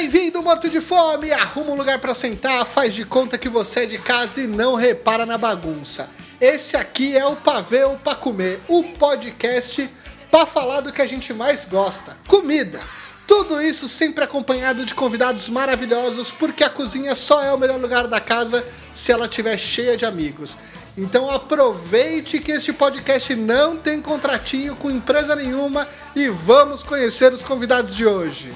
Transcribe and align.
Bem-vindo, 0.00 0.40
morto 0.40 0.68
de 0.70 0.80
fome! 0.80 1.32
Arruma 1.32 1.72
um 1.72 1.74
lugar 1.74 1.98
para 1.98 2.14
sentar, 2.14 2.64
faz 2.64 2.94
de 2.94 3.04
conta 3.04 3.36
que 3.36 3.48
você 3.48 3.80
é 3.80 3.86
de 3.86 3.98
casa 3.98 4.40
e 4.40 4.46
não 4.46 4.76
repara 4.76 5.26
na 5.26 5.36
bagunça. 5.36 6.08
Esse 6.40 6.76
aqui 6.76 7.16
é 7.16 7.26
o 7.26 7.34
Pavê 7.34 7.82
ou 7.82 7.96
Pra 7.96 8.14
Comer, 8.14 8.60
o 8.68 8.84
podcast 8.84 9.90
para 10.30 10.46
falar 10.46 10.82
do 10.82 10.92
que 10.92 11.02
a 11.02 11.06
gente 11.06 11.34
mais 11.34 11.64
gosta: 11.64 12.16
comida. 12.28 12.80
Tudo 13.26 13.60
isso 13.60 13.88
sempre 13.88 14.22
acompanhado 14.22 14.86
de 14.86 14.94
convidados 14.94 15.48
maravilhosos, 15.48 16.30
porque 16.30 16.62
a 16.62 16.70
cozinha 16.70 17.16
só 17.16 17.42
é 17.42 17.52
o 17.52 17.58
melhor 17.58 17.80
lugar 17.80 18.06
da 18.06 18.20
casa 18.20 18.64
se 18.92 19.10
ela 19.10 19.26
estiver 19.26 19.58
cheia 19.58 19.96
de 19.96 20.06
amigos. 20.06 20.56
Então 20.96 21.28
aproveite 21.28 22.38
que 22.38 22.52
este 22.52 22.72
podcast 22.72 23.34
não 23.34 23.76
tem 23.76 24.00
contratinho 24.00 24.76
com 24.76 24.92
empresa 24.92 25.34
nenhuma 25.34 25.88
e 26.14 26.28
vamos 26.28 26.84
conhecer 26.84 27.32
os 27.32 27.42
convidados 27.42 27.96
de 27.96 28.06
hoje. 28.06 28.54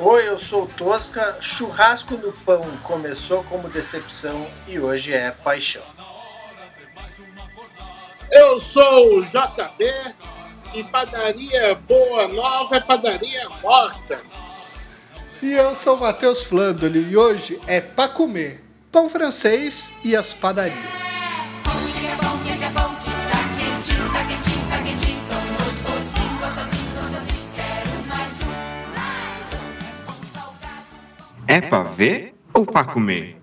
Oi, 0.00 0.28
eu 0.28 0.38
sou 0.38 0.64
Tosca. 0.64 1.38
Churrasco 1.40 2.16
no 2.16 2.32
pão 2.32 2.62
começou 2.84 3.42
como 3.44 3.68
decepção 3.68 4.46
e 4.68 4.78
hoje 4.78 5.12
é 5.12 5.32
paixão. 5.32 5.82
Eu 8.30 8.60
sou 8.60 9.18
o 9.18 9.24
JB 9.24 10.14
e 10.72 10.84
padaria 10.84 11.74
boa 11.74 12.28
nova 12.28 12.76
é 12.76 12.80
padaria 12.80 13.48
morta. 13.60 14.22
E 15.42 15.50
eu 15.50 15.74
sou 15.74 15.96
o 15.96 16.00
Matheus 16.00 16.44
Flandoli 16.44 17.10
e 17.10 17.16
hoje 17.16 17.60
é 17.66 17.80
para 17.80 18.08
comer 18.08 18.64
pão 18.92 19.10
francês 19.10 19.90
e 20.04 20.14
as 20.14 20.32
padarias. 20.32 21.17
É 31.50 31.62
pra 31.62 31.82
ver 31.82 32.34
ou 32.52 32.66
pra 32.66 32.84
comer? 32.84 33.38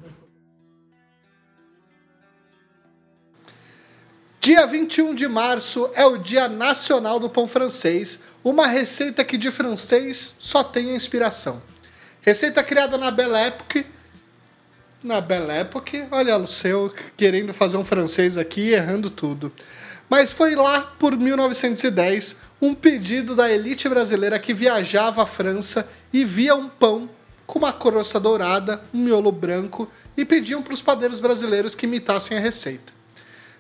Dia 4.40 4.68
21 4.68 5.16
de 5.16 5.28
março 5.28 5.90
é 5.96 6.06
o 6.06 6.20
Dia 6.20 6.48
Nacional 6.48 7.20
do 7.20 7.28
Pão 7.32 7.48
Francês, 7.48 8.20
uma 8.44 8.68
receita 8.68 9.26
que 9.26 9.40
de 9.40 9.50
francês 9.50 10.36
só 10.38 10.64
tem 10.64 10.96
inspiração. 10.96 11.60
Receita 12.22 12.64
criada 12.64 12.96
na 12.96 13.10
Belle 13.10 13.34
Époque. 13.34 13.88
Na 15.02 15.20
Belle 15.20 15.50
Époque, 15.50 16.06
olha 16.12 16.38
o 16.38 16.46
seu 16.46 16.94
querendo 17.18 17.54
fazer 17.54 17.78
um 17.78 17.84
francês 17.84 18.38
aqui 18.38 18.70
errando 18.70 19.10
tudo. 19.10 19.52
Mas 20.08 20.32
foi 20.32 20.54
lá 20.54 20.94
por 21.00 21.18
1910 21.18 22.36
um 22.62 22.76
pedido 22.76 23.36
da 23.36 23.52
elite 23.52 23.90
brasileira 23.90 24.38
que 24.38 24.54
viajava 24.54 25.24
à 25.24 25.26
França 25.26 25.90
e 26.14 26.24
via 26.24 26.54
um 26.54 26.70
pão 26.70 27.10
com 27.46 27.60
uma 27.60 27.72
crosta 27.74 28.20
dourada, 28.20 28.84
um 28.94 29.04
miolo 29.04 29.32
branco 29.32 29.88
e 30.18 30.26
pediam 30.26 30.62
para 30.62 30.74
os 30.74 30.82
padeiros 30.82 31.20
brasileiros 31.20 31.76
que 31.76 31.86
imitassem 31.86 32.38
a 32.38 32.42
receita. 32.42 32.94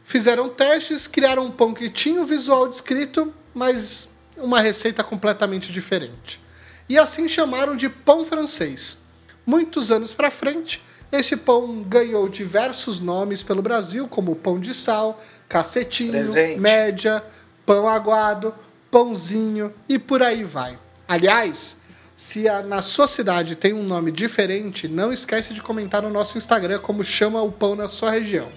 Fizeram 0.03 0.49
testes, 0.49 1.07
criaram 1.07 1.45
um 1.45 1.51
pão 1.51 1.73
que 1.73 1.89
tinha 1.89 2.21
o 2.21 2.25
visual 2.25 2.67
descrito, 2.67 3.33
mas 3.53 4.09
uma 4.37 4.61
receita 4.61 5.03
completamente 5.03 5.71
diferente. 5.71 6.41
E 6.87 6.97
assim 6.97 7.27
chamaram 7.27 7.75
de 7.75 7.89
pão 7.89 8.23
francês. 8.23 8.97
Muitos 9.45 9.89
anos 9.89 10.13
para 10.13 10.29
frente, 10.29 10.83
esse 11.11 11.37
pão 11.37 11.81
ganhou 11.83 12.27
diversos 12.29 12.99
nomes 12.99 13.41
pelo 13.41 13.61
Brasil, 13.61 14.07
como 14.07 14.35
pão 14.35 14.59
de 14.59 14.73
sal, 14.73 15.21
cacetinho, 15.47 16.11
Presente. 16.11 16.59
média, 16.59 17.23
pão 17.65 17.87
aguado, 17.87 18.53
pãozinho 18.91 19.73
e 19.89 19.97
por 19.97 20.21
aí 20.21 20.43
vai. 20.43 20.77
Aliás, 21.07 21.77
se 22.15 22.47
a, 22.47 22.63
na 22.63 22.81
sua 22.81 23.07
cidade 23.07 23.55
tem 23.55 23.73
um 23.73 23.83
nome 23.83 24.11
diferente, 24.11 24.87
não 24.87 25.11
esquece 25.11 25.53
de 25.53 25.61
comentar 25.61 26.01
no 26.01 26.09
nosso 26.09 26.37
Instagram 26.37 26.79
como 26.79 27.03
chama 27.03 27.41
o 27.41 27.51
pão 27.51 27.75
na 27.75 27.87
sua 27.87 28.11
região. 28.11 28.49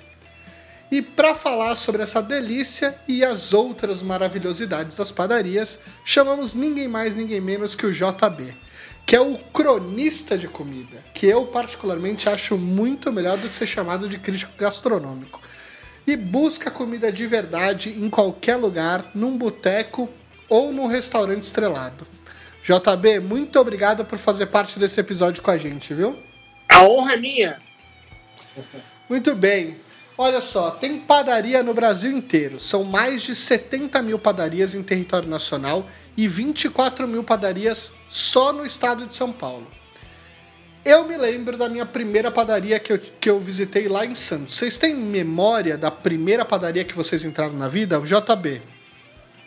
E 0.91 1.03
para 1.03 1.35
falar 1.35 1.75
sobre 1.75 2.03
essa 2.03 2.23
delícia 2.23 2.99
e 3.07 3.23
as 3.23 3.53
outras 3.53 4.01
maravilhosidades 4.01 4.97
das 4.97 5.13
padarias, 5.13 5.79
chamamos 6.05 6.55
ninguém 6.55 6.89
mais, 6.89 7.15
ninguém 7.15 7.41
menos 7.41 7.75
que 7.75 7.85
o 7.85 7.93
JB, 7.93 8.57
que 9.05 9.15
é 9.15 9.21
o 9.21 9.37
cronista 9.37 10.39
de 10.39 10.49
comida, 10.49 11.05
que 11.13 11.27
eu 11.27 11.47
particularmente 11.47 12.29
acho 12.29 12.57
muito 12.57 13.13
melhor 13.13 13.37
do 13.37 13.51
que 13.51 13.57
ser 13.57 13.67
chamado 13.67 14.09
de 14.09 14.19
crítico 14.19 14.53
gastronômico. 14.57 15.43
E 16.07 16.17
busca 16.17 16.71
comida 16.71 17.13
de 17.13 17.27
verdade 17.27 17.91
em 17.91 18.09
qualquer 18.09 18.57
lugar, 18.57 19.11
num 19.15 19.37
boteco 19.37 20.09
ou 20.49 20.73
num 20.73 20.87
restaurante 20.87 21.43
estrelado. 21.43 22.07
JB, 22.63 23.21
muito 23.21 23.59
obrigado 23.59 24.05
por 24.05 24.19
fazer 24.19 24.47
parte 24.47 24.79
desse 24.79 25.01
episódio 25.01 25.43
com 25.43 25.51
a 25.51 25.57
gente, 25.57 25.95
viu? 25.95 26.19
A 26.69 26.85
honra 26.85 27.15
é 27.15 27.17
minha. 27.17 27.59
Muito 29.09 29.35
bem. 29.35 29.81
Olha 30.17 30.41
só, 30.41 30.73
tem 30.73 30.99
padaria 30.99 31.63
no 31.63 31.73
Brasil 31.73 32.11
inteiro. 32.11 32.59
São 32.59 32.83
mais 32.83 33.23
de 33.23 33.35
70 33.35 34.03
mil 34.03 34.19
padarias 34.19 34.75
em 34.75 34.83
território 34.83 35.29
nacional 35.29 35.87
e 36.17 36.27
24 36.27 37.07
mil 37.07 37.23
padarias 37.23 37.95
só 38.09 38.53
no 38.53 38.67
estado 38.67 39.07
de 39.07 39.15
São 39.15 39.33
Paulo. 39.33 39.71
Eu 40.85 41.07
me 41.07 41.17
lembro 41.17 41.57
da 41.57 41.69
minha 41.69 41.87
primeira 41.87 42.31
padaria 42.31 42.81
que 42.81 42.93
eu, 42.93 42.99
que 42.99 43.31
eu 43.31 43.39
visitei 43.39 43.89
lá 43.89 44.05
em 44.05 44.15
Santos. 44.15 44.57
Vocês 44.57 44.77
têm 44.77 44.95
memória 44.95 45.79
da 45.79 45.91
primeira 45.91 46.45
padaria 46.45 46.85
que 46.85 46.95
vocês 46.95 47.25
entraram 47.25 47.55
na 47.55 47.69
vida? 47.69 48.01
O 48.01 48.05
JB. 48.05 48.61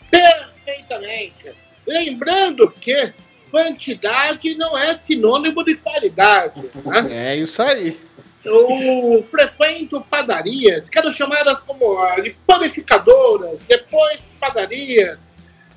Perfeitamente. 0.09 1.51
Lembrando 1.85 2.69
que 2.69 3.13
quantidade 3.49 4.55
não 4.55 4.77
é 4.77 4.93
sinônimo 4.95 5.63
de 5.63 5.75
qualidade. 5.75 6.69
Né? 6.85 7.33
É 7.33 7.35
isso 7.35 7.61
aí. 7.61 7.99
Eu 8.43 9.23
frequento 9.29 10.01
padarias, 10.01 10.89
que 10.89 10.97
eram 10.97 11.11
chamadas 11.11 11.61
como 11.61 11.99
ah, 11.99 12.19
de 12.19 12.35
panificadoras, 12.47 13.59
depois 13.67 14.27
padarias, 14.39 15.31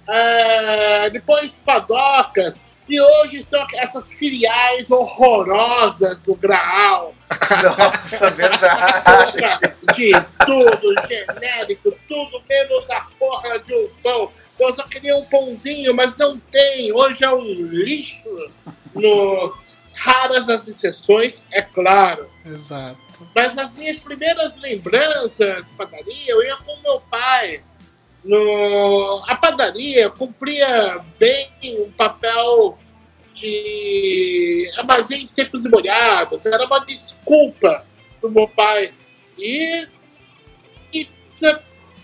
ah, 0.09 1.09
depois 1.13 1.61
padocas, 1.63 2.63
e 2.89 3.01
hoje 3.01 3.43
são 3.43 3.67
essas 3.75 4.13
filiais 4.13 4.91
horrorosas 4.91 6.21
do 6.23 6.35
Graal. 6.35 7.15
Nossa, 7.79 8.31
verdade. 8.31 9.41
De 9.95 10.13
tudo, 10.45 10.95
genérico, 11.07 11.93
tudo 12.09 12.43
menos 12.49 12.91
a 12.91 13.01
porra 13.19 13.59
de 13.59 13.75
um 13.75 13.89
pão. 14.03 14.33
Eu 14.59 14.73
só 14.75 14.83
queria 14.85 15.17
um 15.17 15.25
pãozinho, 15.25 15.95
mas 15.95 16.17
não 16.17 16.39
tem. 16.39 16.93
Hoje 16.93 17.25
é 17.25 17.31
um 17.31 17.45
lixo. 17.45 18.23
No... 18.95 19.55
Raras 19.97 20.49
as 20.49 20.67
exceções, 20.67 21.45
é 21.53 21.63
claro. 21.63 22.29
Exato. 22.45 22.99
Mas 23.35 23.57
as 23.57 23.73
minhas 23.75 23.99
primeiras 23.99 24.57
lembranças 24.57 25.69
de 25.69 25.77
padaria, 25.77 26.33
eu 26.33 26.43
ia 26.43 26.57
com 26.57 26.77
meu 26.83 27.01
pai. 27.01 27.63
No... 28.25 29.23
A 29.27 29.37
padaria 29.37 30.09
cumpria 30.11 31.05
bem 31.19 31.51
um 31.81 31.91
papel 31.93 32.79
de 33.35 34.71
armazém 34.77 35.25
de 35.25 35.31
secos 35.31 35.65
e 35.67 35.69
molhados. 35.69 36.47
Era 36.47 36.65
uma 36.65 36.81
desculpa 36.81 37.85
do 38.23 38.31
meu 38.31 38.49
pai. 38.49 38.95
E, 39.37 39.87
e, 40.93 41.09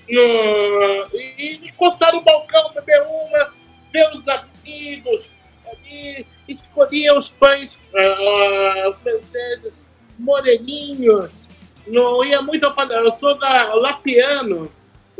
no, 0.08 1.06
e 1.14 1.60
encostar 1.68 2.12
no 2.12 2.22
balcão, 2.22 2.72
beber 2.74 3.02
uma, 3.02 3.54
ver 3.92 4.10
os 4.12 4.28
amigos 4.28 5.34
ali, 5.66 6.26
escolhia 6.48 7.16
os 7.16 7.28
pães 7.28 7.76
uh, 7.76 8.92
franceses 8.94 9.86
moreninhos. 10.18 11.48
Não 11.86 12.24
ia 12.24 12.42
muito 12.42 12.66
a 12.66 12.72
padaria. 12.72 13.04
Eu 13.04 13.12
sou 13.12 13.38
da 13.38 13.74
Lapiano. 13.74 14.70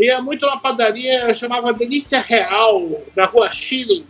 Ia 0.03 0.21
muito 0.21 0.47
na 0.47 0.56
padaria, 0.56 1.34
chamava 1.34 1.72
Delícia 1.72 2.21
Real, 2.21 3.02
na 3.14 3.26
rua 3.26 3.50
Chile. 3.52 4.06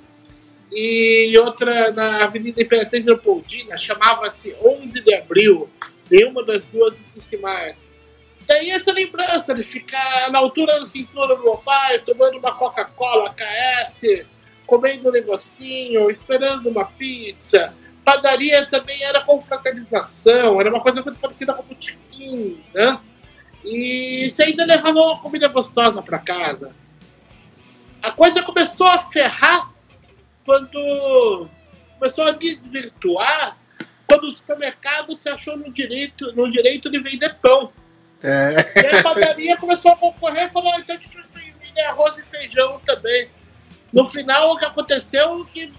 E 0.73 1.37
outra 1.39 1.91
na 1.91 2.23
Avenida 2.23 2.63
Imperatriz 2.63 3.05
Leopoldina, 3.05 3.77
chamava-se 3.77 4.55
11 4.65 5.01
de 5.01 5.15
Abril. 5.15 5.69
Nenhuma 6.09 6.45
das 6.45 6.69
duas 6.69 6.95
existe 7.01 7.37
mais. 7.37 7.89
Daí 8.47 8.71
essa 8.71 8.93
lembrança 8.93 9.55
de 9.55 9.63
ficar 9.63 10.31
na 10.31 10.39
altura 10.39 10.79
da 10.79 10.87
cintura 10.87 11.37
do 11.37 11.43
meu 11.43 11.57
pai, 11.57 11.99
tomando 12.01 12.39
uma 12.39 12.53
Coca-Cola 12.53 13.35
KS, 13.35 14.25
comendo 14.67 15.09
um 15.09 15.13
negocinho, 15.13 16.11
esperando 16.11 16.69
uma 16.69 16.85
pizza. 16.85 17.75
Padaria 18.05 18.67
também 18.67 19.03
era 19.03 19.21
confraternização, 19.21 20.61
era 20.61 20.71
uma 20.71 20.81
coisa 20.81 21.03
muito 21.03 21.19
parecida 21.19 21.53
com 21.53 21.63
o 21.63 21.67
botequim, 21.67 22.61
né? 22.73 22.99
E 23.65 24.29
você 24.29 24.45
ainda 24.45 24.65
levava 24.65 24.99
uma 24.99 25.19
comida 25.19 25.49
gostosa 25.49 26.03
para 26.03 26.19
casa. 26.19 26.73
A 28.03 28.11
coisa 28.11 28.43
começou 28.43 28.87
a 28.87 28.99
ferrar 28.99 29.71
quando 30.45 31.49
começou 31.99 32.25
a 32.25 32.31
desvirtuar 32.33 33.59
quando 34.07 34.25
o 34.25 34.33
supermercado 34.33 35.15
se 35.15 35.29
achou 35.29 35.57
no 35.57 35.71
direito, 35.71 36.33
no 36.35 36.49
direito 36.49 36.91
de 36.91 36.99
vender 36.99 37.37
pão. 37.37 37.71
É. 38.23 38.83
E 38.83 38.87
a 38.87 39.03
padaria 39.03 39.57
começou 39.57 39.93
a 39.93 39.97
concorrer 39.97 40.47
e 40.47 40.51
falou: 40.51 40.75
então 40.79 40.97
a 40.97 40.99
gente 40.99 41.15
vai 41.15 41.55
vender 41.61 41.83
arroz 41.83 42.19
e 42.19 42.25
feijão 42.25 42.81
também. 42.85 43.29
No 43.93 44.05
final, 44.05 44.53
o 44.53 44.59
que 44.59 44.65
aconteceu 44.65 45.43
é 45.43 45.53
que 45.53 45.73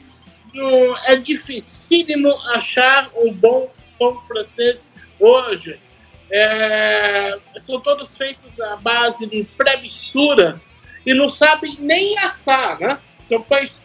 é 1.05 1.15
dificílimo 1.17 2.31
achar 2.49 3.09
um 3.15 3.33
bom 3.33 3.71
pão 3.99 4.21
francês 4.21 4.91
hoje. 5.19 5.79
É, 6.33 7.37
são 7.57 7.81
todos 7.81 8.15
feitos 8.15 8.57
à 8.61 8.77
base 8.77 9.27
de 9.27 9.43
pré-mistura 9.43 10.61
e 11.05 11.13
não 11.13 11.27
sabem 11.27 11.75
nem 11.79 12.17
assar, 12.19 12.79
né? 12.79 12.99
São 13.21 13.41
pães 13.41 13.81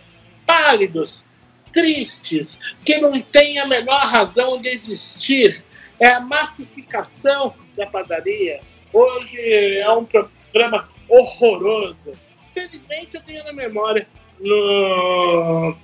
pálidos, 0.46 1.24
tristes, 1.72 2.58
que 2.84 2.98
não 2.98 3.20
têm 3.20 3.58
a 3.58 3.66
menor 3.66 4.00
razão 4.06 4.60
de 4.60 4.68
existir. 4.68 5.64
É 5.98 6.08
a 6.08 6.20
massificação 6.20 7.54
da 7.76 7.86
padaria. 7.86 8.60
Hoje 8.92 9.40
é 9.40 9.90
um 9.90 10.04
programa 10.04 10.88
horroroso. 11.08 12.12
Felizmente 12.54 13.16
eu 13.16 13.22
tenho 13.22 13.44
na 13.44 13.52
memória 13.52 14.06
no... 14.38 15.76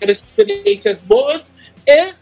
experiências 0.00 1.00
boas 1.00 1.54
e 1.86 2.14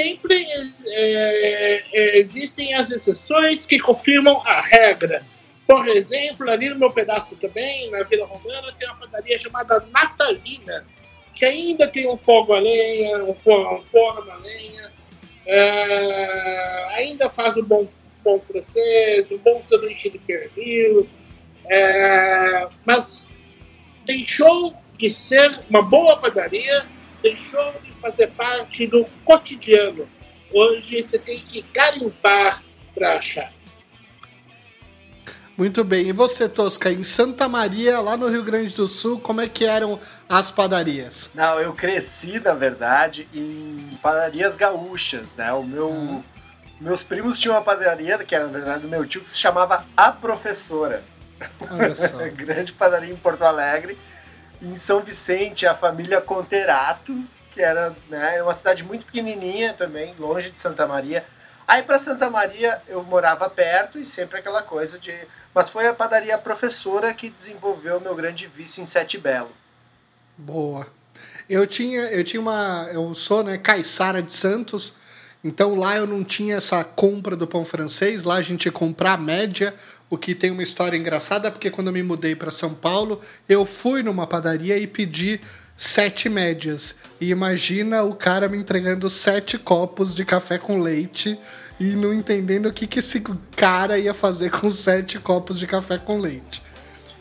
sempre 0.00 0.46
é, 0.86 1.84
é, 1.92 2.18
existem 2.18 2.74
as 2.74 2.90
exceções 2.90 3.66
que 3.66 3.78
confirmam 3.78 4.40
a 4.46 4.62
regra. 4.62 5.22
Por 5.66 5.86
exemplo, 5.88 6.50
ali 6.50 6.70
no 6.70 6.78
meu 6.78 6.90
pedaço 6.90 7.36
também, 7.36 7.90
na 7.90 8.02
Vila 8.04 8.26
Romana, 8.26 8.72
tem 8.78 8.88
uma 8.88 8.96
padaria 8.96 9.38
chamada 9.38 9.84
Natalina, 9.92 10.86
que 11.34 11.44
ainda 11.44 11.86
tem 11.86 12.08
um 12.08 12.16
fogo 12.16 12.54
a 12.54 12.58
lenha, 12.58 13.22
um 13.24 13.34
forno, 13.34 14.30
a 14.30 14.36
lenha, 14.36 14.90
é, 15.46 16.86
ainda 16.94 17.28
faz 17.28 17.56
um 17.56 17.62
bom 17.62 17.86
pão 18.24 18.40
francês, 18.40 19.30
um 19.30 19.38
bom 19.38 19.62
sanduíche 19.62 20.10
de 20.10 20.18
pernil, 20.18 21.08
é, 21.66 22.68
mas 22.84 23.26
deixou 24.04 24.74
de 24.98 25.10
ser 25.10 25.60
uma 25.68 25.82
boa 25.82 26.18
padaria, 26.18 26.86
deixou 27.22 27.72
de 27.82 27.92
fazer 28.00 28.28
parte 28.28 28.86
do 28.86 29.04
cotidiano. 29.24 30.08
Hoje 30.52 31.02
você 31.02 31.18
tem 31.18 31.38
que 31.38 31.62
garimpar 31.72 32.62
para 32.94 33.16
achar. 33.16 33.52
Muito 35.60 35.84
bem. 35.84 36.08
E 36.08 36.12
você, 36.12 36.48
Tosca, 36.48 36.90
em 36.90 37.02
Santa 37.02 37.46
Maria, 37.46 38.00
lá 38.00 38.16
no 38.16 38.28
Rio 38.28 38.42
Grande 38.42 38.74
do 38.74 38.88
Sul, 38.88 39.20
como 39.20 39.42
é 39.42 39.46
que 39.46 39.66
eram 39.66 40.00
as 40.26 40.50
padarias? 40.50 41.28
Não, 41.34 41.60
eu 41.60 41.74
cresci, 41.74 42.40
na 42.40 42.54
verdade, 42.54 43.28
em 43.34 43.90
padarias 44.02 44.56
gaúchas, 44.56 45.34
né? 45.34 45.52
O 45.52 45.62
meu... 45.62 45.88
Uhum. 45.88 46.24
Meus 46.80 47.04
primos 47.04 47.38
tinham 47.38 47.54
uma 47.54 47.60
padaria, 47.60 48.16
que 48.16 48.34
era, 48.34 48.46
na 48.46 48.52
verdade, 48.52 48.80
do 48.80 48.88
meu 48.88 49.06
tio, 49.06 49.20
que 49.20 49.28
se 49.28 49.38
chamava 49.38 49.84
A 49.94 50.10
Professora. 50.10 51.04
Olha 51.70 51.94
só. 51.94 52.16
Grande 52.34 52.72
padaria 52.72 53.12
em 53.12 53.16
Porto 53.16 53.42
Alegre. 53.42 53.98
Em 54.62 54.76
São 54.76 55.00
Vicente, 55.00 55.66
a 55.66 55.74
família 55.74 56.20
Conterato, 56.20 57.24
que 57.52 57.62
era 57.62 57.94
né, 58.08 58.42
uma 58.42 58.52
cidade 58.52 58.84
muito 58.84 59.06
pequenininha 59.06 59.72
também, 59.74 60.14
longe 60.18 60.50
de 60.50 60.60
Santa 60.60 60.86
Maria. 60.86 61.24
Aí 61.66 61.82
para 61.82 61.98
Santa 61.98 62.28
Maria 62.28 62.80
eu 62.88 63.02
morava 63.02 63.48
perto 63.48 63.98
e 63.98 64.04
sempre 64.04 64.38
aquela 64.38 64.62
coisa 64.62 64.98
de 64.98 65.12
mas 65.54 65.68
foi 65.68 65.86
a 65.86 65.94
padaria 65.94 66.38
professora 66.38 67.12
que 67.12 67.28
desenvolveu 67.28 68.00
meu 68.00 68.14
grande 68.14 68.46
vício 68.46 68.82
em 68.82 68.86
Sete 68.86 69.18
Belo. 69.18 69.50
Boa. 70.38 70.86
Eu 71.48 71.66
tinha, 71.66 72.02
eu 72.02 72.22
tinha 72.24 72.40
uma. 72.40 72.88
Eu 72.92 73.12
sou, 73.14 73.42
né, 73.42 73.58
Caiçara 73.58 74.22
de 74.22 74.32
Santos. 74.32 74.94
Então 75.42 75.74
lá 75.74 75.96
eu 75.96 76.06
não 76.06 76.22
tinha 76.22 76.56
essa 76.56 76.84
compra 76.84 77.34
do 77.34 77.46
pão 77.46 77.64
francês, 77.64 78.24
lá 78.24 78.34
a 78.34 78.42
gente 78.42 78.66
ia 78.66 78.72
comprar 78.72 79.14
a 79.14 79.16
média, 79.16 79.74
o 80.10 80.18
que 80.18 80.34
tem 80.34 80.50
uma 80.50 80.62
história 80.62 80.96
engraçada, 80.96 81.50
porque 81.50 81.70
quando 81.70 81.86
eu 81.86 81.92
me 81.92 82.02
mudei 82.02 82.34
para 82.34 82.50
São 82.50 82.74
Paulo, 82.74 83.20
eu 83.48 83.64
fui 83.64 84.02
numa 84.02 84.26
padaria 84.26 84.76
e 84.76 84.86
pedi 84.86 85.40
sete 85.76 86.28
médias. 86.28 86.96
E 87.20 87.30
imagina 87.30 88.02
o 88.02 88.14
cara 88.14 88.48
me 88.48 88.58
entregando 88.58 89.08
sete 89.08 89.56
copos 89.56 90.14
de 90.14 90.24
café 90.24 90.58
com 90.58 90.80
leite 90.80 91.38
e 91.78 91.94
não 91.94 92.12
entendendo 92.12 92.66
o 92.66 92.72
que, 92.72 92.86
que 92.86 92.98
esse 92.98 93.22
cara 93.56 93.98
ia 93.98 94.12
fazer 94.12 94.50
com 94.50 94.70
sete 94.70 95.18
copos 95.18 95.58
de 95.58 95.66
café 95.66 95.96
com 95.96 96.18
leite. 96.18 96.60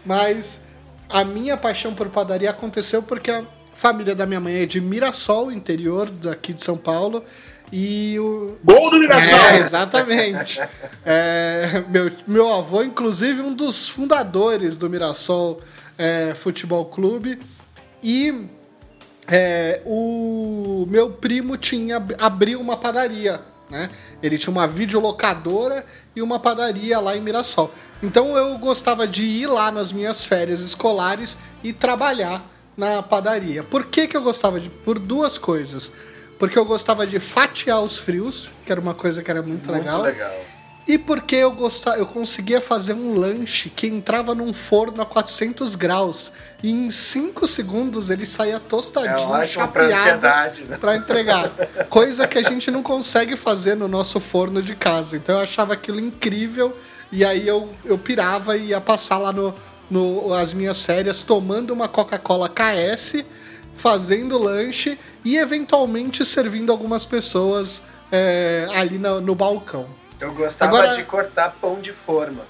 Mas 0.04 0.62
a 1.08 1.24
minha 1.24 1.56
paixão 1.56 1.94
por 1.94 2.10
padaria 2.10 2.50
aconteceu 2.50 3.04
porque 3.04 3.32
a 3.32 3.46
família 3.72 4.14
da 4.14 4.26
minha 4.26 4.40
mãe 4.40 4.64
é 4.64 4.66
de 4.66 4.82
Mirassol, 4.82 5.52
interior 5.52 6.10
daqui 6.10 6.52
de 6.52 6.64
São 6.64 6.76
Paulo. 6.76 7.24
E 7.72 8.18
o. 8.20 8.58
Gol 8.64 8.90
do 8.90 9.00
Mirassol! 9.00 9.40
É, 9.40 9.58
exatamente. 9.58 10.60
é, 11.06 11.84
meu, 11.88 12.12
meu 12.26 12.54
avô, 12.54 12.84
inclusive, 12.84 13.42
um 13.42 13.54
dos 13.54 13.88
fundadores 13.88 14.78
do 14.78 14.90
Mirassol 14.90 15.62
é, 15.98 16.34
Futebol 16.36 16.86
Clube. 16.86 17.40
E 18.02 18.48
é, 19.28 19.82
o 19.86 20.88
meu 20.90 21.12
primo 21.12 21.58
tinha 21.58 22.04
abriu 22.18 22.60
uma 22.60 22.78
padaria 22.78 23.42
né? 23.70 23.90
Ele 24.22 24.38
tinha 24.38 24.52
uma 24.52 24.68
videolocadora 24.68 25.86
e 26.16 26.22
uma 26.22 26.40
padaria 26.40 27.00
lá 27.00 27.16
em 27.16 27.22
Mirassol. 27.22 27.72
Então 28.02 28.36
eu 28.36 28.58
gostava 28.58 29.08
de 29.08 29.24
ir 29.24 29.48
lá 29.48 29.72
nas 29.72 29.92
minhas 29.92 30.26
férias 30.26 30.60
escolares 30.62 31.38
e 31.64 31.72
trabalhar 31.72 32.44
na 32.76 33.04
padaria. 33.04 33.64
Por 33.64 33.86
que, 33.86 34.08
que 34.08 34.18
eu 34.18 34.22
gostava 34.22 34.60
de. 34.60 34.70
Por 34.70 34.98
duas 34.98 35.38
coisas. 35.38 35.92
Porque 36.40 36.58
eu 36.58 36.66
gostava 36.66 37.06
de 37.06 37.20
fatiar 37.20 37.82
os 37.82 37.98
frios, 37.98 38.50
que 38.66 38.72
era 38.72 38.80
uma 38.80 38.96
coisa 38.96 39.22
que 39.22 39.30
era 39.30 39.42
muito, 39.42 39.70
muito 39.70 39.72
legal. 39.72 40.02
legal. 40.02 40.32
E 40.90 40.98
porque 40.98 41.36
eu 41.36 41.52
gostava, 41.52 41.98
eu 41.98 42.06
conseguia 42.08 42.60
fazer 42.60 42.94
um 42.94 43.14
lanche 43.14 43.70
que 43.70 43.86
entrava 43.86 44.34
num 44.34 44.52
forno 44.52 45.00
a 45.04 45.06
400 45.06 45.76
graus 45.76 46.32
e 46.64 46.72
em 46.72 46.90
5 46.90 47.48
segundos 47.48 48.10
ele 48.10 48.26
saía 48.26 48.60
tostadinho, 48.60 49.36
é 49.36 49.48
chapeado 49.48 50.66
né? 50.66 50.78
para 50.80 50.96
entregar. 50.96 51.52
Coisa 51.92 52.28
que 52.28 52.40
a 52.40 52.42
gente 52.42 52.72
não 52.72 52.82
consegue 52.82 53.36
fazer 53.36 53.76
no 53.76 53.88
nosso 53.88 54.20
forno 54.20 54.64
de 54.64 54.76
casa. 54.76 55.16
Então 55.16 55.36
eu 55.36 55.42
achava 55.42 55.74
aquilo 55.74 56.00
incrível 56.00 56.76
e 57.12 57.24
aí 57.24 57.48
eu, 57.48 57.70
eu 57.86 57.98
pirava 58.00 58.58
e 58.58 58.70
ia 58.70 58.82
passar 58.82 59.20
lá 59.20 59.32
no, 59.32 59.54
no 59.92 60.34
as 60.34 60.56
minhas 60.56 60.82
férias 60.82 61.22
tomando 61.22 61.72
uma 61.72 61.88
Coca-Cola 61.88 62.50
KS, 62.50 63.24
fazendo 63.80 64.38
lanche 64.38 65.00
e 65.24 65.38
eventualmente 65.38 66.26
servindo 66.26 66.70
algumas 66.70 67.06
pessoas 67.06 67.82
é, 68.12 68.68
ali 68.74 68.98
no, 68.98 69.22
no 69.22 69.34
balcão. 69.34 69.88
Eu 70.20 70.34
gostava 70.34 70.78
Agora... 70.78 70.94
de 70.96 71.04
cortar 71.04 71.56
pão 71.62 71.80
de 71.80 71.94
forma. 71.94 72.44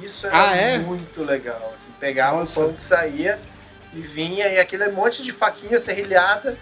Isso 0.00 0.26
era 0.28 0.50
ah, 0.50 0.56
é? 0.56 0.78
muito 0.78 1.24
legal. 1.24 1.72
Assim, 1.74 1.88
pegava 1.98 2.38
Nossa. 2.38 2.60
o 2.60 2.64
pão 2.64 2.72
que 2.74 2.82
saía 2.82 3.40
e 3.92 4.00
vinha, 4.00 4.46
e 4.46 4.58
aquele 4.58 4.88
monte 4.88 5.22
de 5.22 5.32
faquinha 5.32 5.78
serrilhada 5.80 6.56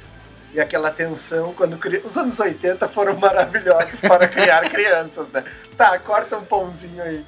e 0.52 0.60
aquela 0.60 0.90
tensão 0.90 1.52
quando 1.52 1.78
os 2.04 2.16
anos 2.16 2.40
80 2.40 2.88
foram 2.88 3.16
maravilhosos 3.16 4.00
para 4.00 4.26
criar 4.26 4.62
crianças, 4.70 5.30
né? 5.30 5.44
Tá, 5.76 5.98
corta 5.98 6.38
um 6.38 6.44
pãozinho 6.44 7.02
aí. 7.02 7.24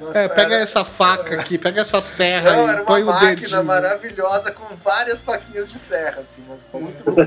Nossa, 0.00 0.18
é, 0.18 0.28
pega 0.28 0.54
era... 0.54 0.62
essa 0.62 0.82
faca 0.82 1.38
aqui, 1.38 1.58
pega 1.58 1.82
essa 1.82 2.00
serra 2.00 2.52
Não, 2.52 2.66
aí, 2.66 2.84
põe 2.84 3.02
o 3.02 3.12
dedinho. 3.12 3.46
Era 3.48 3.60
uma 3.60 3.62
máquina 3.62 3.62
maravilhosa 3.62 4.50
com 4.50 4.74
várias 4.76 5.20
faquinhas 5.20 5.70
de 5.70 5.78
serra, 5.78 6.22
assim, 6.22 6.42
mas 6.48 6.66
muito 6.72 7.04
bom. 7.04 7.22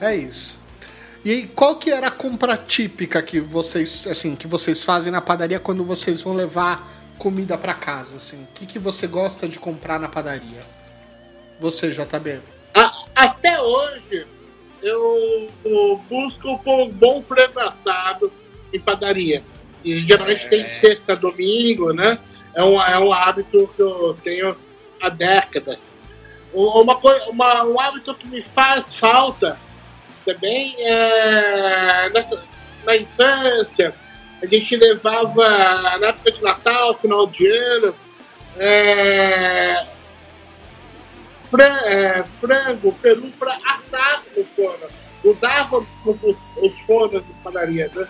É 0.00 0.14
isso. 0.14 0.60
E 1.24 1.46
qual 1.46 1.76
que 1.76 1.90
era 1.90 2.08
a 2.08 2.10
compra 2.10 2.56
típica 2.56 3.22
que 3.22 3.40
vocês, 3.40 4.04
assim, 4.06 4.36
que 4.36 4.46
vocês 4.46 4.82
fazem 4.82 5.10
na 5.10 5.20
padaria 5.20 5.60
quando 5.60 5.84
vocês 5.84 6.20
vão 6.20 6.34
levar 6.34 6.86
comida 7.16 7.56
para 7.56 7.72
casa, 7.72 8.16
assim? 8.16 8.42
O 8.42 8.48
que, 8.54 8.66
que 8.66 8.78
você 8.78 9.06
gosta 9.06 9.48
de 9.48 9.58
comprar 9.58 9.98
na 9.98 10.08
padaria? 10.08 10.60
Você, 11.60 11.90
JB? 11.90 12.40
A, 12.74 13.04
até 13.14 13.60
hoje, 13.60 14.26
eu, 14.82 15.48
eu 15.64 16.02
busco 16.10 16.58
por 16.58 16.80
um 16.80 16.90
bom 16.90 17.22
frango 17.22 17.60
assado 17.60 18.32
em 18.72 18.80
padaria. 18.80 19.42
E 19.84 20.06
geralmente 20.06 20.46
é. 20.46 20.48
tem 20.48 20.68
sexta, 20.68 21.16
domingo, 21.16 21.92
né? 21.92 22.18
É 22.54 22.62
um, 22.62 22.80
é 22.80 22.98
um 22.98 23.12
hábito 23.12 23.68
que 23.74 23.82
eu 23.82 24.16
tenho 24.22 24.56
há 25.00 25.08
décadas. 25.08 25.94
Uma, 26.52 26.98
uma, 27.28 27.64
um 27.64 27.80
hábito 27.80 28.14
que 28.14 28.26
me 28.26 28.42
faz 28.42 28.94
falta 28.94 29.58
também, 30.24 30.76
é, 30.78 32.10
nessa, 32.10 32.42
na 32.84 32.96
infância, 32.96 33.94
a 34.42 34.46
gente 34.46 34.76
levava, 34.76 35.98
na 35.98 36.08
época 36.08 36.32
de 36.32 36.42
Natal, 36.42 36.94
final 36.94 37.26
de 37.26 37.46
ano, 37.48 37.94
é, 38.58 39.86
é, 41.86 42.24
frango, 42.40 42.92
peru 43.00 43.28
para 43.38 43.58
assar 43.66 44.22
no 44.36 44.44
forno. 44.44 44.86
Usávamos 45.24 45.86
os, 46.06 46.36
os 46.60 46.78
fornos 46.80 47.26
das 47.26 47.36
padarias, 47.42 47.92
né? 47.94 48.08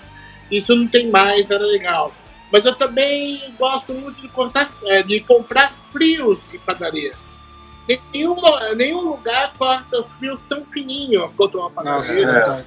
Isso 0.52 0.76
não 0.76 0.86
tem 0.86 1.10
mais, 1.10 1.50
era 1.50 1.64
legal. 1.64 2.14
Mas 2.50 2.64
eu 2.64 2.74
também 2.74 3.42
gosto 3.58 3.92
muito 3.94 4.20
de, 4.20 4.28
cortar, 4.28 4.70
é, 4.84 5.02
de 5.02 5.20
comprar 5.20 5.72
frios 5.90 6.38
de 6.50 6.58
padaria 6.58 7.12
nenhuma, 8.12 8.74
nenhum 8.74 9.00
lugar 9.00 9.52
corta 9.56 10.00
os 10.00 10.12
fios 10.12 10.42
tão 10.42 10.64
fininho 10.64 11.32
quanto 11.36 11.58
uma 11.58 11.70
padaria. 11.70 12.26
Nossa, 12.26 12.64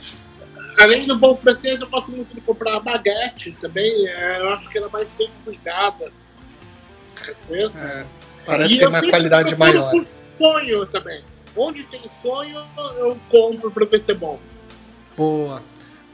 é. 0.77 0.83
Além 0.83 1.07
do 1.07 1.17
bom 1.17 1.33
francês, 1.33 1.79
eu 1.79 1.87
gosto 1.87 2.11
muito 2.11 2.33
de 2.33 2.41
comprar 2.41 2.75
a 2.75 2.79
baguete 2.79 3.51
também. 3.61 4.07
É, 4.07 4.41
eu 4.41 4.49
acho 4.49 4.69
que 4.69 4.77
ela 4.77 4.87
é 4.87 4.89
mais 4.89 5.11
bem 5.13 5.29
cuidada. 5.43 6.11
É, 7.49 8.05
parece 8.45 8.75
e 8.75 8.79
ter 8.79 8.87
uma 8.87 9.01
qualidade 9.01 9.55
maior. 9.55 9.89
Por 9.89 10.05
sonho 10.37 10.85
também. 10.85 11.23
onde 11.55 11.83
tem 11.83 12.01
sonho, 12.21 12.61
eu 12.97 13.17
compro 13.29 13.71
para 13.71 13.85
ver 13.85 14.01
se 14.01 14.11
é 14.11 14.15
bom. 14.15 14.37
Boa. 15.15 15.63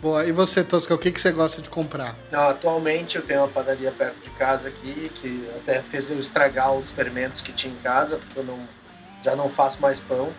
Boa. 0.02 0.26
E 0.26 0.32
você, 0.32 0.64
Tosca, 0.64 0.96
o 0.96 0.98
que, 0.98 1.12
que 1.12 1.22
você 1.22 1.32
gosta 1.32 1.62
de 1.62 1.70
comprar? 1.70 2.16
Não, 2.32 2.50
atualmente 2.50 3.18
eu 3.18 3.22
tenho 3.22 3.42
uma 3.42 3.48
padaria 3.48 3.92
perto 3.92 4.20
de 4.20 4.32
casa 4.32 4.68
aqui, 4.68 5.12
que 5.16 5.48
até 5.58 5.80
fez 5.80 6.10
eu 6.10 6.20
estragar 6.20 6.74
os 6.74 6.90
fermentos 6.90 7.40
que 7.40 7.54
tinha 7.54 7.72
em 7.72 7.78
casa, 7.78 8.18
porque 8.18 8.40
eu 8.40 8.44
não, 8.44 8.60
já 9.24 9.36
não 9.36 9.48
faço 9.48 9.80
mais 9.80 10.00
pão. 10.00 10.30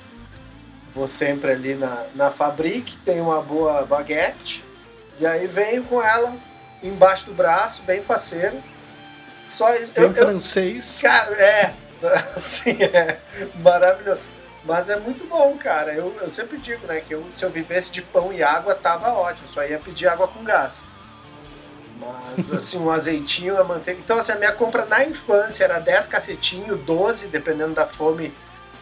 Vou 0.92 1.06
sempre 1.06 1.52
ali 1.52 1.76
na, 1.76 2.04
na 2.14 2.30
Fabrique, 2.32 2.96
tem 2.98 3.20
uma 3.20 3.40
boa 3.40 3.86
baguete, 3.86 4.64
e 5.20 5.26
aí 5.26 5.46
venho 5.46 5.84
com 5.84 6.02
ela 6.02 6.34
embaixo 6.82 7.26
do 7.26 7.32
braço, 7.32 7.82
bem 7.82 8.02
faceiro. 8.02 8.60
Só 9.46 9.70
bem 9.70 9.88
eu, 9.94 10.12
francês. 10.12 11.00
Eu, 11.02 11.08
cara, 11.08 11.34
é, 11.36 11.74
assim, 12.36 12.82
é 12.82 13.16
maravilhoso. 13.60 14.31
Mas 14.64 14.88
é 14.88 14.96
muito 14.96 15.24
bom, 15.24 15.56
cara. 15.58 15.92
Eu, 15.92 16.14
eu 16.20 16.30
sempre 16.30 16.56
digo, 16.58 16.86
né, 16.86 17.00
que 17.00 17.12
eu, 17.12 17.24
se 17.30 17.44
eu 17.44 17.50
vivesse 17.50 17.90
de 17.90 18.00
pão 18.00 18.32
e 18.32 18.42
água, 18.42 18.74
tava 18.74 19.12
ótimo. 19.12 19.48
Só 19.48 19.64
ia 19.64 19.78
pedir 19.78 20.06
água 20.06 20.28
com 20.28 20.44
gás. 20.44 20.84
Mas, 21.98 22.50
assim, 22.52 22.78
um 22.78 22.90
azeitinho, 22.90 23.58
a 23.60 23.64
manteiga. 23.64 24.00
Então, 24.00 24.18
assim, 24.18 24.32
a 24.32 24.36
minha 24.36 24.52
compra 24.52 24.84
na 24.86 25.04
infância 25.04 25.64
era 25.64 25.78
10 25.78 26.06
cacetinhos, 26.06 26.80
12, 26.80 27.28
dependendo 27.28 27.74
da 27.74 27.86
fome 27.86 28.32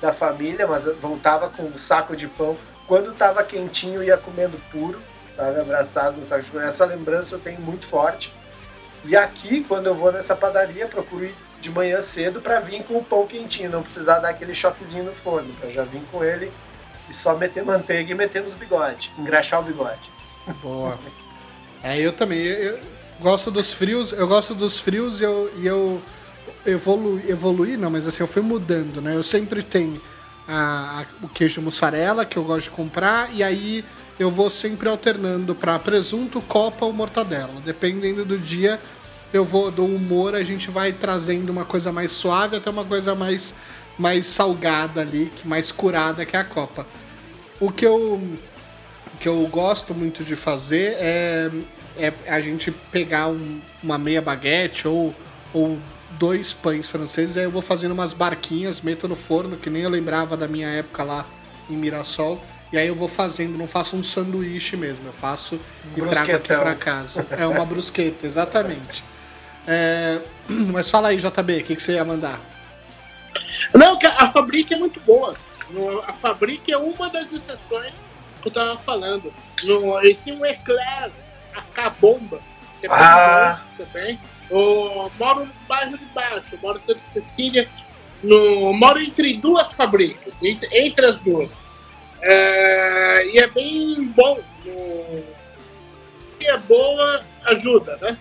da 0.01 0.13
família, 0.13 0.67
mas 0.67 0.87
voltava 0.99 1.49
com 1.49 1.63
um 1.63 1.79
saco 1.79 2.17
de 2.17 2.27
pão. 2.27 2.57
Quando 2.87 3.13
tava 3.13 3.43
quentinho, 3.43 4.03
ia 4.03 4.17
comendo 4.17 4.57
puro, 4.71 5.01
sabe? 5.35 5.61
Abraçado 5.61 6.17
no 6.17 6.23
saco 6.23 6.45
de 6.45 6.51
pão. 6.51 6.61
Essa 6.61 6.85
lembrança 6.85 7.35
eu 7.35 7.39
tenho 7.39 7.61
muito 7.61 7.87
forte. 7.87 8.33
E 9.05 9.17
aqui, 9.17 9.65
quando 9.65 9.87
eu 9.87 9.95
vou 9.95 10.13
nessa 10.13 10.37
padaria, 10.37 10.87
procuro 10.87 11.25
ir 11.25 11.35
de 11.61 11.71
manhã 11.71 12.00
cedo 12.00 12.40
para 12.40 12.59
vir 12.59 12.83
com 12.85 12.97
o 12.97 13.05
pão 13.05 13.26
quentinho, 13.26 13.71
não 13.71 13.83
precisar 13.83 14.19
dar 14.19 14.31
aquele 14.31 14.55
choquezinho 14.55 15.05
no 15.05 15.12
forno, 15.12 15.52
para 15.55 15.71
já 15.71 15.85
vir 15.85 16.02
com 16.11 16.25
ele 16.25 16.50
e 17.09 17.14
só 17.14 17.37
meter 17.37 17.64
manteiga 17.64 18.12
e 18.12 18.14
meter 18.14 18.43
nos 18.43 18.55
bigodes, 18.55 19.11
engraxar 19.19 19.61
o 19.61 19.62
bigode. 19.62 20.11
Boa. 20.62 20.99
É, 21.83 21.99
eu 21.99 22.12
também. 22.12 22.38
Eu, 22.40 22.79
gosto 23.21 23.50
dos 23.50 23.73
frios, 23.73 24.12
eu 24.12 24.26
gosto 24.26 24.55
dos 24.55 24.79
frios 24.79 25.21
e 25.21 25.25
eu, 25.25 25.52
e 25.59 25.67
eu 25.67 26.00
evolu, 26.67 27.21
evoluí, 27.29 27.76
não, 27.76 27.90
mas 27.90 28.07
assim, 28.07 28.23
eu 28.23 28.26
fui 28.26 28.43
mudando, 28.43 29.02
né? 29.02 29.14
Eu 29.14 29.23
sempre 29.23 29.62
tenho 29.62 30.00
a, 30.49 31.00
a, 31.00 31.25
o 31.25 31.29
queijo 31.29 31.61
mussarela 31.61 32.25
que 32.25 32.37
eu 32.37 32.45
gosto 32.45 32.64
de 32.64 32.71
comprar 32.71 33.33
e 33.35 33.43
aí 33.43 33.85
eu 34.19 34.31
vou 34.31 34.50
sempre 34.50 34.88
alternando 34.88 35.55
para 35.55 35.79
presunto, 35.79 36.40
copa 36.43 36.85
ou 36.85 36.93
mortadela. 36.93 37.55
Dependendo 37.64 38.25
do 38.25 38.38
dia, 38.38 38.81
eu 39.33 39.45
vou 39.45 39.71
do 39.71 39.85
humor, 39.85 40.35
a 40.35 40.43
gente 40.43 40.71
vai 40.71 40.93
trazendo 40.93 41.51
uma 41.51 41.65
coisa 41.65 41.93
mais 41.93 42.11
suave 42.11 42.57
até 42.57 42.69
uma 42.69 42.85
coisa 42.85 43.15
mais, 43.15 43.55
mais 43.99 44.27
salgada 44.27 45.01
ali, 45.01 45.33
mais 45.45 45.71
curada 45.71 46.27
que 46.27 46.37
é 46.37 46.41
a 46.41 46.45
copa. 46.45 46.87
O 47.61 47.71
que 47.71 47.87
eu, 47.87 48.21
o 49.15 49.17
que 49.19 49.29
eu 49.29 49.47
gosto 49.49 49.95
muito 49.95 50.25
de 50.25 50.35
fazer 50.35 50.97
é, 50.99 51.51
é 51.97 52.13
a 52.27 52.41
gente 52.41 52.71
pegar 52.91 53.29
um, 53.29 53.61
uma 53.83 53.99
meia 53.99 54.21
baguete 54.21 54.89
ou, 54.89 55.15
ou 55.53 55.79
dois 56.19 56.53
pães 56.53 56.89
franceses, 56.89 57.37
aí 57.37 57.45
eu 57.45 57.51
vou 57.51 57.63
fazendo 57.63 57.93
umas 57.93 58.13
barquinhas, 58.13 58.81
meto 58.81 59.07
no 59.07 59.17
forno, 59.17 59.57
que 59.57 59.71
nem 59.71 59.83
eu 59.83 59.91
lembrava 59.91 60.37
da 60.37 60.49
minha 60.49 60.69
época 60.69 61.05
lá 61.05 61.27
em 61.69 61.77
Mirassol. 61.77 62.43
E 62.73 62.79
aí 62.79 62.87
eu 62.87 62.95
vou 62.95 63.09
fazendo, 63.09 63.59
não 63.59 63.67
faço 63.67 63.97
um 63.97 64.05
sanduíche 64.05 64.77
mesmo, 64.77 65.07
eu 65.07 65.13
faço 65.13 65.59
e 65.97 66.01
trago 66.03 66.37
aqui 66.37 66.49
para 66.49 66.75
casa. 66.77 67.27
É 67.31 67.45
uma 67.45 67.65
brusqueta, 67.65 68.25
exatamente. 68.27 69.03
É, 69.67 70.21
mas 70.73 70.90
fala 70.90 71.09
aí, 71.09 71.17
JB, 71.17 71.61
o 71.61 71.64
que, 71.64 71.76
que 71.76 71.83
você 71.83 71.93
ia 71.95 72.05
mandar? 72.05 72.38
Não, 73.75 73.99
a 74.17 74.26
Fabric 74.26 74.73
é 74.73 74.76
muito 74.76 75.00
boa. 75.00 75.35
A 76.07 76.12
Fabric 76.12 76.71
é 76.73 76.76
uma 76.76 77.09
das 77.09 77.33
exceções 77.33 77.95
que 78.43 78.49
eu 78.49 78.52
tava 78.52 78.76
falando. 78.76 79.33
Eles 80.02 80.19
têm 80.19 80.37
um 80.37 80.45
Eclair, 80.45 81.11
a 81.55 81.62
K-Bomba, 81.62 82.40
que 82.81 82.87
é 82.87 82.90
ah. 82.90 83.61
bom 83.76 83.85
também. 83.85 84.19
Eu 84.50 85.11
moro 85.19 85.45
no 85.45 85.52
bairro 85.69 85.97
de 85.97 86.05
baixo, 86.07 86.59
moro 86.61 86.79
em 86.79 86.81
Santa 86.81 87.00
Cecília, 87.00 87.69
no, 88.23 88.73
moro 88.73 89.00
entre 89.00 89.35
duas 89.37 89.73
fábricas, 89.73 90.43
entre, 90.43 90.69
entre 90.76 91.07
as 91.07 91.21
duas. 91.21 91.64
É, 92.21 93.26
e 93.33 93.38
é 93.38 93.47
bem 93.47 94.05
bom. 94.09 94.40
No, 94.64 95.40
é 96.40 96.57
boa, 96.59 97.21
ajuda, 97.45 97.97
né? 98.00 98.17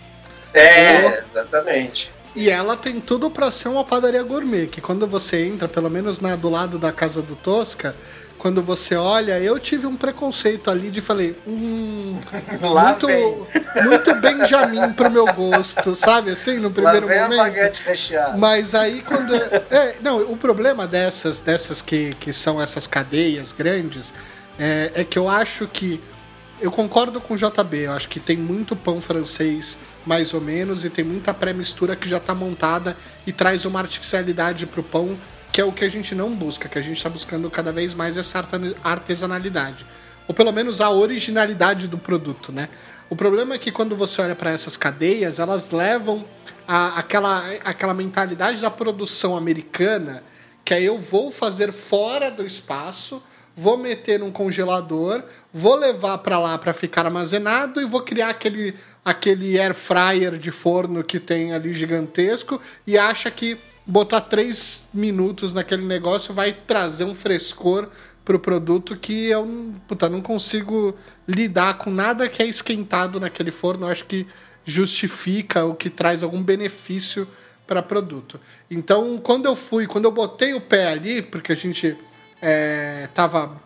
É, 0.53 1.23
exatamente. 1.23 2.11
E 2.35 2.49
ela 2.49 2.77
tem 2.77 2.99
tudo 2.99 3.29
para 3.29 3.49
ser 3.51 3.69
uma 3.69 3.83
padaria 3.83 4.21
gourmet, 4.23 4.67
que 4.67 4.79
quando 4.79 5.07
você 5.07 5.45
entra, 5.45 5.67
pelo 5.67 5.89
menos 5.89 6.19
na, 6.19 6.35
do 6.35 6.49
lado 6.49 6.77
da 6.77 6.91
casa 6.91 7.21
do 7.21 7.35
Tosca, 7.35 7.95
quando 8.39 8.61
você 8.61 8.95
olha, 8.95 9.37
eu 9.39 9.59
tive 9.59 9.85
um 9.85 9.97
preconceito 9.97 10.71
ali 10.71 10.89
de 10.89 11.01
falei, 11.01 11.35
hum, 11.45 12.17
muito, 12.61 13.07
muito 13.83 14.15
Benjamin 14.15 14.93
pro 14.93 15.11
meu 15.11 15.25
gosto, 15.33 15.93
sabe? 15.95 16.31
Assim, 16.31 16.57
no 16.57 16.71
primeiro 16.71 17.05
vem 17.05 17.19
momento. 17.19 17.41
A 17.41 17.43
baguete 17.43 17.83
recheada. 17.85 18.37
Mas 18.37 18.73
aí 18.73 19.01
quando. 19.01 19.29
É, 19.69 19.95
não, 20.01 20.31
o 20.31 20.37
problema 20.37 20.87
dessas, 20.87 21.39
dessas 21.41 21.81
que, 21.81 22.15
que 22.19 22.31
são 22.31 22.61
essas 22.61 22.87
cadeias 22.87 23.51
grandes 23.51 24.13
é, 24.57 24.91
é 24.95 25.03
que 25.03 25.19
eu 25.19 25.27
acho 25.27 25.67
que. 25.67 26.01
Eu 26.61 26.71
concordo 26.71 27.21
com 27.21 27.35
o 27.35 27.37
JB, 27.37 27.85
eu 27.85 27.93
acho 27.93 28.07
que 28.09 28.19
tem 28.19 28.35
muito 28.35 28.75
pão 28.75 28.99
francês 28.99 29.77
mais 30.09 30.33
ou 30.33 30.41
menos, 30.41 30.83
e 30.83 30.89
tem 30.89 31.05
muita 31.05 31.31
pré-mistura 31.35 31.95
que 31.95 32.09
já 32.09 32.17
está 32.17 32.33
montada 32.33 32.97
e 33.27 33.31
traz 33.31 33.63
uma 33.63 33.79
artificialidade 33.79 34.65
para 34.65 34.81
o 34.81 34.83
pão, 34.83 35.15
que 35.51 35.61
é 35.61 35.63
o 35.63 35.71
que 35.71 35.85
a 35.85 35.89
gente 35.89 36.15
não 36.15 36.31
busca, 36.31 36.67
que 36.67 36.79
a 36.79 36.81
gente 36.81 36.97
está 36.97 37.11
buscando 37.11 37.47
cada 37.51 37.71
vez 37.71 37.93
mais 37.93 38.17
essa 38.17 38.43
artesanalidade. 38.83 39.85
Ou 40.27 40.33
pelo 40.33 40.51
menos 40.51 40.81
a 40.81 40.89
originalidade 40.89 41.87
do 41.87 41.99
produto, 41.99 42.51
né? 42.51 42.69
O 43.07 43.15
problema 43.15 43.53
é 43.53 43.59
que 43.59 43.71
quando 43.71 43.95
você 43.95 44.19
olha 44.19 44.35
para 44.35 44.49
essas 44.49 44.75
cadeias, 44.75 45.37
elas 45.37 45.69
levam 45.69 46.25
a, 46.67 46.97
aquela, 46.99 47.47
aquela 47.63 47.93
mentalidade 47.93 48.61
da 48.61 48.71
produção 48.71 49.37
americana, 49.37 50.23
que 50.65 50.73
é 50.73 50.81
eu 50.81 50.97
vou 50.97 51.29
fazer 51.29 51.71
fora 51.71 52.31
do 52.31 52.43
espaço, 52.43 53.21
vou 53.59 53.77
meter 53.77 54.19
num 54.19 54.31
congelador, 54.31 55.21
vou 55.51 55.75
levar 55.75 56.17
para 56.19 56.39
lá 56.39 56.57
para 56.57 56.71
ficar 56.71 57.05
armazenado 57.05 57.81
e 57.81 57.85
vou 57.85 58.01
criar 58.01 58.29
aquele, 58.29 58.73
aquele 59.03 59.59
air 59.59 59.73
fryer 59.73 60.37
de 60.37 60.51
forno 60.51 61.03
que 61.03 61.19
tem 61.19 61.53
ali 61.53 61.73
gigantesco 61.73 62.61
e 62.85 62.97
acha 62.97 63.31
que 63.31 63.57
botar 63.85 64.21
três 64.21 64.87
minutos 64.93 65.53
naquele 65.53 65.85
negócio 65.85 66.33
vai 66.33 66.53
trazer 66.53 67.05
um 67.05 67.15
frescor 67.15 67.89
para 68.23 68.35
o 68.35 68.39
produto 68.39 68.95
que 68.95 69.25
eu 69.25 69.73
puta, 69.87 70.07
não 70.07 70.21
consigo 70.21 70.95
lidar 71.27 71.79
com 71.79 71.89
nada 71.89 72.29
que 72.29 72.43
é 72.43 72.45
esquentado 72.45 73.19
naquele 73.19 73.51
forno. 73.51 73.87
Eu 73.87 73.91
acho 73.91 74.05
que 74.05 74.27
justifica 74.63 75.65
o 75.65 75.73
que 75.73 75.89
traz 75.89 76.21
algum 76.21 76.43
benefício 76.43 77.27
para 77.65 77.81
produto. 77.81 78.39
Então, 78.69 79.17
quando 79.17 79.45
eu 79.45 79.55
fui, 79.55 79.87
quando 79.87 80.05
eu 80.05 80.11
botei 80.11 80.53
o 80.53 80.61
pé 80.61 80.87
ali, 80.87 81.21
porque 81.21 81.51
a 81.51 81.55
gente 81.55 81.97
é, 82.41 83.07
tava 83.13 83.59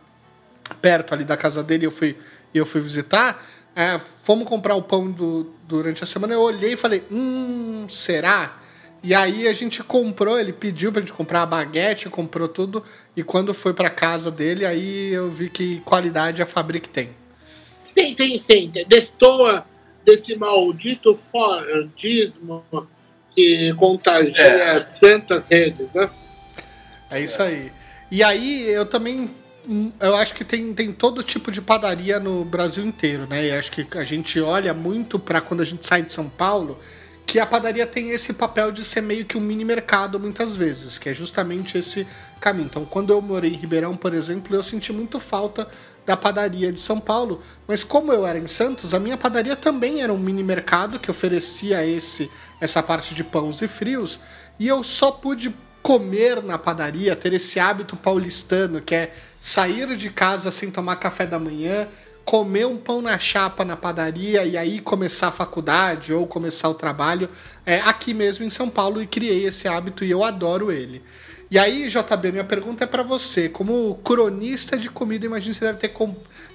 perto 0.81 1.13
ali 1.13 1.23
da 1.23 1.37
casa 1.37 1.61
dele 1.61 1.85
eu 1.85 1.91
fui, 1.91 2.17
eu 2.53 2.65
fui 2.65 2.81
visitar. 2.81 3.43
É, 3.75 3.97
fomos 3.97 4.47
comprar 4.47 4.75
o 4.75 4.81
pão 4.81 5.11
do, 5.11 5.51
durante 5.67 6.03
a 6.03 6.07
semana. 6.07 6.33
Eu 6.33 6.41
olhei 6.41 6.73
e 6.73 6.77
falei: 6.77 7.03
Hum, 7.11 7.85
será? 7.89 8.59
E 9.03 9.13
aí 9.13 9.47
a 9.47 9.53
gente 9.53 9.83
comprou, 9.83 10.39
ele 10.39 10.53
pediu 10.53 10.91
pra 10.91 11.01
gente 11.01 11.11
comprar 11.11 11.41
a 11.41 11.45
baguete, 11.45 12.09
comprou 12.09 12.47
tudo. 12.47 12.83
E 13.17 13.21
quando 13.21 13.53
foi 13.53 13.73
pra 13.73 13.89
casa 13.89 14.31
dele, 14.31 14.65
aí 14.65 15.11
eu 15.11 15.29
vi 15.29 15.49
que 15.49 15.81
qualidade 15.81 16.41
a 16.41 16.45
Fabric 16.45 16.87
tem. 16.87 17.09
Tem, 17.93 18.15
tem 18.15 18.37
sim. 18.37 18.71
Destoa 18.87 19.65
desse 20.05 20.35
maldito 20.35 21.13
Fordismo 21.13 22.63
que 23.35 23.73
contagia 23.73 24.43
é. 24.43 24.79
tantas 24.79 25.49
redes, 25.49 25.95
né? 25.95 26.09
É 27.11 27.19
isso 27.19 27.41
aí. 27.41 27.71
E 28.09 28.23
aí 28.23 28.69
eu 28.69 28.85
também 28.85 29.29
eu 29.99 30.15
acho 30.15 30.33
que 30.33 30.43
tem, 30.43 30.73
tem 30.73 30.91
todo 30.91 31.23
tipo 31.23 31.51
de 31.51 31.61
padaria 31.61 32.19
no 32.19 32.43
Brasil 32.43 32.85
inteiro, 32.85 33.25
né? 33.29 33.47
E 33.47 33.51
acho 33.51 33.71
que 33.71 33.87
a 33.97 34.03
gente 34.03 34.39
olha 34.39 34.73
muito 34.73 35.17
para 35.17 35.39
quando 35.39 35.61
a 35.61 35.65
gente 35.65 35.85
sai 35.85 36.01
de 36.01 36.11
São 36.11 36.27
Paulo, 36.27 36.77
que 37.25 37.39
a 37.39 37.45
padaria 37.45 37.87
tem 37.87 38.11
esse 38.11 38.33
papel 38.33 38.71
de 38.71 38.83
ser 38.83 39.01
meio 39.01 39.25
que 39.25 39.37
um 39.37 39.41
mini 39.41 39.63
mercado 39.63 40.19
muitas 40.19 40.55
vezes, 40.55 40.99
que 40.99 41.09
é 41.09 41.13
justamente 41.13 41.77
esse 41.77 42.05
caminho. 42.39 42.65
Então, 42.65 42.85
quando 42.85 43.13
eu 43.13 43.21
morei 43.21 43.51
em 43.51 43.57
Ribeirão, 43.57 43.95
por 43.95 44.13
exemplo, 44.13 44.55
eu 44.55 44.61
senti 44.61 44.91
muito 44.91 45.19
falta 45.19 45.67
da 46.05 46.17
padaria 46.17 46.71
de 46.71 46.81
São 46.81 46.99
Paulo, 46.99 47.41
mas 47.65 47.83
como 47.83 48.11
eu 48.11 48.27
era 48.27 48.37
em 48.37 48.47
Santos, 48.47 48.93
a 48.93 48.99
minha 48.99 49.17
padaria 49.17 49.55
também 49.55 50.01
era 50.01 50.13
um 50.13 50.17
mini 50.17 50.43
mercado 50.43 50.99
que 50.99 51.09
oferecia 51.09 51.85
esse 51.85 52.29
essa 52.59 52.83
parte 52.83 53.15
de 53.15 53.23
pães 53.23 53.61
e 53.61 53.67
frios, 53.67 54.19
e 54.59 54.67
eu 54.67 54.83
só 54.83 55.09
pude 55.09 55.55
comer 55.81 56.41
na 56.41 56.57
padaria, 56.57 57.15
ter 57.15 57.33
esse 57.33 57.59
hábito 57.59 57.95
paulistano 57.95 58.81
que 58.81 58.95
é 58.95 59.13
sair 59.43 59.97
de 59.97 60.09
casa 60.09 60.49
sem 60.51 60.71
tomar 60.71 60.95
café 60.95 61.27
da 61.27 61.37
manhã, 61.37 61.89
comer 62.23 62.65
um 62.65 62.77
pão 62.77 63.01
na 63.01 63.19
chapa 63.19 63.65
na 63.65 63.75
padaria 63.75 64.45
e 64.45 64.57
aí 64.57 64.79
começar 64.79 65.27
a 65.27 65.31
faculdade 65.31 66.13
ou 66.13 66.25
começar 66.25 66.69
o 66.69 66.73
trabalho 66.73 67.29
é, 67.65 67.81
aqui 67.81 68.13
mesmo 68.13 68.45
em 68.45 68.49
São 68.49 68.69
Paulo 68.69 69.01
e 69.01 69.05
criei 69.05 69.45
esse 69.45 69.67
hábito 69.67 70.05
e 70.05 70.11
eu 70.11 70.23
adoro 70.23 70.71
ele. 70.71 71.03
E 71.51 71.59
aí, 71.59 71.89
JB, 71.89 72.31
minha 72.31 72.45
pergunta 72.45 72.85
é 72.85 72.87
para 72.87 73.03
você. 73.03 73.49
Como 73.49 73.95
cronista 73.95 74.77
de 74.77 74.89
comida, 74.89 75.25
imagino 75.25 75.53
que 75.53 75.59
você 75.59 75.65
deve 75.65 75.77
ter 75.77 75.93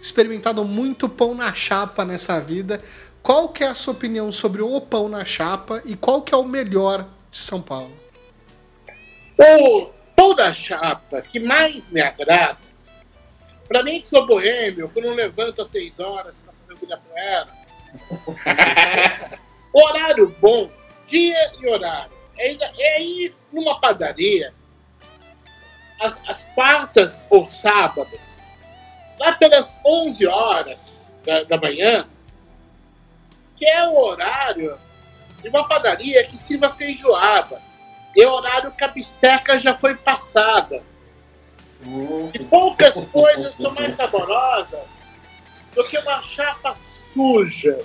experimentado 0.01 0.65
muito 0.65 1.11
pão 1.11 1.35
na 1.35 1.53
chapa 1.53 2.07
nessa 2.07 2.41
vida. 2.41 2.81
Qual 3.23 3.51
que 3.51 3.63
é 3.63 3.67
a 3.67 3.75
sua 3.75 3.93
opinião 3.93 4.33
sobre 4.33 4.63
o 4.63 4.81
pão 4.81 5.11
na 5.11 5.27
chapa 5.27 5.83
e 5.85 5.95
qual 5.95 6.23
que 6.23 6.33
é 6.33 6.39
o 6.39 6.43
melhor 6.43 7.07
de 7.31 7.39
São 7.39 7.61
Paulo? 7.61 7.93
O 9.39 9.91
pão 10.17 10.35
na 10.35 10.55
chapa 10.55 11.21
que 11.21 11.39
mais 11.39 11.91
me 11.91 12.01
agrada, 12.01 12.68
para 13.69 13.83
mim 13.83 14.01
que 14.01 14.09
sou 14.09 14.27
boêmio, 14.27 14.89
que 14.89 15.01
não 15.01 15.15
levanto 15.15 15.63
às 15.63 15.69
seis 15.69 16.01
horas 16.01 16.39
para 16.39 16.53
fazer 16.53 16.97
poeira, 16.97 17.49
horário 19.73 20.35
bom, 20.41 20.71
dia 21.07 21.53
e 21.61 21.67
horário. 21.69 22.17
É, 22.37 22.57
é 22.79 23.03
ir 23.03 23.35
numa 23.53 23.81
padaria 23.81 24.55
às, 26.01 26.21
às 26.27 26.45
quartas 26.55 27.23
ou 27.29 27.45
sábados, 27.45 28.39
lá 29.19 29.33
pelas 29.33 29.77
11 29.85 30.27
horas 30.27 31.07
da, 31.25 31.43
da 31.45 31.59
manhã, 31.59 32.09
que 33.57 33.67
é 33.67 33.87
o 33.89 33.97
horário 33.97 34.79
de 35.43 35.49
uma 35.49 35.67
padaria 35.67 36.25
que 36.25 36.39
sirva 36.39 36.71
feijoada. 36.71 37.61
O 38.17 38.31
horário 38.31 38.73
que 38.73 38.83
a 38.83 38.89
bisteca 38.89 39.59
já 39.59 39.75
foi 39.75 39.95
passada. 39.95 40.83
E 42.35 42.39
poucas 42.45 42.95
coisas 43.13 43.55
são 43.55 43.73
mais 43.73 43.95
saborosas 43.97 44.87
do 45.75 45.85
que 45.85 45.99
uma 45.99 46.23
chapa 46.23 46.75
suja. 46.75 47.79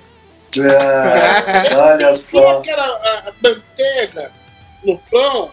É, 0.59 1.75
olha 1.75 2.13
só. 2.13 2.59
aquela 2.59 3.33
manteiga 3.41 4.31
no 4.83 4.97
pão, 5.09 5.51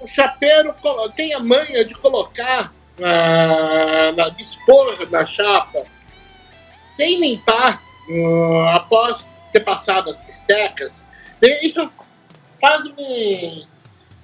o 0.00 0.06
chapeiro 0.06 0.74
tem 1.14 1.32
a 1.32 1.38
manha 1.38 1.84
de 1.84 1.94
colocar, 1.94 2.72
uh, 2.98 4.16
na, 4.16 4.28
dispor 4.30 5.08
na 5.10 5.24
chapa, 5.24 5.84
sem 6.82 7.20
limpar, 7.20 7.82
uh, 8.08 8.68
após 8.74 9.28
ter 9.52 9.60
passado 9.60 10.10
as 10.10 10.20
bistecas. 10.20 11.06
Isso 11.62 11.88
faz 12.60 12.84
um, 12.86 13.66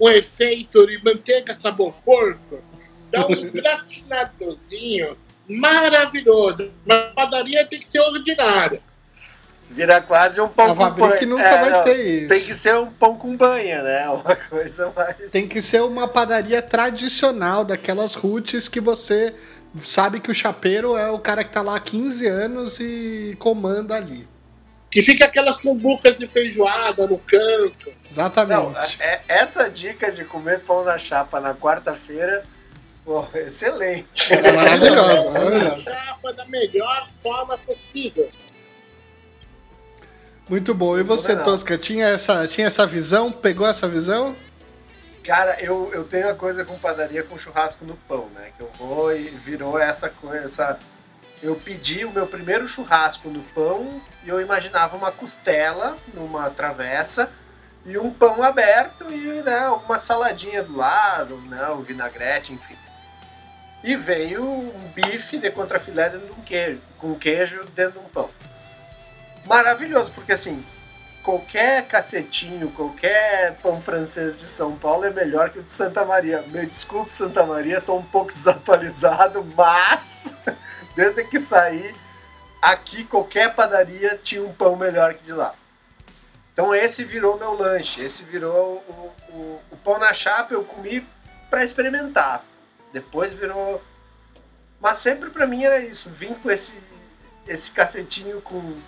um 0.00 0.08
efeito 0.08 0.86
de 0.86 1.02
manteiga 1.02 1.54
sabor 1.54 1.94
porco, 2.04 2.62
dá 3.10 3.26
um 3.26 3.32
gratinadozinho 3.50 5.16
maravilhoso. 5.48 6.70
Mas 6.84 6.98
a 6.98 7.10
padaria 7.10 7.66
tem 7.66 7.80
que 7.80 7.88
ser 7.88 8.00
ordinária. 8.00 8.80
Vira 9.70 10.00
quase 10.00 10.40
um 10.40 10.48
pão 10.48 10.74
com 10.74 10.90
banha. 10.90 11.16
que 11.16 11.26
nunca 11.26 11.42
é, 11.42 11.60
vai 11.60 11.70
não, 11.70 11.84
ter 11.84 12.20
isso. 12.22 12.28
Tem 12.28 12.40
que 12.40 12.54
ser 12.54 12.74
um 12.76 12.90
pão 12.90 13.16
com 13.16 13.36
banha, 13.36 13.82
né? 13.82 14.08
Uma 14.10 14.36
coisa 14.36 14.90
mais. 14.96 15.30
Tem 15.30 15.46
que 15.46 15.60
ser 15.60 15.82
uma 15.82 16.08
padaria 16.08 16.62
tradicional, 16.62 17.64
daquelas 17.64 18.14
roots 18.14 18.66
que 18.66 18.80
você 18.80 19.34
sabe 19.76 20.20
que 20.20 20.30
o 20.30 20.34
chapeiro 20.34 20.96
é 20.96 21.10
o 21.10 21.18
cara 21.18 21.44
que 21.44 21.50
tá 21.50 21.60
lá 21.60 21.76
há 21.76 21.80
15 21.80 22.26
anos 22.26 22.80
e 22.80 23.36
comanda 23.38 23.94
ali. 23.94 24.26
Que 24.90 25.02
fica 25.02 25.26
aquelas 25.26 25.60
cumbucas 25.60 26.18
de 26.18 26.26
feijoada 26.26 27.06
no 27.06 27.18
canto. 27.18 27.92
Exatamente. 28.08 28.60
Não, 28.60 28.76
é, 29.00 29.20
essa 29.28 29.68
dica 29.68 30.10
de 30.10 30.24
comer 30.24 30.60
pão 30.60 30.82
na 30.82 30.96
chapa 30.96 31.40
na 31.40 31.54
quarta-feira, 31.54 32.44
excelente. 33.34 34.34
É 34.34 34.52
maravilhosa, 34.52 35.30
maravilhosa. 35.30 35.82
chapa 35.82 36.32
da 36.32 36.44
melhor 36.46 37.08
forma 37.22 37.58
possível. 37.58 38.30
Muito 40.48 40.72
bom. 40.72 40.98
E 40.98 41.02
você, 41.02 41.36
Tosca, 41.36 41.76
tinha 41.76 42.06
essa, 42.06 42.46
tinha 42.48 42.66
essa 42.66 42.86
visão? 42.86 43.30
Pegou 43.30 43.66
essa 43.66 43.86
visão? 43.86 44.34
Cara, 45.22 45.60
eu, 45.60 45.90
eu 45.92 46.04
tenho 46.04 46.30
a 46.30 46.34
coisa 46.34 46.64
com 46.64 46.78
padaria 46.78 47.22
com 47.22 47.36
churrasco 47.36 47.84
no 47.84 47.94
pão, 48.08 48.30
né? 48.34 48.50
Que 48.56 48.62
eu 48.62 48.70
vou 48.78 49.14
e 49.14 49.24
virou 49.24 49.78
essa 49.78 50.08
coisa. 50.08 50.78
Eu 51.42 51.54
pedi 51.54 52.04
o 52.06 52.10
meu 52.10 52.26
primeiro 52.26 52.66
churrasco 52.66 53.28
no 53.28 53.42
pão 53.54 54.00
e 54.28 54.30
eu 54.30 54.42
imaginava 54.42 54.94
uma 54.94 55.10
costela 55.10 55.96
numa 56.12 56.50
travessa 56.50 57.30
e 57.86 57.96
um 57.96 58.12
pão 58.12 58.42
aberto 58.42 59.10
e 59.10 59.40
né, 59.40 59.70
uma 59.70 59.96
saladinha 59.96 60.62
do 60.62 60.76
lado, 60.76 61.38
né, 61.48 61.66
um 61.70 61.80
vinagrete, 61.80 62.52
enfim. 62.52 62.76
E 63.82 63.96
veio 63.96 64.44
um 64.44 64.92
bife 64.94 65.38
de 65.38 65.50
contrafilé 65.50 66.10
dentro 66.10 66.26
de 66.26 66.32
um 66.38 66.42
queijo, 66.42 66.82
com 66.98 67.14
queijo 67.14 67.64
dentro 67.74 67.92
de 67.92 68.06
um 68.06 68.08
pão 68.10 68.28
maravilhoso, 69.46 70.12
porque 70.12 70.32
assim, 70.32 70.62
qualquer 71.22 71.86
cacetinho, 71.86 72.70
qualquer 72.72 73.54
pão 73.62 73.80
francês 73.80 74.36
de 74.36 74.46
São 74.46 74.76
Paulo 74.76 75.06
é 75.06 75.10
melhor 75.10 75.48
que 75.48 75.58
o 75.58 75.62
de 75.62 75.72
Santa 75.72 76.04
Maria. 76.04 76.44
Me 76.48 76.66
desculpe, 76.66 77.14
Santa 77.14 77.46
Maria, 77.46 77.78
estou 77.78 77.98
um 77.98 78.04
pouco 78.04 78.28
desatualizado, 78.28 79.42
mas 79.56 80.36
desde 80.94 81.24
que 81.24 81.40
saí, 81.40 81.94
aqui 82.60 83.04
qualquer 83.04 83.54
padaria 83.54 84.18
tinha 84.22 84.42
um 84.42 84.52
pão 84.52 84.76
melhor 84.76 85.14
que 85.14 85.24
de 85.24 85.32
lá. 85.32 85.54
Então 86.52 86.74
esse 86.74 87.04
virou 87.04 87.38
meu 87.38 87.54
lanche, 87.54 88.00
esse 88.02 88.24
virou 88.24 88.84
o, 88.88 89.32
o, 89.32 89.62
o 89.70 89.76
pão 89.76 89.98
na 89.98 90.12
chapa, 90.12 90.54
eu 90.54 90.64
comi 90.64 91.06
para 91.48 91.64
experimentar. 91.64 92.44
Depois 92.92 93.32
virou. 93.32 93.82
Mas 94.80 94.96
sempre 94.98 95.30
para 95.30 95.46
mim 95.46 95.64
era 95.64 95.78
isso, 95.80 96.10
vim 96.10 96.34
com 96.34 96.50
esse, 96.50 96.78
esse 97.46 97.70
cacetinho 97.70 98.40
com 98.40 98.80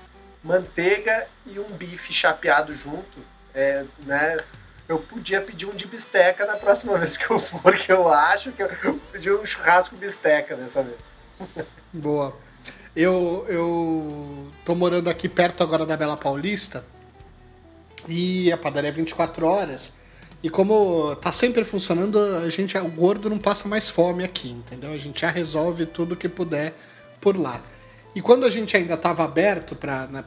manteiga 0.43 1.27
e 1.47 1.59
um 1.59 1.69
bife 1.71 2.13
chapeado 2.13 2.73
junto, 2.73 3.19
é, 3.55 3.85
né? 4.01 4.39
Eu 4.89 4.99
podia 4.99 5.41
pedir 5.41 5.67
um 5.67 5.75
de 5.75 5.87
bisteca 5.87 6.45
na 6.47 6.57
próxima 6.57 6.97
vez 6.99 7.17
que 7.17 7.31
eu 7.31 7.39
for, 7.39 7.77
que 7.77 7.93
eu 7.93 8.09
acho 8.13 8.53
que 8.53 8.63
eu 8.63 9.01
pedi 9.13 9.31
um 9.31 9.45
churrasco 9.47 9.97
bisteca 9.97 10.57
dessa 10.57 10.83
vez. 10.83 11.15
Boa. 11.93 12.37
Eu, 12.95 13.47
eu 13.49 14.49
tô 14.65 14.75
morando 14.75 15.09
aqui 15.09 15.29
perto 15.29 15.63
agora 15.63 15.87
da 15.87 15.97
Bela 15.97 16.17
Paulista 16.17 16.85
e 18.09 18.51
a 18.51 18.57
padaria 18.57 18.89
é 18.91 18.93
24 18.93 19.47
horas. 19.47 19.93
E 20.43 20.51
como 20.51 21.15
tá 21.17 21.31
sempre 21.31 21.63
funcionando, 21.65 22.19
a 22.19 22.49
gente, 22.51 22.77
o 22.79 22.91
gordo 22.91 23.31
não 23.31 23.39
passa 23.39 23.69
mais 23.69 23.89
fome 23.89 24.25
aqui, 24.25 24.51
entendeu? 24.51 24.91
A 24.91 24.97
gente 24.97 25.21
já 25.21 25.31
resolve 25.31 25.87
tudo 25.87 26.17
que 26.17 26.29
puder 26.29 26.75
por 27.21 27.37
lá. 27.37 27.63
E 28.13 28.21
quando 28.21 28.45
a 28.45 28.51
gente 28.51 28.77
ainda 28.77 28.95
estava 28.95 29.23
aberto 29.23 29.77
para 29.77 30.09
né, 30.09 30.25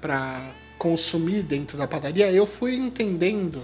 consumir 0.77 1.41
dentro 1.41 1.77
da 1.77 1.85
padaria, 1.85 2.31
eu 2.31 2.45
fui 2.45 2.75
entendendo 2.75 3.61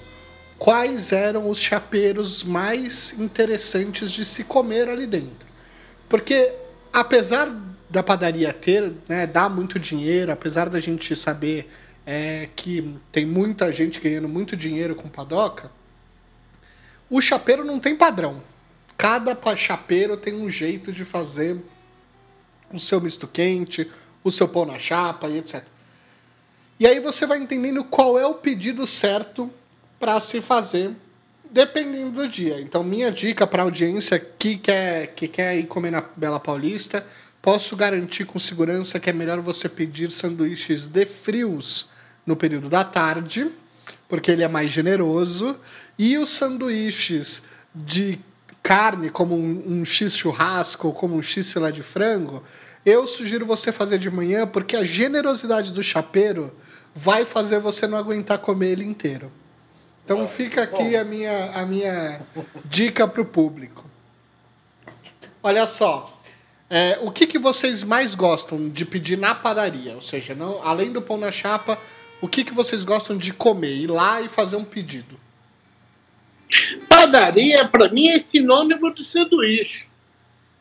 quais 0.58 1.14
eram 1.14 1.50
os 1.50 1.58
chapeiros 1.58 2.44
mais 2.44 3.14
interessantes 3.18 4.12
de 4.12 4.26
se 4.26 4.44
comer 4.44 4.90
ali 4.90 5.08
dentro. 5.08 5.48
Porque 6.10 6.54
apesar 6.92 7.50
da 7.90 8.04
padaria 8.04 8.54
ter, 8.54 8.94
né, 9.08 9.26
dar 9.26 9.50
muito 9.50 9.80
dinheiro, 9.80 10.32
apesar 10.32 10.70
da 10.70 10.80
gente 10.80 11.16
saber 11.16 11.70
é, 12.06 12.48
que 12.56 12.96
tem 13.12 13.26
muita 13.26 13.74
gente 13.74 14.00
ganhando 14.00 14.28
muito 14.28 14.56
dinheiro 14.56 14.96
com 14.96 15.10
padoca, 15.10 15.72
o 17.10 17.20
chapeiro 17.20 17.66
não 17.66 17.80
tem 17.80 17.96
padrão. 17.96 18.44
Cada 18.98 19.36
chapeiro 19.56 20.16
tem 20.16 20.36
um 20.36 20.50
jeito 20.50 20.92
de 20.92 21.04
fazer 21.04 21.58
o 22.72 22.78
seu 22.78 23.02
misto 23.02 23.28
quente, 23.28 23.90
o 24.24 24.30
seu 24.30 24.48
pão 24.48 24.66
na 24.66 24.78
chapa 24.78 25.28
e 25.30 25.38
etc. 25.38 25.64
E 26.80 26.86
aí 26.86 27.00
você 27.00 27.26
vai 27.26 27.40
entendendo 27.40 27.84
qual 27.84 28.20
é 28.20 28.26
o 28.26 28.36
pedido 28.36 28.86
certo 28.86 29.52
para 30.00 30.20
se 30.20 30.40
fazer 30.42 30.92
dependendo 31.52 32.12
do 32.12 32.28
dia. 32.28 32.62
Então, 32.62 32.84
minha 32.84 33.12
dica 33.12 33.48
para 33.48 33.64
a 33.64 33.66
audiência 33.66 34.20
que 34.20 34.58
quer, 34.58 35.08
que 35.16 35.28
quer 35.28 35.58
ir 35.58 35.66
comer 35.66 35.92
na 35.92 36.02
Bela 36.16 36.40
Paulista, 36.40 37.06
posso 37.50 37.76
garantir 37.76 38.26
com 38.26 38.38
segurança 38.38 39.00
que 39.00 39.10
é 39.10 39.14
melhor 39.14 39.40
você 39.40 39.68
pedir 39.68 40.12
sanduíches 40.12 40.88
de 40.88 41.04
frios 41.04 41.90
no 42.24 42.36
período 42.36 42.70
da 42.70 42.84
tarde, 42.84 43.50
porque 44.08 44.30
ele 44.30 44.44
é 44.44 44.48
mais 44.48 44.72
generoso, 44.72 45.60
e 45.98 46.16
os 46.20 46.30
sanduíches 46.30 47.42
de 47.74 48.20
carne, 48.62 49.10
como 49.10 49.36
um, 49.36 49.80
um 49.80 49.84
X 49.84 50.16
churrasco, 50.16 50.94
como 50.94 51.16
um 51.16 51.24
X 51.24 51.52
filé 51.52 51.72
de 51.72 51.82
frango, 51.82 52.44
eu 52.86 53.08
sugiro 53.08 53.48
você 53.48 53.72
fazer 53.72 53.98
de 53.98 54.12
manhã, 54.12 54.46
porque 54.46 54.76
a 54.76 54.84
generosidade 54.84 55.74
do 55.74 55.82
chapeiro 55.82 56.54
vai 56.94 57.26
fazer 57.26 57.58
você 57.58 57.88
não 57.88 57.98
aguentar 57.98 58.38
comer 58.38 58.74
ele 58.74 58.86
inteiro. 58.86 59.32
Então 60.06 60.28
fica 60.28 60.62
aqui 60.62 60.96
a 60.96 61.04
minha, 61.04 61.50
a 61.56 61.66
minha 61.66 62.22
dica 62.66 63.08
para 63.08 63.24
o 63.24 63.26
público. 63.26 63.90
Olha 65.42 65.66
só. 65.66 66.19
É, 66.70 67.00
o 67.02 67.12
que, 67.12 67.26
que 67.26 67.40
vocês 67.40 67.84
mais 67.84 68.14
gostam 68.14 68.70
de 68.70 68.86
pedir 68.86 69.18
na 69.18 69.34
padaria? 69.34 69.96
Ou 69.96 70.02
seja, 70.02 70.36
não, 70.36 70.62
além 70.64 70.92
do 70.92 71.02
pão 71.02 71.18
na 71.18 71.32
chapa, 71.32 71.80
o 72.22 72.28
que, 72.28 72.44
que 72.44 72.54
vocês 72.54 72.84
gostam 72.84 73.18
de 73.18 73.34
comer? 73.34 73.74
Ir 73.74 73.88
lá 73.88 74.22
e 74.22 74.28
fazer 74.28 74.56
um 74.56 74.64
pedido. 74.64 75.20
Padaria, 76.88 77.68
para 77.68 77.90
mim, 77.90 78.10
é 78.10 78.20
sinônimo 78.20 78.94
de 78.94 79.04
sanduíche. 79.04 79.88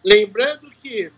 Lembrando 0.05 0.71
que 0.83 1.11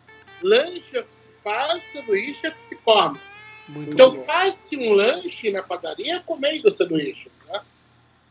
lanche 0.42 0.96
é 0.96 1.00
o 1.00 1.05
que 1.05 1.16
se 1.16 1.42
faz, 1.42 1.83
sanduíche 1.92 2.46
é 2.46 2.48
o 2.48 2.53
que 2.53 2.61
se 2.61 2.76
come. 2.76 3.20
Muito 3.68 3.94
então 3.94 4.12
faz-se 4.12 4.76
um 4.76 4.92
lanche 4.92 5.50
na 5.50 5.62
padaria 5.62 6.20
comendo 6.26 6.70
sanduíche. 6.72 7.31
Né? 7.48 7.61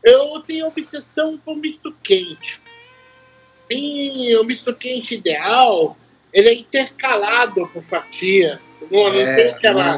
Eu 0.02 0.40
tenho 0.40 0.66
obsessão 0.66 1.38
com 1.38 1.54
misto 1.54 1.94
quente. 2.02 2.60
E 3.70 4.36
o 4.36 4.44
misto 4.44 4.74
quente 4.74 5.14
ideal, 5.14 5.96
ele 6.32 6.48
é 6.48 6.54
intercalado 6.54 7.66
por 7.68 7.82
fatias. 7.82 8.80
Não, 8.90 9.12
não 9.12 9.20
É, 9.20 9.34
tem 9.36 9.48
aquela. 9.50 9.96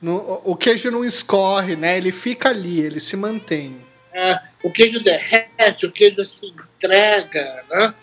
No- 0.00 0.40
o 0.44 0.56
queijo 0.56 0.90
não 0.90 1.04
escorre, 1.04 1.76
né? 1.76 1.96
Ele 1.96 2.10
fica 2.10 2.48
ali, 2.48 2.80
ele 2.80 2.98
se 3.00 3.16
mantém. 3.16 3.86
é, 4.14 4.38
o 4.62 4.70
queijo 4.70 5.02
derrete, 5.02 5.86
o 5.86 5.92
queijo 5.92 6.24
se 6.26 6.46
entrega, 6.46 7.64
né? 7.70 7.94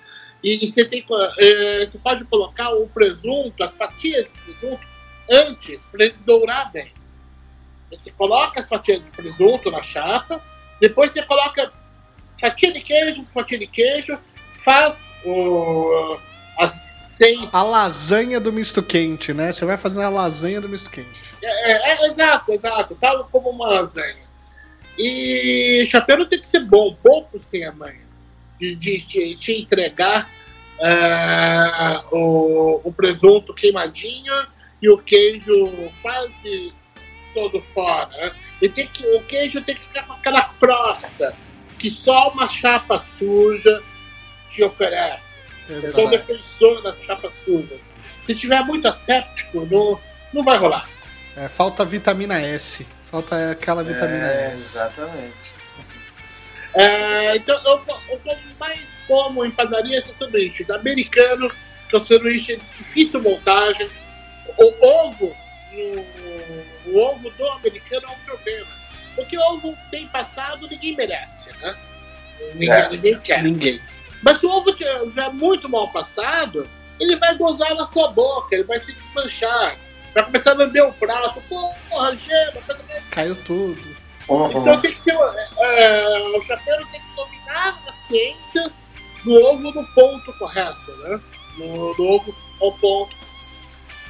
E, 0.43 0.63
e 0.63 0.67
você, 0.67 0.83
tem, 0.85 1.05
é, 1.37 1.85
você 1.85 1.97
pode 1.99 2.23
colocar 2.25 2.69
o 2.73 2.87
presunto, 2.87 3.63
as 3.63 3.75
fatias 3.77 4.31
de 4.31 4.39
presunto, 4.39 4.81
antes, 5.29 5.85
para 5.87 6.05
ele 6.05 6.15
dourar 6.25 6.71
bem. 6.71 6.91
Você 7.91 8.09
coloca 8.11 8.59
as 8.59 8.67
fatias 8.69 9.05
de 9.05 9.11
presunto 9.11 9.69
na 9.69 9.81
chapa, 9.83 10.41
depois 10.79 11.11
você 11.11 11.21
coloca 11.23 11.71
fatia 12.39 12.71
de 12.71 12.79
queijo, 12.81 13.25
fatia 13.33 13.59
de 13.59 13.67
queijo, 13.67 14.17
faz 14.53 15.03
o, 15.25 16.17
as 16.57 16.98
seis. 17.19 17.53
A 17.53 17.61
lasanha 17.61 18.39
do 18.39 18.51
misto 18.51 18.81
quente, 18.81 19.33
né? 19.33 19.51
Você 19.51 19.65
vai 19.65 19.77
fazendo 19.77 20.03
a 20.03 20.09
lasanha 20.09 20.61
do 20.61 20.69
misto 20.69 20.89
quente. 20.89 21.21
É, 21.43 21.71
é, 21.71 21.91
é, 21.91 22.07
exato, 22.07 22.51
exato, 22.53 22.95
tal 22.95 23.27
como 23.29 23.49
uma 23.49 23.67
lasanha. 23.67 24.29
E 24.97 25.85
chapéu 25.85 26.25
tem 26.25 26.39
que 26.39 26.47
ser 26.47 26.61
bom, 26.61 26.95
poucos 27.01 27.45
têm 27.45 27.65
a 27.65 27.71
manha 27.71 28.07
de, 28.57 28.75
de, 28.75 28.97
de 28.97 29.35
te 29.35 29.53
entregar 29.53 30.29
ah, 30.81 32.03
o, 32.11 32.81
o 32.83 32.93
presunto 32.93 33.53
queimadinho 33.53 34.33
e 34.81 34.89
o 34.89 34.97
queijo 34.97 35.69
quase 36.01 36.73
todo 37.33 37.61
fora. 37.61 38.33
E 38.61 38.67
tem 38.67 38.87
que, 38.87 39.05
o 39.05 39.21
queijo 39.23 39.61
tem 39.61 39.75
que 39.75 39.83
ficar 39.83 40.05
com 40.05 40.13
aquela 40.13 40.43
crosta 40.59 41.35
que 41.77 41.89
só 41.89 42.29
uma 42.29 42.49
chapa 42.49 42.99
suja 42.99 43.81
te 44.49 44.63
oferece. 44.63 45.28
Eu 45.69 45.81
sou 45.81 45.89
Exato. 45.89 46.09
defensor 46.09 46.81
das 46.81 46.97
chapas 47.03 47.33
sujas. 47.33 47.93
Se 48.23 48.33
tiver 48.35 48.63
muito 48.65 48.87
asséptico, 48.87 49.67
não, 49.69 49.99
não 50.33 50.43
vai 50.43 50.57
rolar. 50.57 50.89
É, 51.37 51.47
falta 51.47 51.85
vitamina 51.85 52.41
S. 52.41 52.85
Falta 53.05 53.51
aquela 53.51 53.83
vitamina 53.83 54.27
É, 54.27 54.45
S. 54.47 54.53
exatamente. 54.77 55.49
É, 56.73 57.35
então, 57.35 57.59
eu, 57.65 57.83
eu 58.09 58.19
como 58.19 58.37
mais 58.59 58.99
como 59.07 59.43
em 59.45 59.51
padaria 59.51 60.01
são 60.01 60.13
sanduíches. 60.13 60.69
Americano, 60.69 61.49
que 61.89 61.95
é 61.95 61.97
um 61.97 62.01
sanduíche 62.01 62.57
de 62.57 62.63
difícil 62.77 63.21
montagem. 63.21 63.89
O 64.57 64.85
ovo, 64.85 65.35
no- 65.71 66.91
o 66.93 66.97
ovo 66.99 67.29
do 67.31 67.47
americano 67.51 68.05
é 68.07 68.09
um 68.09 68.19
problema. 68.25 68.67
Porque 69.15 69.37
o 69.37 69.41
ovo 69.41 69.75
bem 69.91 70.07
passado 70.07 70.67
ninguém 70.69 70.95
merece, 70.95 71.49
né? 71.61 71.75
Ninguém, 72.53 72.69
É. 72.71 72.89
ninguém 72.89 73.19
quer. 73.19 73.43
Ninguém. 73.43 73.81
Mas 74.21 74.37
se 74.37 74.45
o 74.45 74.49
ovo 74.49 74.69
estiver 74.71 75.29
muito 75.33 75.69
mal 75.69 75.87
passado, 75.89 76.67
ele 76.99 77.15
vai 77.15 77.35
gozar 77.35 77.73
na 77.75 77.85
sua 77.85 78.09
boca, 78.09 78.55
ele 78.55 78.63
vai 78.63 78.79
se 78.79 78.93
desmanchar. 78.93 79.77
Vai 80.13 80.25
começar 80.25 80.51
a 80.51 80.55
lamber 80.55 80.85
o 80.85 80.93
prato. 80.93 81.41
Porra, 81.47 82.15
gema, 82.15 82.61
coisa 82.65 82.83
mais 82.87 83.03
Caiu 83.09 83.35
tudo. 83.43 83.97
Uhum. 84.27 84.51
então 84.51 84.79
tem 84.79 84.93
que 84.93 85.01
ser. 85.01 85.17
é, 85.57 86.37
o 86.37 86.41
chapeiro 86.41 86.85
tem 86.91 87.01
que 87.01 87.15
dominar 87.15 87.81
a 87.87 87.91
ciência 87.91 88.71
do 89.23 89.33
ovo 89.33 89.71
no 89.71 89.83
ponto 89.93 90.33
correto, 90.37 90.91
né? 90.97 91.19
No, 91.57 91.93
do 91.95 92.03
ovo 92.03 92.35
ao 92.61 92.71
ponto. 92.73 93.15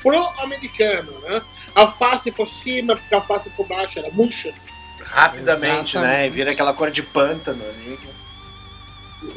Pro 0.02 0.30
americano, 0.40 1.12
né? 1.22 1.42
Alface 1.76 2.32
por 2.32 2.48
cima, 2.48 2.96
porque 2.96 3.14
alface 3.14 3.50
por 3.52 3.68
baixo 3.68 4.00
era 4.00 4.10
murcha. 4.12 4.54
Rapidamente, 5.04 5.98
né? 5.98 6.02
Exatamente. 6.02 6.28
E 6.28 6.30
vira 6.30 6.52
aquela 6.52 6.74
cor 6.74 6.92
de 6.92 7.04
pântano 7.04 7.64
ali. 7.64 8.00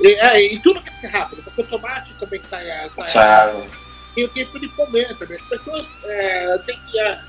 E, 0.00 0.14
é, 0.14 0.54
e 0.54 0.60
tudo 0.60 0.80
tem 0.80 0.92
que 0.92 1.00
ser 1.00 1.08
rápido, 1.08 1.42
porque 1.42 1.60
o 1.60 1.66
tomate 1.66 2.14
também 2.14 2.40
sai. 2.40 2.66
sai 3.06 3.68
e 4.16 4.24
o 4.24 4.28
tempo 4.28 4.58
de 4.58 4.68
comer 4.68 5.16
também. 5.16 5.36
As 5.36 5.44
pessoas 5.44 5.90
é, 6.04 6.58
têm 6.58 6.78
que 6.80 7.00
é, 7.00 7.20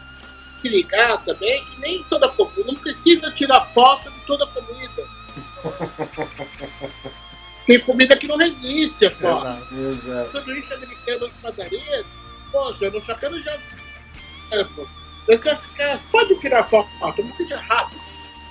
se 0.57 0.69
ligar 0.69 1.23
também 1.23 1.63
que 1.65 1.79
nem 1.79 2.03
toda 2.03 2.27
comida, 2.29 2.63
não 2.65 2.75
precisa 2.75 3.31
tirar 3.31 3.61
foto 3.61 4.09
de 4.11 4.19
toda 4.21 4.45
comida. 4.47 5.03
Tem 7.65 7.79
comida 7.79 8.17
que 8.17 8.27
não 8.27 8.35
resiste 8.37 9.05
a 9.05 9.11
foto. 9.11 9.47
Exato. 9.47 9.75
Exato. 9.75 10.31
Sanduíche 10.31 10.73
americano 10.73 11.19
nas 11.21 11.31
padarias, 11.41 12.05
poxa, 12.51 12.89
no 12.89 13.05
chapéu 13.05 13.39
já. 13.39 13.57
É. 14.51 14.65
Você 15.25 15.49
vai 15.49 15.57
ficar. 15.57 15.99
Pode 16.11 16.35
tirar 16.35 16.65
foto, 16.65 16.89
não 16.99 17.33
seja 17.33 17.57
rápido. 17.57 18.01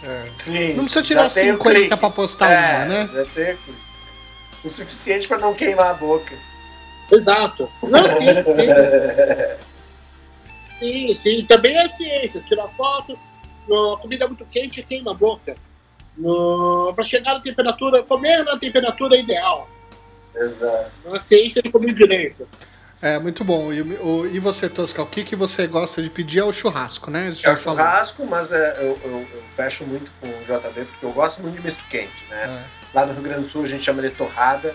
É. 0.02 0.30
Sim. 0.34 0.72
Não 0.74 0.84
precisa 0.84 1.02
tirar 1.02 1.28
já 1.28 1.34
tem 1.34 1.50
o 1.50 1.58
50 1.58 1.78
clique. 1.78 1.96
pra 1.96 2.10
postar 2.10 2.50
é, 2.50 2.76
uma, 2.76 2.84
né? 2.86 3.10
Já 3.12 3.24
tem 3.26 3.56
clique. 3.58 3.81
O 4.64 4.68
suficiente 4.68 5.26
pra 5.28 5.38
não 5.38 5.54
queimar 5.54 5.90
a 5.90 5.94
boca. 5.94 6.34
Exato. 7.10 7.70
Não, 7.82 8.06
sim, 8.08 8.26
sim. 8.44 8.68
Sim, 10.78 11.14
sim. 11.14 11.44
Também 11.46 11.76
é 11.76 11.88
ciência. 11.88 12.40
Tirar 12.40 12.68
foto, 12.68 13.18
no, 13.68 13.98
comida 13.98 14.26
muito 14.26 14.44
quente 14.46 14.82
queima 14.82 15.12
a 15.12 15.14
boca. 15.14 15.54
No, 16.16 16.92
para 16.94 17.04
chegar 17.04 17.34
na 17.34 17.40
temperatura, 17.40 18.02
comer 18.02 18.44
na 18.44 18.58
temperatura 18.58 19.16
ideal. 19.16 19.68
Exato. 20.34 20.90
A 21.12 21.20
ciência 21.20 21.62
de 21.62 21.70
comer 21.70 21.92
direito. 21.92 22.48
É, 23.00 23.18
muito 23.18 23.42
bom. 23.44 23.72
E, 23.72 23.80
o- 23.82 24.26
e 24.26 24.38
você, 24.38 24.68
Tosca, 24.68 25.02
o 25.02 25.06
que, 25.06 25.24
que 25.24 25.34
você 25.34 25.66
gosta 25.66 26.02
de 26.02 26.08
pedir 26.10 26.38
é 26.40 26.44
o 26.44 26.52
churrasco, 26.52 27.10
né? 27.10 27.30
Você 27.32 27.46
É 27.46 27.52
o 27.52 27.56
falou. 27.56 27.78
churrasco, 27.78 28.26
mas 28.26 28.52
é, 28.52 28.76
eu, 28.78 28.98
eu- 29.04 29.26
eu 29.34 29.42
fecho 29.56 29.84
muito 29.84 30.10
com 30.20 30.28
o 30.28 30.44
JB 30.44 30.84
porque 30.84 31.04
eu 31.06 31.12
gosto 31.12 31.42
muito 31.42 31.56
de 31.56 31.62
misto 31.64 31.82
quente, 31.90 32.12
né? 32.30 32.64
É. 32.78 32.81
Lá 32.94 33.06
no 33.06 33.12
Rio 33.12 33.22
Grande 33.22 33.42
do 33.42 33.48
Sul 33.48 33.64
a 33.64 33.66
gente 33.66 33.82
chama 33.82 34.02
de 34.02 34.10
torrada. 34.10 34.74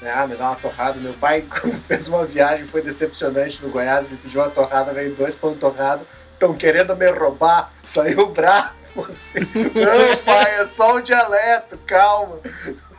Né? 0.00 0.12
Ah, 0.14 0.26
me 0.26 0.36
dá 0.36 0.48
uma 0.48 0.56
torrada. 0.56 0.98
Meu 1.00 1.14
pai, 1.14 1.42
quando 1.48 1.74
fez 1.74 2.08
uma 2.08 2.24
viagem, 2.24 2.64
foi 2.64 2.82
decepcionante 2.82 3.62
no 3.62 3.70
Goiás, 3.70 4.08
ele 4.08 4.18
pediu 4.22 4.40
uma 4.40 4.50
torrada, 4.50 4.92
veio 4.92 5.14
dois 5.14 5.34
pão 5.34 5.54
torrado. 5.54 6.06
Estão 6.32 6.54
querendo 6.54 6.94
me 6.94 7.10
roubar, 7.10 7.72
saiu 7.82 8.26
bravo. 8.28 8.74
Assim. 9.08 9.40
Não, 9.54 10.24
pai, 10.24 10.60
é 10.60 10.64
só 10.64 10.96
um 10.96 11.00
dialeto, 11.00 11.76
calma. 11.78 12.38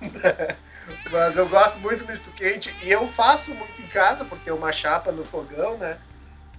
Mas 1.11 1.37
eu 1.37 1.47
gosto 1.47 1.79
muito 1.79 2.03
do 2.03 2.07
misto 2.07 2.29
quente 2.31 2.75
e 2.83 2.91
eu 2.91 3.07
faço 3.07 3.53
muito 3.53 3.81
em 3.81 3.87
casa, 3.87 4.25
por 4.25 4.37
ter 4.39 4.51
uma 4.51 4.71
chapa 4.71 5.11
no 5.11 5.23
fogão, 5.23 5.77
né? 5.77 5.97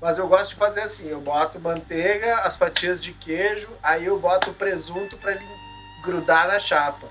Mas 0.00 0.16
eu 0.16 0.28
gosto 0.28 0.50
de 0.50 0.56
fazer 0.56 0.80
assim, 0.80 1.08
eu 1.08 1.20
boto 1.20 1.60
manteiga, 1.60 2.38
as 2.38 2.56
fatias 2.56 3.00
de 3.00 3.12
queijo, 3.12 3.68
aí 3.82 4.06
eu 4.06 4.18
boto 4.18 4.50
o 4.50 4.54
presunto 4.54 5.16
para 5.16 5.32
ele 5.32 5.44
grudar 6.02 6.46
na 6.46 6.58
chapa. 6.58 7.06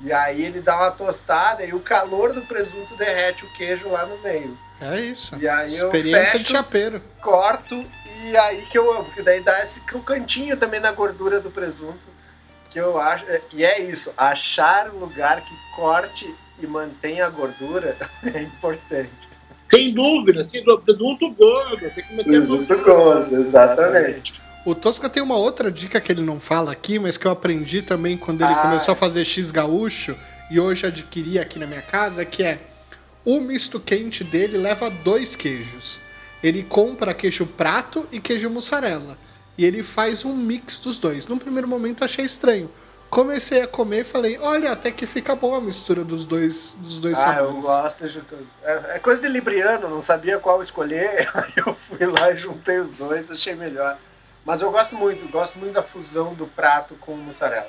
E 0.00 0.12
aí 0.12 0.44
ele 0.44 0.60
dá 0.60 0.76
uma 0.76 0.90
tostada 0.92 1.64
e 1.64 1.74
o 1.74 1.80
calor 1.80 2.32
do 2.32 2.42
presunto 2.42 2.94
derrete 2.96 3.44
o 3.44 3.52
queijo 3.52 3.88
lá 3.88 4.06
no 4.06 4.16
meio. 4.18 4.56
É 4.80 5.00
isso. 5.00 5.36
E 5.40 5.48
aí 5.48 5.76
eu 5.76 5.86
Experiência 5.86 6.38
de 6.38 6.44
fecho, 6.44 6.52
chapeiro. 6.52 7.02
corto 7.20 7.84
e 8.24 8.36
aí 8.36 8.62
que 8.66 8.78
eu 8.78 8.92
amo, 8.92 9.04
porque 9.06 9.22
daí 9.22 9.40
dá 9.40 9.60
esse 9.62 9.80
crocantinho 9.80 10.56
também 10.56 10.78
na 10.80 10.92
gordura 10.92 11.40
do 11.40 11.50
presunto, 11.50 12.06
que 12.70 12.78
eu 12.78 12.98
acho, 13.00 13.24
é- 13.28 13.40
e 13.52 13.64
é 13.64 13.80
isso, 13.80 14.12
achar 14.16 14.88
um 14.90 14.98
lugar 14.98 15.40
que 15.40 15.54
corte 15.74 16.32
e 16.60 16.66
mantenha 16.66 17.26
a 17.26 17.30
gordura 17.30 17.96
é 18.22 18.40
importante. 18.42 19.28
Sem 19.68 19.92
dúvida, 19.92 20.44
sem 20.44 20.62
dúvida. 20.64 20.82
Presunto 20.84 21.30
gordo. 21.32 21.78
Tem 21.90 22.04
que 22.04 22.14
meter 22.14 22.24
Presunto 22.30 22.78
gordo, 22.84 23.36
exatamente. 23.36 24.40
O 24.68 24.74
Tosca 24.74 25.08
tem 25.08 25.22
uma 25.22 25.34
outra 25.36 25.70
dica 25.72 25.98
que 25.98 26.12
ele 26.12 26.20
não 26.20 26.38
fala 26.38 26.72
aqui, 26.72 26.98
mas 26.98 27.16
que 27.16 27.26
eu 27.26 27.30
aprendi 27.30 27.80
também 27.80 28.18
quando 28.18 28.42
ele 28.44 28.52
Ah. 28.52 28.56
começou 28.60 28.92
a 28.92 28.94
fazer 28.94 29.24
X 29.24 29.50
gaúcho 29.50 30.14
e 30.50 30.60
hoje 30.60 30.86
adquiri 30.86 31.38
aqui 31.38 31.58
na 31.58 31.66
minha 31.66 31.80
casa, 31.80 32.22
que 32.22 32.42
é 32.42 32.58
o 33.24 33.40
misto 33.40 33.80
quente 33.80 34.22
dele 34.22 34.58
leva 34.58 34.90
dois 34.90 35.34
queijos. 35.34 35.98
Ele 36.42 36.62
compra 36.62 37.14
queijo 37.14 37.46
prato 37.46 38.06
e 38.12 38.20
queijo 38.20 38.50
mussarela. 38.50 39.16
E 39.56 39.64
ele 39.64 39.82
faz 39.82 40.26
um 40.26 40.36
mix 40.36 40.78
dos 40.80 40.98
dois. 40.98 41.26
Num 41.26 41.38
primeiro 41.38 41.66
momento 41.66 42.02
eu 42.02 42.04
achei 42.04 42.26
estranho. 42.26 42.70
Comecei 43.08 43.62
a 43.62 43.66
comer 43.66 44.00
e 44.02 44.04
falei, 44.04 44.38
olha, 44.38 44.70
até 44.72 44.90
que 44.90 45.06
fica 45.06 45.34
boa 45.34 45.56
a 45.56 45.60
mistura 45.62 46.04
dos 46.04 46.26
dois, 46.26 46.74
dos 46.76 47.00
dois 47.00 47.18
Ah, 47.20 47.36
eu 47.38 47.46
sabores. 47.62 47.62
gosto 47.62 48.06
de. 48.06 48.22
É, 48.62 48.72
é 48.96 48.98
coisa 48.98 49.22
de 49.22 49.28
libriano, 49.28 49.88
não 49.88 50.02
sabia 50.02 50.38
qual 50.38 50.60
escolher, 50.60 51.26
aí 51.32 51.52
eu 51.56 51.72
fui 51.74 52.04
lá 52.04 52.30
e 52.32 52.36
juntei 52.36 52.78
os 52.78 52.92
dois, 52.92 53.30
achei 53.30 53.54
melhor. 53.54 53.96
Mas 54.48 54.62
eu 54.62 54.70
gosto 54.70 54.96
muito, 54.96 55.30
gosto 55.30 55.58
muito 55.58 55.74
da 55.74 55.82
fusão 55.82 56.32
do 56.32 56.46
prato 56.46 56.94
com 56.94 57.12
mussarela. 57.14 57.68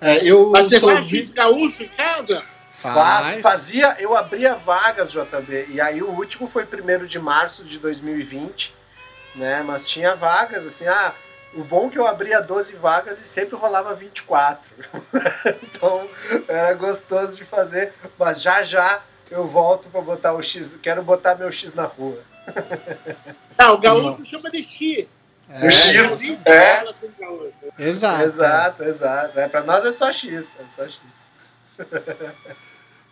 É, 0.00 0.16
eu 0.24 0.50
Mas 0.50 0.70
você 0.70 0.80
sou 0.80 0.92
faz 0.92 1.06
vi- 1.06 1.22
gaúcho 1.26 1.84
em 1.84 1.88
casa? 1.88 2.42
Faz, 2.68 3.26
Faz. 3.26 3.42
fazia, 3.42 3.96
eu 4.00 4.16
abria 4.16 4.56
vagas, 4.56 5.12
JB, 5.12 5.66
e 5.68 5.80
aí 5.80 6.02
o 6.02 6.10
último 6.10 6.48
foi 6.48 6.64
1 6.64 7.06
de 7.06 7.20
março 7.20 7.62
de 7.62 7.78
2020, 7.78 8.74
né? 9.36 9.62
Mas 9.64 9.88
tinha 9.88 10.16
vagas, 10.16 10.66
assim, 10.66 10.84
ah, 10.88 11.14
o 11.54 11.62
bom 11.62 11.86
é 11.86 11.90
que 11.90 11.98
eu 12.00 12.08
abria 12.08 12.40
12 12.40 12.74
vagas 12.74 13.20
e 13.20 13.28
sempre 13.28 13.54
rolava 13.54 13.94
24. 13.94 14.68
então 15.62 16.08
era 16.48 16.74
gostoso 16.74 17.36
de 17.36 17.44
fazer, 17.44 17.92
mas 18.18 18.42
já 18.42 18.64
já 18.64 19.00
eu 19.30 19.46
volto 19.46 19.88
para 19.90 20.00
botar 20.00 20.32
o 20.32 20.42
X, 20.42 20.76
quero 20.82 21.04
botar 21.04 21.36
meu 21.36 21.52
X 21.52 21.72
na 21.72 21.84
rua. 21.84 22.18
Ah, 23.60 23.72
o 23.72 23.78
gaúcho 23.78 24.24
chama 24.24 24.48
de 24.52 24.62
X. 24.62 25.17
É, 25.50 25.66
o 25.66 25.70
X, 25.70 26.40
é. 26.44 26.84
Exato. 27.78 28.22
Exato, 28.22 28.82
exato. 28.84 29.38
É, 29.38 29.48
pra 29.48 29.62
nós 29.62 29.84
é 29.84 29.90
só 29.90 30.12
X. 30.12 30.56
É 30.58 30.68
só 30.68 30.84
X. 30.84 30.98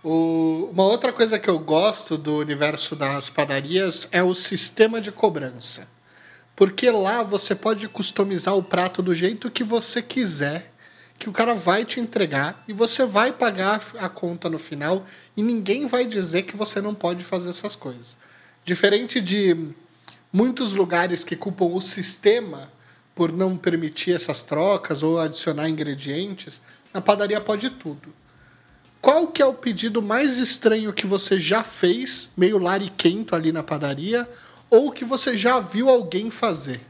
o, 0.05 0.69
uma 0.71 0.85
outra 0.85 1.13
coisa 1.13 1.39
que 1.39 1.49
eu 1.49 1.59
gosto 1.59 2.19
do 2.19 2.37
universo 2.37 2.95
das 2.95 3.31
padarias 3.31 4.07
é 4.13 4.23
o 4.23 4.35
sistema 4.35 5.01
de 5.01 5.11
cobrança. 5.11 5.89
Porque 6.55 6.91
lá 6.91 7.23
você 7.23 7.55
pode 7.55 7.89
customizar 7.89 8.55
o 8.55 8.63
prato 8.63 9.03
do 9.03 9.15
jeito 9.15 9.51
que 9.51 9.65
você 9.65 10.03
quiser, 10.03 10.73
que 11.19 11.29
o 11.29 11.33
cara 11.33 11.55
vai 11.55 11.85
te 11.85 12.01
entregar 12.01 12.63
e 12.69 12.73
você 12.73 13.07
vai 13.07 13.33
pagar 13.33 13.81
a 13.99 14.09
conta 14.09 14.51
no 14.51 14.59
final 14.59 15.05
e 15.37 15.43
ninguém 15.43 15.87
vai 15.87 16.05
dizer 16.05 16.43
que 16.43 16.57
você 16.57 16.81
não 16.81 16.95
pode 16.95 17.25
fazer 17.25 17.51
essas 17.51 17.75
coisas. 17.75 18.17
Diferente 18.65 19.21
de 19.21 19.75
muitos 20.37 20.75
lugares 20.75 21.25
que 21.25 21.35
culpam 21.35 21.65
o 21.65 21.81
sistema 21.81 22.71
por 23.15 23.33
não 23.33 23.57
permitir 23.57 24.15
essas 24.15 24.43
trocas 24.43 25.03
ou 25.03 25.19
adicionar 25.19 25.67
ingredientes, 25.67 26.61
na 26.93 27.01
padaria 27.01 27.41
pode 27.41 27.71
tudo. 27.71 28.13
Qual 29.01 29.29
que 29.29 29.41
é 29.41 29.47
o 29.47 29.55
pedido 29.55 30.03
mais 30.03 30.37
estranho 30.37 30.93
que 30.93 31.07
você 31.07 31.41
já 31.41 31.65
fez, 31.65 32.31
meio 32.37 32.59
lariquento 32.59 33.35
ali 33.35 33.51
na 33.51 33.63
padaria, 33.63 34.29
ou 34.69 34.93
que 34.93 35.07
você 35.07 35.39
já 35.39 35.59
viu 35.59 35.89
alguém 35.89 36.31
fazer? 36.31 36.83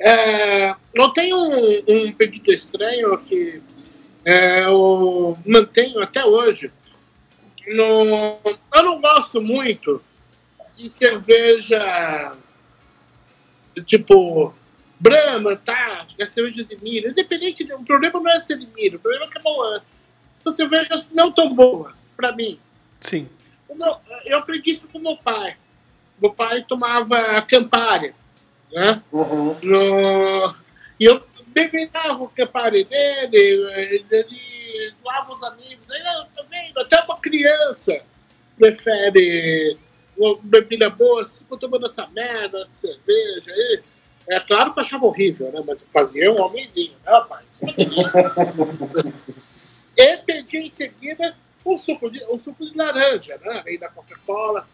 É, 0.00 0.74
eu 0.92 1.08
tenho 1.10 1.36
um, 1.36 1.82
um, 1.86 2.12
pedido 2.12 2.50
estranho 2.50 3.16
que 3.18 3.62
é, 4.24 4.64
eu 4.64 5.38
mantenho 5.46 6.02
até 6.02 6.24
hoje. 6.24 6.72
No, 7.68 8.40
eu 8.74 8.82
não 8.82 9.00
gosto 9.00 9.40
muito 9.40 10.02
de 10.76 10.88
cerveja 10.88 12.36
tipo 13.84 14.54
Brahma, 14.98 15.56
Tática, 15.56 16.26
cervejas 16.26 16.68
de 16.68 16.82
milho. 16.82 17.10
Independente, 17.10 17.62
o 17.72 17.84
problema 17.84 18.20
não 18.20 18.30
é 18.30 18.40
ser 18.40 18.58
de 18.58 18.66
milho, 18.66 18.96
o 18.96 19.00
problema 19.00 19.26
é 19.26 19.28
que 19.28 19.38
é 19.38 19.80
são 20.38 20.52
cervejas 20.52 21.10
não 21.10 21.32
tão 21.32 21.54
boas, 21.54 22.06
para 22.16 22.32
mim. 22.32 22.58
Sim. 23.00 23.28
Meu, 23.74 23.96
eu 24.24 24.38
aprendi 24.38 24.72
isso 24.72 24.88
com 24.88 24.98
meu 24.98 25.16
pai. 25.16 25.56
Meu 26.20 26.32
pai 26.32 26.64
tomava 26.66 27.42
Campari, 27.42 28.14
né? 28.72 29.02
Uhum. 29.12 29.56
No, 29.62 30.54
e 30.98 31.04
eu 31.04 31.22
bebitava 31.48 32.22
o 32.22 32.28
Campari 32.28 32.84
dele, 32.84 33.36
ele 33.36 34.92
zoava 34.94 35.32
os 35.32 35.42
amigos. 35.42 35.90
Aí, 35.90 36.02
tá 36.02 36.42
vendo? 36.48 36.78
Até 36.78 37.02
uma 37.02 37.18
criança 37.18 38.00
prefere 38.56 39.76
uma 40.16 40.38
bebida 40.42 40.88
boa, 40.88 41.22
tipo, 41.24 41.56
tomando 41.56 41.86
essa 41.86 42.06
merda, 42.08 42.64
cerveja 42.66 43.52
aí. 43.52 43.82
É 44.28 44.40
claro 44.40 44.72
que 44.72 44.80
eu 44.80 44.82
achava 44.82 45.06
horrível, 45.06 45.52
né? 45.52 45.62
Mas 45.64 45.86
fazia 45.92 46.32
um 46.32 46.40
homenzinho, 46.40 46.92
né, 47.04 47.12
rapaz? 47.12 47.62
É 47.62 47.66
uma 47.66 47.74
delícia. 47.74 48.32
e 49.96 50.16
pedi 50.18 50.58
em 50.58 50.70
seguida 50.70 51.36
um 51.64 51.76
suco 51.76 52.10
de, 52.10 52.24
um 52.24 52.38
suco 52.38 52.64
de 52.64 52.76
laranja, 52.76 53.38
né? 53.44 53.62
Aí 53.66 53.78
da 53.78 53.88
Coca-Cola. 53.88 54.66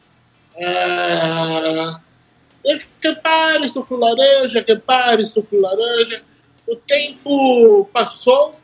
É... 0.57 2.12
Campari, 3.00 3.68
suco 3.68 3.96
laranja, 3.96 4.62
Campari, 4.62 5.26
suco 5.26 5.59
laranja. 5.59 6.22
O 6.66 6.76
tempo 6.76 7.88
passou 7.92 8.55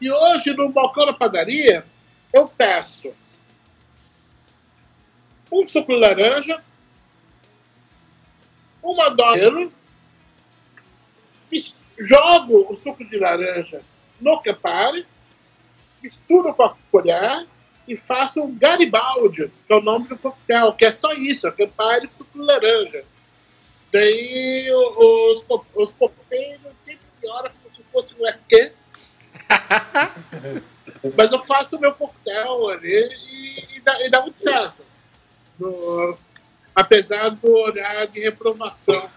e 0.00 0.10
hoje 0.10 0.52
no 0.52 0.68
balcão 0.68 1.06
da 1.06 1.12
padaria 1.12 1.84
eu 2.32 2.46
peço 2.46 3.12
um 5.50 5.66
suco 5.66 5.92
de 5.92 5.98
laranja, 5.98 6.62
uma 8.82 9.08
dose, 9.08 9.70
jogo 11.98 12.66
o 12.70 12.76
suco 12.76 13.04
de 13.04 13.18
laranja 13.18 13.80
no 14.20 14.40
Campari, 14.40 15.06
misturo 16.02 16.52
com 16.54 16.62
a 16.62 16.76
colher 16.90 17.46
e 17.88 17.96
faço 17.96 18.42
um 18.42 18.56
Garibaldi, 18.56 19.50
que 19.66 19.72
é 19.72 19.76
o 19.76 19.80
nome 19.80 20.08
do 20.08 20.18
coquetel, 20.18 20.72
que 20.72 20.84
é 20.84 20.90
só 20.90 21.12
isso, 21.12 21.46
é 21.46 21.52
Campari 21.52 22.08
com 22.08 22.14
suco 22.14 22.38
de 22.38 22.44
laranja. 22.44 23.04
Daí 23.92 24.68
os, 24.72 25.44
os 25.74 25.92
copeiros 25.92 26.76
sempre 26.82 27.06
pioram 27.20 27.50
como 27.50 27.74
se 27.74 27.82
fosse 27.84 28.16
um 28.20 28.26
ET. 28.26 28.72
Mas 31.16 31.32
eu 31.32 31.38
faço 31.38 31.76
o 31.76 31.80
meu 31.80 31.94
coquetel 31.94 32.68
ali 32.68 33.08
e, 33.30 33.76
e, 33.76 33.80
dá, 33.80 34.04
e 34.04 34.10
dá 34.10 34.20
muito 34.22 34.40
certo 34.40 34.85
do, 35.58 36.16
apesar 36.74 37.30
do 37.30 37.50
olhar 37.50 38.06
de 38.06 38.20
reprovação 38.20 39.08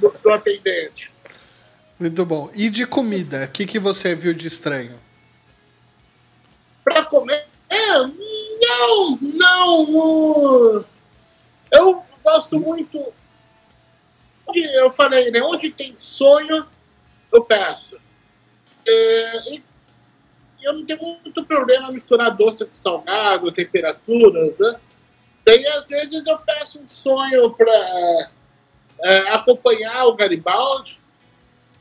do, 0.00 0.10
do, 0.22 0.30
atendente. 0.30 1.12
Muito 1.98 2.24
bom. 2.24 2.50
E 2.54 2.68
de 2.70 2.86
comida, 2.86 3.44
o 3.44 3.48
que, 3.48 3.66
que 3.66 3.78
você 3.78 4.14
viu 4.14 4.34
de 4.34 4.48
estranho? 4.48 4.98
Para 6.82 7.04
comer? 7.04 7.46
É, 7.68 7.98
não, 7.98 9.18
não. 9.20 10.84
Eu 11.70 12.04
gosto 12.22 12.58
muito. 12.58 13.12
Eu 14.54 14.90
falei, 14.90 15.30
né? 15.30 15.40
Onde 15.42 15.70
tem 15.70 15.96
sonho, 15.96 16.66
eu 17.32 17.42
peço. 17.44 17.96
É, 18.86 19.60
eu 20.62 20.72
não 20.74 20.84
tenho 20.84 21.18
muito 21.22 21.44
problema 21.44 21.90
misturar 21.90 22.34
doce 22.34 22.64
com 22.64 22.74
salgado, 22.74 23.52
temperaturas. 23.52 24.58
Né? 24.58 24.76
Daí, 25.44 25.66
às 25.66 25.88
vezes, 25.88 26.26
eu 26.26 26.38
peço 26.38 26.78
um 26.78 26.86
sonho 26.86 27.50
para 27.50 28.30
é, 29.02 29.18
acompanhar 29.30 30.06
o 30.06 30.14
Garibaldi 30.14 31.00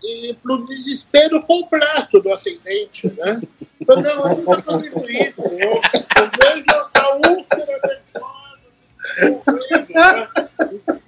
e 0.03 0.35
para 0.41 0.53
o 0.53 0.65
desespero 0.65 1.41
completo 1.43 2.19
do 2.19 2.33
atendente, 2.33 3.11
né? 3.13 3.39
Então, 3.79 3.97
não, 3.97 4.09
eu 4.09 4.17
não 4.17 4.39
estou 4.39 4.61
fazendo 4.63 5.11
isso. 5.11 5.41
Eu, 5.43 5.73
eu 5.73 6.31
vejo 6.41 6.65
a 6.93 7.29
úlcera 7.29 7.79
nervosa 7.83 8.71
se 8.71 8.85
desenvolvendo, 9.15 10.51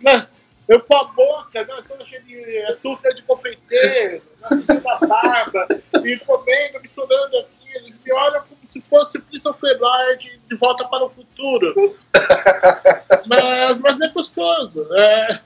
né? 0.02 0.28
Eu 0.68 0.80
com 0.80 0.96
a 0.96 1.04
boca, 1.04 1.64
né, 1.66 1.84
toda 1.88 2.06
cheia 2.06 2.22
de 2.22 2.58
açúcar 2.68 3.14
de 3.14 3.22
confeiteiro, 3.24 4.24
né, 4.40 4.64
da 4.82 5.08
barba, 5.08 5.68
e 6.06 6.18
comendo, 6.20 6.80
misturando 6.82 7.38
aqui 7.38 7.63
eles 7.94 8.00
me 8.04 8.14
olham 8.14 8.44
como 8.44 8.60
se 8.64 8.82
fosse 8.82 9.20
Christopher 9.22 9.78
Lloyd 9.80 10.40
de 10.50 10.56
volta 10.56 10.86
para 10.86 11.04
o 11.04 11.10
futuro. 11.10 11.96
mas, 13.28 13.82
mas 13.82 14.02
é 14.02 14.08
gostoso. 14.10 14.88
É, 14.94 15.40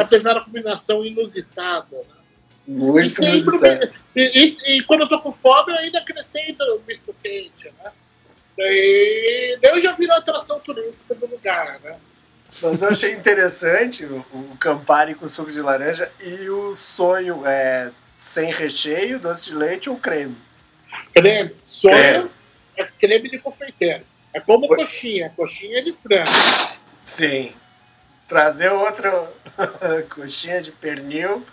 apesar 0.00 0.34
da 0.34 0.40
combinação 0.40 1.04
inusitada. 1.04 1.96
Né? 1.96 2.04
Muito 2.66 3.24
e, 3.24 3.40
sempre, 3.40 3.90
e, 4.14 4.44
e, 4.44 4.76
e, 4.76 4.82
quando 4.84 5.02
eu 5.02 5.08
tô 5.08 5.20
com 5.20 5.32
fome, 5.32 5.72
eu 5.72 5.78
ainda 5.78 5.98
acrescento 5.98 6.62
o 6.62 6.82
misto 6.86 7.14
quente, 7.22 7.72
né? 7.82 7.90
Daí 8.56 9.58
eu 9.62 9.80
já 9.80 9.92
viro 9.92 10.12
atração 10.12 10.60
turística 10.60 11.14
do 11.14 11.26
lugar, 11.26 11.80
né? 11.80 11.96
Mas 12.60 12.82
eu 12.82 12.88
achei 12.90 13.12
interessante 13.12 14.04
o, 14.04 14.24
o 14.32 14.56
Campari 14.60 15.14
com 15.14 15.26
suco 15.26 15.50
de 15.50 15.60
laranja 15.60 16.10
e 16.20 16.48
o 16.50 16.74
sonho 16.74 17.44
é 17.46 17.90
sem 18.18 18.52
recheio, 18.52 19.18
doce 19.18 19.46
de 19.46 19.54
leite 19.54 19.90
ou 19.90 19.96
creme. 19.96 20.36
Creme. 21.14 21.52
Sonho 21.64 22.30
é 22.76 22.84
creme 22.84 23.30
de 23.30 23.38
confeiteiro. 23.38 24.02
É 24.32 24.40
como 24.40 24.70
Oi. 24.70 24.76
coxinha. 24.76 25.32
Coxinha 25.36 25.82
de 25.82 25.92
frango. 25.92 26.30
Sim. 27.04 27.52
Trazer 28.26 28.70
outra 28.72 29.10
coxinha 30.14 30.62
de 30.62 30.72
pernil. 30.72 31.46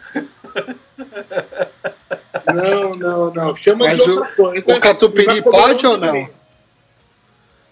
Não, 2.54 2.96
não, 2.96 3.34
não. 3.34 3.56
Chama 3.56 3.86
Mas 3.86 4.04
de 4.04 4.10
outra 4.10 4.32
o, 4.32 4.36
coisa. 4.36 4.72
O 4.76 4.80
catupiry 4.80 5.42
pode 5.42 5.86
ou 5.86 5.98
não? 5.98 6.30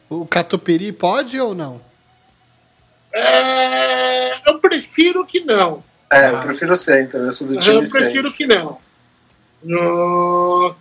O 0.09 0.25
catupiry 0.25 0.91
pode 0.91 1.39
ou 1.39 1.55
não? 1.55 1.81
É, 3.13 4.49
eu 4.49 4.59
prefiro 4.59 5.25
que 5.25 5.39
não. 5.39 5.83
É, 6.11 6.29
eu 6.29 6.39
prefiro 6.41 6.75
sem, 6.75 7.03
então 7.03 7.21
eu 7.21 7.31
sou 7.31 7.47
do 7.47 7.57
time 7.57 7.75
Eu 7.75 7.81
prefiro 7.81 8.31
que 8.33 8.45
não. 8.45 8.77
No 9.63 10.75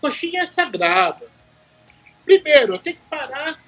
coxinha 0.00 0.42
é 0.42 0.46
sagrada. 0.46 1.26
Primeiro, 2.24 2.78
tem 2.78 2.94
que 2.94 3.00
parar 3.08 3.58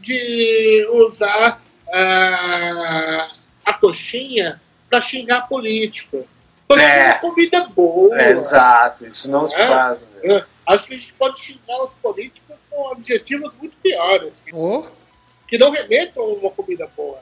de 0.00 0.86
usar 0.92 1.62
uh, 1.88 3.34
a 3.64 3.72
coxinha 3.80 4.60
para 4.88 5.00
xingar 5.00 5.48
político. 5.48 6.26
Coxinha 6.66 6.88
é, 6.88 7.08
é 7.10 7.14
comida 7.14 7.64
boa. 7.64 8.20
É, 8.20 8.30
exato, 8.30 9.06
isso 9.06 9.30
não 9.30 9.42
é? 9.42 9.46
se 9.46 9.56
faz. 9.56 10.02
Né? 10.02 10.36
É, 10.36 10.44
acho 10.66 10.84
que 10.84 10.94
a 10.94 10.96
gente 10.96 11.12
pode 11.14 11.40
xingar 11.40 11.82
os 11.82 11.94
políticos 11.94 12.64
com 12.70 12.92
objetivos 12.92 13.56
muito 13.56 13.76
piores. 13.78 14.42
Oh. 14.52 14.84
Que 15.46 15.58
não 15.58 15.70
remetam 15.70 16.22
a 16.22 16.26
uma 16.26 16.50
comida 16.50 16.88
boa. 16.96 17.20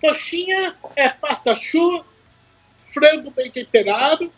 Coxinha 0.00 0.74
é 0.96 1.08
pasta 1.08 1.54
chu, 1.54 2.04
frango 2.76 3.30
bem 3.30 3.50
temperado, 3.50 4.32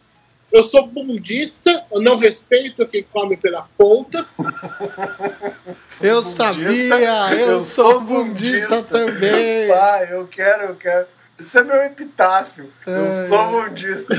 eu 0.52 0.62
sou 0.62 0.86
bundista, 0.86 1.84
eu 1.90 2.00
não 2.00 2.18
respeito 2.18 2.86
quem 2.86 3.02
come 3.02 3.38
pela 3.38 3.66
ponta. 3.76 4.26
eu 6.02 6.22
bundista, 6.22 6.22
sabia, 6.22 7.34
eu, 7.34 7.50
eu 7.52 7.60
sou 7.62 8.00
bundista, 8.00 8.82
bundista 8.82 8.82
também. 8.82 9.68
Pai, 9.68 10.12
eu 10.12 10.26
quero, 10.26 10.64
eu 10.64 10.74
quero. 10.76 11.06
Isso 11.38 11.58
é 11.58 11.64
meu 11.64 11.82
epitáfio. 11.82 12.70
Eu 12.86 13.10
sou 13.28 13.46
mundista. 13.46 14.14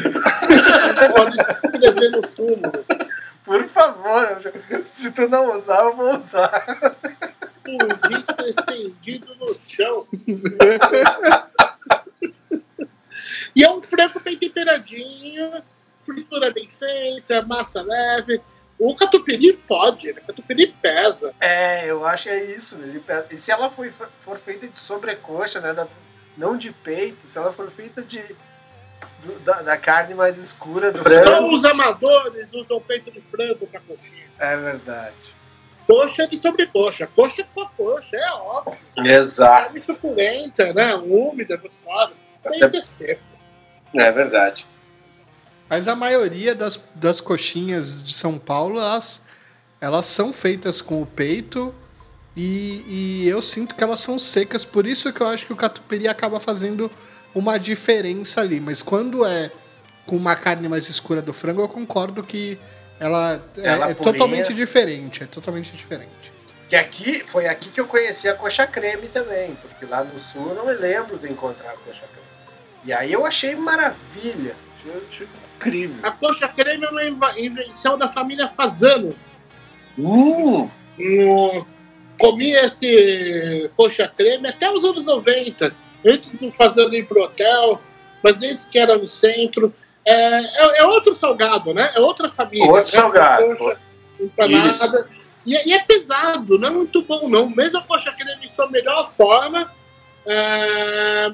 Pode 1.16 1.38
escrever 1.40 2.10
no 2.10 2.22
túmulo. 2.24 2.86
Por 3.46 3.68
favor, 3.70 4.42
se 4.88 5.12
tu 5.12 5.30
não 5.30 5.56
usar, 5.56 5.84
eu 5.84 5.96
vou 5.96 6.16
usar. 6.16 6.98
Mundista 7.68 8.50
estendido 8.50 9.36
no 9.36 9.54
chão. 9.54 10.08
e 13.56 13.64
é 13.64 13.72
um 13.72 13.82
frango 13.82 14.20
bem 14.20 14.36
temperadinho, 14.36 15.62
fritura 16.06 16.52
bem 16.52 16.68
feita, 16.70 17.42
massa 17.42 17.82
leve. 17.82 18.42
O 18.80 18.96
catupiry 18.96 19.54
fode, 19.54 20.12
né? 20.14 20.22
O 20.24 20.28
catupiry 20.28 20.68
pesa. 20.82 21.34
É, 21.40 21.86
eu 21.90 22.04
acho 22.06 22.24
que 22.24 22.30
é 22.30 22.44
isso. 22.56 22.76
Ele 22.82 23.00
pesa. 23.00 23.28
E 23.32 23.36
se 23.36 23.52
ela 23.52 23.70
for, 23.70 23.90
for 24.20 24.38
feita 24.38 24.68
de 24.68 24.78
sobrecoxa, 24.78 25.60
né? 25.62 25.74
da- 25.74 25.88
não 26.38 26.58
de 26.58 26.72
peito, 26.72 27.26
se 27.28 27.38
ela 27.38 27.54
for 27.54 27.70
feita 27.70 28.02
de 28.02 28.20
do- 29.22 29.40
da, 29.42 29.62
da 29.62 29.78
carne 29.78 30.14
mais 30.16 30.38
escura 30.38 30.92
do 30.92 30.98
Só 30.98 31.04
frango. 31.04 31.54
os 31.54 31.64
amadores 31.64 32.52
usam 32.54 32.82
peito 32.82 33.12
de 33.12 33.22
frango 33.22 33.68
pra 33.68 33.80
coxinha. 33.82 34.26
É 34.40 34.58
verdade. 34.58 35.16
Coxa 35.86 36.26
de 36.28 36.36
sobrecoxa. 36.38 37.08
Coxa 37.08 37.46
com 37.54 37.62
a 37.62 37.70
coxa, 37.70 38.16
é 38.18 38.32
óbvio. 38.32 38.80
Exato. 38.98 39.66
Carne 39.66 39.82
suculenta, 39.82 40.74
né? 40.74 40.96
Úmida, 40.96 41.56
gostosa. 41.58 42.14
Tem 42.44 42.64
Até- 42.64 42.70
que 42.78 42.82
ser. 42.82 43.20
É 43.94 44.12
verdade. 44.12 44.66
Mas 45.74 45.88
a 45.88 45.96
maioria 45.96 46.54
das, 46.54 46.80
das 46.94 47.20
coxinhas 47.20 48.04
de 48.04 48.14
São 48.14 48.38
Paulo, 48.38 48.80
elas, 48.80 49.20
elas 49.82 50.06
são 50.06 50.32
feitas 50.32 50.80
com 50.82 51.02
o 51.02 51.06
peito 51.06 51.74
e, 52.38 52.84
e 53.24 53.28
eu 53.28 53.42
sinto 53.42 53.74
que 53.74 53.84
elas 53.84 54.00
são 54.00 54.20
secas, 54.20 54.64
por 54.64 54.86
isso 54.86 55.12
que 55.12 55.20
eu 55.22 55.26
acho 55.26 55.48
que 55.48 55.54
o 55.54 55.56
catupiry 55.56 56.08
acaba 56.08 56.40
fazendo 56.40 56.92
uma 57.34 57.58
diferença 57.58 58.40
ali. 58.42 58.60
Mas 58.60 58.84
quando 58.84 59.26
é 59.26 59.52
com 60.06 60.16
uma 60.16 60.36
carne 60.36 60.70
mais 60.70 60.88
escura 60.88 61.24
do 61.24 61.34
frango, 61.34 61.62
eu 61.62 61.68
concordo 61.68 62.22
que 62.22 62.60
ela, 63.00 63.42
é- 63.58 63.68
Ela 63.68 63.90
é, 63.90 63.94
purinha. 63.96 64.14
totalmente 64.14 64.54
diferente. 64.54 65.24
É 65.24 65.26
totalmente 65.26 65.72
diferente. 65.72 66.32
Que 66.70 66.76
aqui, 66.76 67.24
foi 67.26 67.48
aqui 67.48 67.72
que 67.72 67.82
eu 67.82 67.88
conheci 67.88 68.30
a 68.30 68.36
coxa 68.36 68.68
creme 68.68 69.08
também, 69.08 69.56
porque 69.56 69.88
lá 69.88 70.04
no 70.04 70.20
sul 70.20 70.50
eu 70.50 70.56
não 70.56 70.68
me 70.68 70.74
lembro 70.74 71.18
de 71.18 71.32
encontrar 71.32 71.72
a 71.72 71.78
coxa 71.78 72.04
creme. 72.14 72.28
E 72.86 72.94
aí 72.94 73.12
eu 73.12 73.26
achei 73.26 73.56
maravilha. 73.56 74.56
Achei, 74.78 75.04
achei 75.10 75.28
incrível. 75.68 75.96
A 76.04 76.12
coxa 76.12 76.48
creme 76.48 76.86
é 76.86 76.90
uma 76.90 77.40
invenção 77.40 77.98
da 77.98 78.08
família 78.08 78.48
Fazano. 78.48 79.16
No- 79.98 80.70
Comi 82.20 82.52
esse 82.52 83.70
coxa 83.76 84.08
creme 84.08 84.48
até 84.48 84.72
os 84.72 84.84
anos 84.86 85.06
90. 85.06 85.74
Antes 86.06 86.40
do 86.40 86.52
Fazano 86.52 86.94
ir 86.94 87.06
pro 87.08 87.24
hotel, 87.24 87.82
mas 88.24 88.42
esse 88.42 88.70
que 88.70 88.78
era 88.78 88.98
no 88.98 89.08
centro. 89.08 89.74
É, 90.06 90.14
é, 90.16 90.80
é 90.82 90.86
outro 90.86 91.16
salgado, 91.16 91.74
né? 91.74 91.92
É 91.96 92.00
outra 92.00 92.30
família. 92.30 92.66
Outro 92.66 92.80
né? 92.96 93.02
salgado. 93.02 93.56
Coxa 93.58 93.78
empanada. 94.20 95.10
E, 95.46 95.56
é- 95.56 95.68
e 95.68 95.74
é 95.74 95.80
pesado, 95.80 96.58
não 96.60 96.68
é 96.68 96.72
muito 96.72 97.02
bom, 97.02 97.28
não. 97.28 97.50
Mesmo 97.50 97.80
a 97.80 97.84
coxa 97.84 98.12
creme 98.12 98.46
em 98.46 98.48
sua 98.48 98.70
melhor 98.70 99.06
forma, 99.06 99.72
é, 100.26 101.32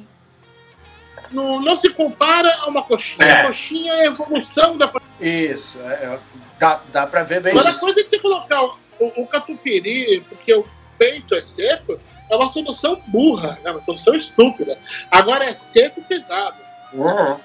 não, 1.32 1.62
não 1.62 1.76
se 1.76 1.90
compara 1.90 2.54
a 2.62 2.68
uma 2.68 2.84
coxinha. 2.84 3.28
É. 3.28 3.42
A 3.42 3.46
coxinha 3.46 3.94
é 3.94 4.02
a 4.02 4.06
evolução 4.06 4.78
da 4.78 4.92
isso, 5.20 5.78
é, 5.82 5.94
é, 5.94 6.20
dá, 6.58 6.80
dá 6.92 7.06
pra 7.06 7.24
ver 7.24 7.42
bem 7.42 7.58
a 7.58 7.62
isso. 7.62 7.80
coisa 7.80 8.00
é 8.00 8.04
que 8.04 8.10
você 8.10 8.20
colocar 8.20 8.64
o, 8.64 8.78
o, 9.00 9.24
o 9.24 9.28
catupiry, 9.28 10.22
porque 10.30 10.54
o 10.54 10.66
peito 10.98 11.36
é 11.36 11.42
seco, 11.42 12.00
é 12.30 12.36
uma 12.36 12.48
solução 12.48 13.02
burra, 13.08 13.60
é 13.64 13.72
uma 13.72 13.82
solução 13.82 14.16
estúpida. 14.16 14.78
Agora 15.12 15.46
é 15.46 15.52
seco 15.52 16.00
e 16.00 16.04
pesado. 16.04 16.58
Uhum. 16.94 17.38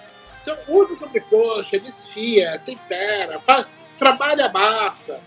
Então, 0.43 0.57
usa 0.69 0.97
sobrecoxa, 0.97 1.79
desfia, 1.79 2.61
tempera, 2.65 3.41
faz, 3.41 3.67
trabalha 3.99 4.47
a 4.47 4.53
massa, 4.53 5.19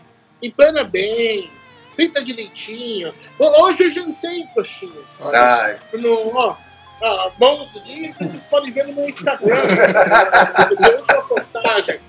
empana 0.42 0.84
bem, 0.84 1.50
frita 1.96 2.24
direitinho. 2.24 3.14
Hoje 3.40 3.86
eu 3.86 3.92
jantei 3.92 4.46
coxinha. 4.54 5.02
Ai, 5.20 5.80
No, 5.94 6.36
ó, 6.36 6.56
ó, 7.02 7.30
bons 7.38 7.72
dias, 7.84 8.16
vocês 8.20 8.44
podem 8.46 8.72
ver 8.72 8.88
no 8.88 8.94
meu 8.94 9.10
Instagram. 9.10 9.56
Eu 10.92 11.06
sua 11.06 11.22
postagem. 11.24 12.00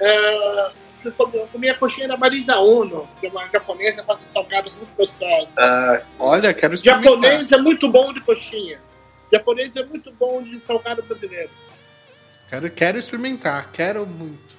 É, 0.00 0.70
eu 1.04 1.12
comi- 1.50 1.70
a 1.70 1.74
coxinha 1.74 2.06
da 2.08 2.16
Marisa 2.16 2.56
Ono, 2.58 3.08
que 3.18 3.26
é 3.26 3.30
uma 3.30 3.48
japonesa 3.48 4.00
que 4.02 4.06
faz 4.06 4.20
salgados 4.20 4.76
muito 4.78 4.94
gostosos. 4.96 5.56
ai, 5.56 6.02
Olha, 6.18 6.52
quero 6.52 6.74
experimentar. 6.74 7.12
Japonês 7.14 7.52
é 7.52 7.58
muito 7.58 7.88
bom 7.88 8.12
de 8.12 8.20
coxinha. 8.20 8.78
Japonês 9.32 9.76
é 9.76 9.84
muito 9.84 10.10
bom 10.12 10.42
de 10.42 10.58
salgado 10.60 11.02
brasileiro. 11.02 11.50
Quero, 12.48 12.70
quero 12.70 12.98
experimentar, 12.98 13.70
quero 13.72 14.04
muito. 14.06 14.50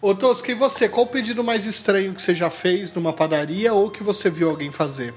Ô 0.00 0.14
Tosca, 0.14 0.50
e 0.50 0.54
você? 0.54 0.88
Qual 0.88 1.06
o 1.06 1.08
pedido 1.08 1.42
mais 1.42 1.64
estranho 1.64 2.12
que 2.12 2.20
você 2.20 2.34
já 2.34 2.50
fez 2.50 2.92
numa 2.92 3.12
padaria 3.12 3.72
ou 3.72 3.90
que 3.90 4.02
você 4.02 4.28
viu 4.28 4.50
alguém 4.50 4.70
fazer? 4.70 5.14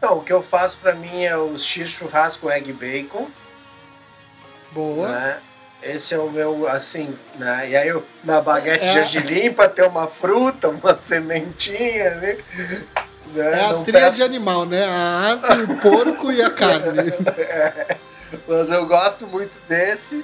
Não, 0.00 0.18
o 0.18 0.24
que 0.24 0.32
eu 0.32 0.42
faço 0.42 0.78
pra 0.78 0.94
mim 0.94 1.24
é 1.24 1.36
o 1.36 1.56
X 1.58 1.88
churrasco 1.90 2.50
egg 2.50 2.72
bacon. 2.72 3.28
Boa. 4.72 5.08
né? 5.08 5.38
Esse 5.82 6.14
é 6.14 6.18
o 6.18 6.30
meu, 6.30 6.68
assim, 6.68 7.16
né? 7.36 7.70
E 7.70 7.76
aí 7.76 7.88
eu, 7.88 8.04
na 8.22 8.40
baguete 8.40 8.84
É. 8.86 8.92
de 8.92 8.98
argilim 8.98 9.52
pra 9.52 9.68
ter 9.68 9.84
uma 9.86 10.06
fruta, 10.06 10.68
uma 10.68 10.94
sementinha, 10.94 12.10
né? 12.16 12.36
né? 13.32 13.50
É 13.60 13.64
a 13.64 13.72
Não 13.72 13.84
tríade 13.84 14.04
peço- 14.16 14.24
animal, 14.24 14.66
né? 14.66 14.84
A 14.84 15.30
ave, 15.32 15.62
o 15.72 15.76
porco 15.78 16.30
e 16.30 16.42
a 16.42 16.50
carne. 16.52 17.12
Mas 18.46 18.70
eu 18.70 18.86
gosto 18.86 19.26
muito 19.26 19.58
desse, 19.68 20.22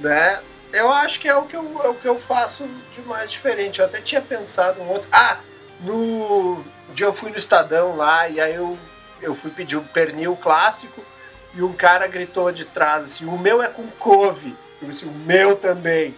né? 0.00 0.40
Eu 0.72 0.90
acho 0.90 1.20
que 1.20 1.28
é 1.28 1.36
o 1.36 1.42
que 1.42 1.54
eu, 1.56 1.80
é 1.84 1.88
o 1.88 1.94
que 1.94 2.08
eu 2.08 2.18
faço 2.18 2.68
de 2.94 3.02
mais 3.02 3.30
diferente. 3.30 3.78
Eu 3.78 3.86
até 3.86 4.00
tinha 4.00 4.20
pensado 4.20 4.80
um 4.82 4.88
outro. 4.88 5.06
Ah, 5.12 5.38
no 5.80 6.56
um 6.90 6.94
dia 6.94 7.06
eu 7.06 7.12
fui 7.12 7.30
no 7.30 7.36
Estadão 7.36 7.96
lá 7.96 8.28
e 8.28 8.40
aí 8.40 8.54
eu, 8.54 8.76
eu 9.22 9.34
fui 9.34 9.50
pedir 9.50 9.76
um 9.76 9.84
pernil 9.84 10.36
clássico 10.36 11.02
e 11.54 11.62
um 11.62 11.72
cara 11.72 12.06
gritou 12.06 12.50
de 12.52 12.64
trás 12.64 13.04
assim: 13.04 13.24
o 13.24 13.38
meu 13.38 13.62
é 13.62 13.68
com 13.68 13.86
couve. 13.98 14.54
Eu 14.80 14.88
disse: 14.88 15.04
o 15.04 15.10
meu 15.10 15.56
também. 15.56 16.14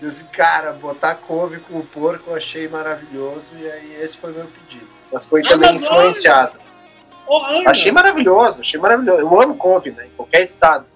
Eu 0.00 0.08
disse, 0.08 0.24
cara, 0.24 0.72
botar 0.72 1.14
couve 1.14 1.58
com 1.60 1.78
o 1.78 1.84
porco 1.84 2.30
eu 2.30 2.36
achei 2.36 2.66
maravilhoso 2.66 3.52
e 3.58 3.70
aí 3.70 3.96
esse 4.00 4.16
foi 4.16 4.32
meu 4.32 4.46
pedido. 4.46 4.88
Mas 5.12 5.26
foi 5.26 5.42
também 5.42 5.72
mas 5.72 5.82
influenciado. 5.82 6.58
Ana, 7.28 7.70
Achei 7.70 7.92
maravilhoso, 7.92 8.60
achei 8.60 8.80
maravilhoso. 8.80 9.20
Eu 9.20 9.40
amo 9.40 9.56
couve, 9.56 9.90
né? 9.90 10.06
Em 10.06 10.10
qualquer 10.10 10.42
estado. 10.42 10.86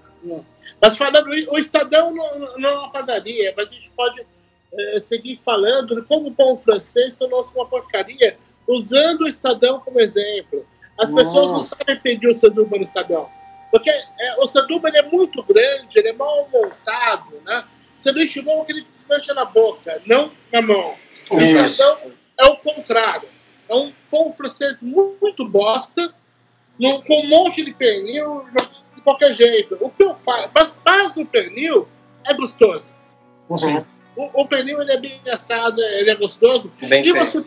Mas 0.80 0.96
falando, 0.96 1.28
o 1.50 1.58
Estadão 1.58 2.12
não, 2.12 2.58
não 2.58 2.68
é 2.68 2.78
uma 2.78 2.90
padaria, 2.90 3.52
mas 3.56 3.68
a 3.68 3.70
gente 3.70 3.90
pode 3.90 4.26
eh, 4.72 5.00
seguir 5.00 5.36
falando 5.36 5.94
de 5.94 6.02
como 6.02 6.28
o 6.28 6.34
pão 6.34 6.56
francês 6.56 7.14
tornou-se 7.14 7.54
uma 7.54 7.66
porcaria, 7.66 8.36
usando 8.66 9.22
o 9.22 9.28
Estadão 9.28 9.80
como 9.80 10.00
exemplo. 10.00 10.66
As 10.98 11.12
pessoas 11.12 11.52
não 11.52 11.62
sabem 11.62 11.98
pedir 11.98 12.28
o 12.28 12.34
sanduba 12.34 12.76
no 12.76 12.82
Estadão. 12.82 13.28
Porque 13.70 13.90
eh, 13.90 14.36
o 14.38 14.46
sanduba 14.46 14.88
é 14.90 15.02
muito 15.02 15.42
grande, 15.42 15.98
ele 15.98 16.08
é 16.08 16.12
mal 16.12 16.48
montado, 16.52 17.40
né? 17.44 17.64
Sanduíche 17.98 18.40
bom 18.42 18.64
que 18.64 18.72
ele 18.72 18.86
desmancha 18.92 19.34
na 19.34 19.44
boca, 19.44 20.00
não 20.06 20.30
na 20.52 20.62
mão. 20.62 20.94
O. 21.30 21.40
Estadão 21.40 21.98
é 22.38 22.44
o 22.46 22.56
contrário. 22.56 23.28
É 23.68 23.74
um 23.74 23.92
pão 24.10 24.32
francês 24.32 24.82
muito 24.82 25.44
bosta, 25.48 26.14
num- 26.78 27.00
com 27.02 27.20
um 27.22 27.28
monte 27.28 27.64
de 27.64 27.72
pernil, 27.72 28.44
de 28.94 29.00
qualquer 29.00 29.32
jeito. 29.32 29.76
O 29.80 29.88
que 29.90 30.04
eu 30.04 30.14
faço? 30.14 30.50
Mas, 30.54 30.78
mas 30.84 31.16
o 31.16 31.24
pernil 31.26 31.88
é 32.26 32.34
gostoso. 32.34 32.90
Uhum. 33.48 33.84
O, 34.16 34.42
o 34.42 34.46
pernil 34.46 34.80
ele 34.82 34.92
é 34.92 35.00
bem 35.00 35.20
assado, 35.32 35.80
ele 35.80 36.10
é 36.10 36.14
gostoso. 36.14 36.70
Bem 36.82 37.02
E 37.02 37.10
feito. 37.10 37.24
você, 37.24 37.44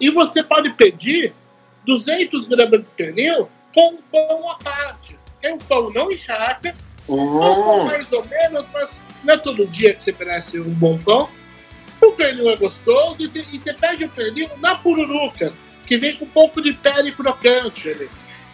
e 0.00 0.10
você 0.10 0.42
pode 0.42 0.70
pedir 0.70 1.32
200 1.86 2.46
gramas 2.46 2.84
de 2.84 2.90
pernil 2.90 3.48
com 3.74 3.94
um 3.94 3.98
pão 4.10 4.50
à 4.50 4.54
parte. 4.56 5.18
Tem 5.40 5.54
um 5.54 5.58
pão 5.58 5.90
não 5.90 6.10
encharca, 6.10 6.74
um 7.08 7.16
pão 7.38 7.80
Hum, 7.80 7.84
mais 7.86 8.10
ou 8.12 8.24
menos, 8.26 8.68
mas 8.72 9.00
não 9.24 9.34
é 9.34 9.38
todo 9.38 9.66
dia 9.66 9.94
que 9.94 10.02
você 10.02 10.12
merece 10.18 10.60
um 10.60 10.70
bom 10.70 10.98
pão. 10.98 11.28
O 12.00 12.12
pernil 12.12 12.50
é 12.50 12.56
gostoso 12.56 13.16
e 13.22 13.26
você, 13.28 13.44
e 13.52 13.58
você 13.58 13.72
pede 13.74 14.04
o 14.04 14.08
pernil 14.08 14.48
na 14.58 14.74
pururuca, 14.74 15.52
que 15.86 15.96
vem 15.96 16.16
com 16.16 16.24
um 16.24 16.28
pouco 16.28 16.60
de 16.62 16.72
pele 16.72 17.12
crocante 17.12 17.90
ali. 17.90 18.08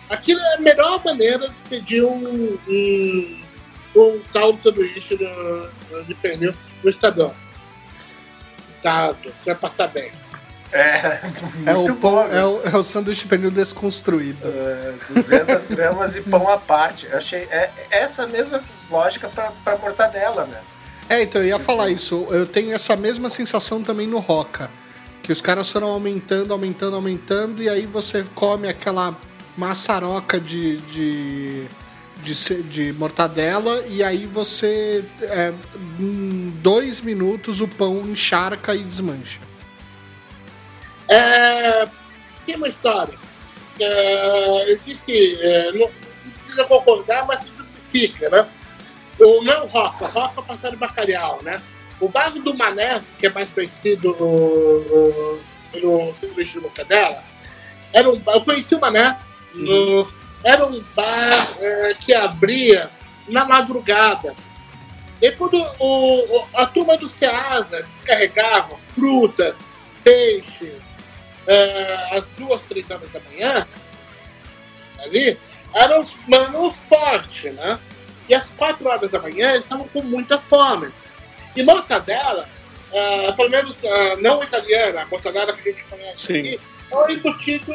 Aquilo 0.09 0.41
é 0.41 0.55
a 0.55 0.61
melhor 0.61 1.03
maneira 1.05 1.49
de 1.49 1.57
pedir 1.69 2.05
um, 2.05 2.59
um, 2.69 3.41
um 3.97 4.21
tal 4.33 4.53
de 4.53 4.61
sanduíche 4.61 5.17
do- 5.17 6.05
de 6.05 6.15
pernil 6.15 6.55
no 6.83 6.91
Estadão. 6.91 7.35
Tá, 8.83 9.09
você 9.13 9.33
vai 9.47 9.55
passar 9.57 9.89
bem. 9.89 10.11
É, 10.77 11.21
É 11.67 11.75
muito 11.75 11.93
o, 11.93 11.95
bom. 11.95 12.11
pão, 12.11 12.33
é, 12.33 12.47
o, 12.47 12.61
é 12.65 12.77
o 12.77 12.83
sanduíche 12.83 13.27
pernil 13.27 13.51
desconstruído. 13.51 14.39
É, 14.45 14.95
200 15.13 15.67
gramas 15.67 16.17
e 16.17 16.21
pão 16.21 16.49
à 16.49 16.59
parte. 16.59 17.07
Eu 17.07 17.17
achei 17.17 17.41
é, 17.51 17.71
é 17.91 18.03
essa 18.03 18.27
mesma 18.27 18.61
lógica 18.91 19.29
para 19.29 19.77
mortadela, 19.79 20.45
né? 20.47 20.59
É, 21.09 21.23
então 21.23 21.41
eu 21.41 21.49
ia 21.49 21.59
falar 21.59 21.91
isso. 21.91 22.27
Eu 22.31 22.47
tenho 22.47 22.75
essa 22.75 22.97
mesma 22.97 23.31
sensação 23.31 23.83
também 23.83 24.07
no 24.07 24.19
Roca. 24.19 24.71
Que 25.23 25.33
os 25.33 25.41
caras 25.41 25.71
foram 25.71 25.89
aumentando, 25.89 26.53
aumentando, 26.53 26.97
aumentando, 26.97 27.63
e 27.63 27.69
aí 27.69 27.87
você 27.87 28.25
come 28.35 28.69
aquela 28.69 29.17
maçaroca 29.57 30.39
de, 30.39 30.77
de, 30.79 31.65
de, 32.23 32.63
de 32.63 32.93
mortadela 32.93 33.85
e 33.89 34.05
aí 34.05 34.27
você, 34.27 35.05
é, 35.23 35.53
em 35.99 36.51
dois 36.63 37.01
minutos, 37.01 37.61
o 37.61 37.67
pão 37.67 38.03
encharca 38.07 38.75
e 38.75 38.85
desmancha. 38.85 39.41
É, 41.09 41.85
tem 42.45 42.57
uma 42.57 42.69
história. 42.69 43.15
É, 43.79 44.71
existe. 44.71 45.39
É, 45.41 45.73
não 45.73 45.91
se 46.17 46.29
precisa 46.29 46.65
concordar, 46.65 47.27
mas 47.27 47.41
se 47.41 47.51
justifica, 47.55 48.29
né? 48.31 48.49
O, 49.19 49.43
não 49.43 49.53
é 49.53 49.63
o 49.63 49.67
Roca, 49.67 50.07
Roca 50.07 50.41
é 50.41 50.45
passado 50.45 50.73
de 50.73 50.77
bacalhau, 50.77 51.41
né? 51.43 51.61
O 52.01 52.09
bairro 52.09 52.41
do 52.41 52.55
Mané, 52.55 53.01
que 53.19 53.27
é 53.27 53.31
mais 53.31 53.51
conhecido 53.51 54.15
no, 54.21 55.41
no 55.81 56.15
sanduíche 56.15 56.55
de 56.55 56.61
mortadela, 56.61 57.23
era 57.93 58.11
um, 58.11 58.21
eu 58.27 58.41
conheci 58.43 58.75
o 58.75 58.81
Mané, 58.81 59.19
no, 59.55 60.07
era 60.45 60.67
um 60.67 60.83
bar 60.95 61.33
é, 61.59 61.95
que 61.95 62.13
abria 62.13 62.91
na 63.27 63.47
madrugada. 63.47 64.35
E 65.21 65.33
quando 65.33 65.57
o, 65.81 66.45
a 66.55 66.67
turma 66.67 66.97
do 66.99 67.09
Ceasa 67.09 67.83
descarregava 67.83 68.77
frutas, 68.77 69.67
peixes, 70.05 70.96
é, 71.47 72.17
às 72.17 72.29
duas, 72.31 72.63
três 72.63 72.91
horas 72.91 73.11
da 73.11 73.21
manhã, 73.21 73.67
ali, 74.99 75.39
era 75.73 76.01
um 76.01 76.05
mano 76.27 76.71
forte, 76.71 77.51
né? 77.51 77.79
E 78.29 78.35
às 78.35 78.51
quatro 78.51 78.89
horas 78.89 79.11
da 79.11 79.21
manhã 79.21 79.51
eles 79.51 79.65
estavam 79.65 79.87
com 79.89 80.03
muita 80.03 80.39
fome. 80.39 80.91
E 81.55 81.63
mortadela, 81.63 82.49
uh, 82.91 83.37
pelo 83.37 83.51
menos 83.51 83.77
uh, 83.83 84.21
não 84.21 84.43
italiana, 84.43 85.03
a 85.03 85.07
mortadela 85.07 85.53
que 85.53 85.69
a 85.69 85.73
gente 85.73 85.85
conhece 85.85 86.27
Sim. 86.27 86.39
aqui, 86.39 86.61
é 86.91 86.97
um 86.97 87.11
embutido 87.11 87.73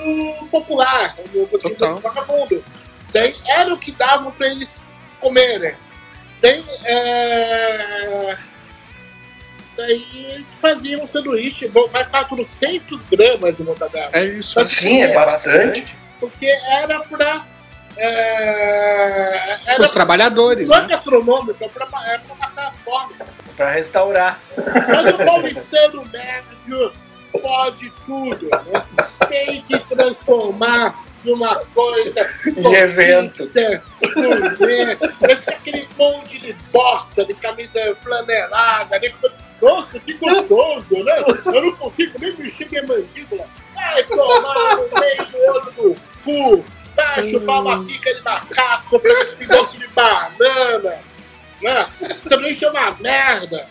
popular, 0.50 1.16
um 1.20 1.42
embutido 1.42 1.76
Total. 1.76 1.98
vagabundo. 1.98 2.64
Daí 3.12 3.34
era 3.48 3.74
o 3.74 3.78
que 3.78 3.92
davam 3.92 4.32
para 4.32 4.48
eles 4.48 4.82
comerem. 5.20 5.76
Daí, 6.42 6.64
é... 6.86 8.38
Daí 9.76 10.06
eles 10.14 10.48
faziam 10.60 11.04
um 11.04 11.08
sanduíche, 11.08 11.68
bom, 11.70 11.88
vai 11.88 12.06
400 12.06 13.04
gramas 13.04 13.58
de 13.58 13.64
mortadela. 13.64 14.10
É 14.14 14.26
isso. 14.26 14.62
Sim, 14.62 15.02
é 15.02 15.14
bastante. 15.14 15.96
Porque 16.20 16.46
era 16.46 17.00
para. 17.02 17.46
É, 17.98 19.60
era 19.66 19.82
Os 19.82 19.92
trabalhadores, 19.92 20.70
não 20.70 20.78
é 20.78 20.82
né? 20.82 20.88
gastronômico, 20.88 21.64
é 21.64 21.68
para 21.68 21.86
é 22.08 22.18
pra 22.18 22.36
matar 22.36 22.68
a 22.68 22.72
fome. 22.72 23.16
Pra 23.56 23.72
restaurar. 23.72 24.40
Mas 24.56 25.14
o 25.14 25.18
paulistano 25.18 26.06
médio 26.06 26.92
pode 27.42 27.92
tudo. 28.06 28.50
Né? 28.50 28.82
Tem 29.28 29.62
que 29.64 29.80
transformar 29.80 31.04
numa 31.24 31.56
coisa. 31.74 32.28
Em 32.46 32.74
evento. 32.74 33.50
Mas 35.22 35.42
com 35.42 35.52
aquele 35.52 35.88
monte 35.98 36.40
de 36.40 36.54
bosta, 36.72 37.26
de 37.26 37.34
camisa 37.36 37.96
flanelada. 38.02 39.00
né? 39.00 39.12
Nossa, 39.62 40.00
que 40.00 40.14
gostoso, 40.14 41.04
né? 41.04 41.24
Eu 41.46 41.62
não 41.62 41.76
consigo 41.76 42.18
nem 42.20 42.36
mexer 42.36 42.68
minha 42.70 42.84
mandíbula. 42.84 43.46
Vai 43.76 44.04
tomar 44.06 44.78
no 44.78 45.00
meio 45.00 45.26
do 45.26 45.38
olho 45.38 45.72
do 45.72 45.96
cu. 46.24 46.66
Vai 46.96 47.30
chupar 47.30 47.62
uma 47.62 47.86
pica 47.86 48.14
de 48.14 48.22
macaco, 48.22 49.02
esse 49.04 49.36
pedaço 49.36 49.78
de 49.78 49.88
banana. 49.88 51.00
Né? 51.62 51.86
Sanduíche 52.28 52.66
é 52.66 52.70
uma 52.70 52.92
merda. 53.00 53.68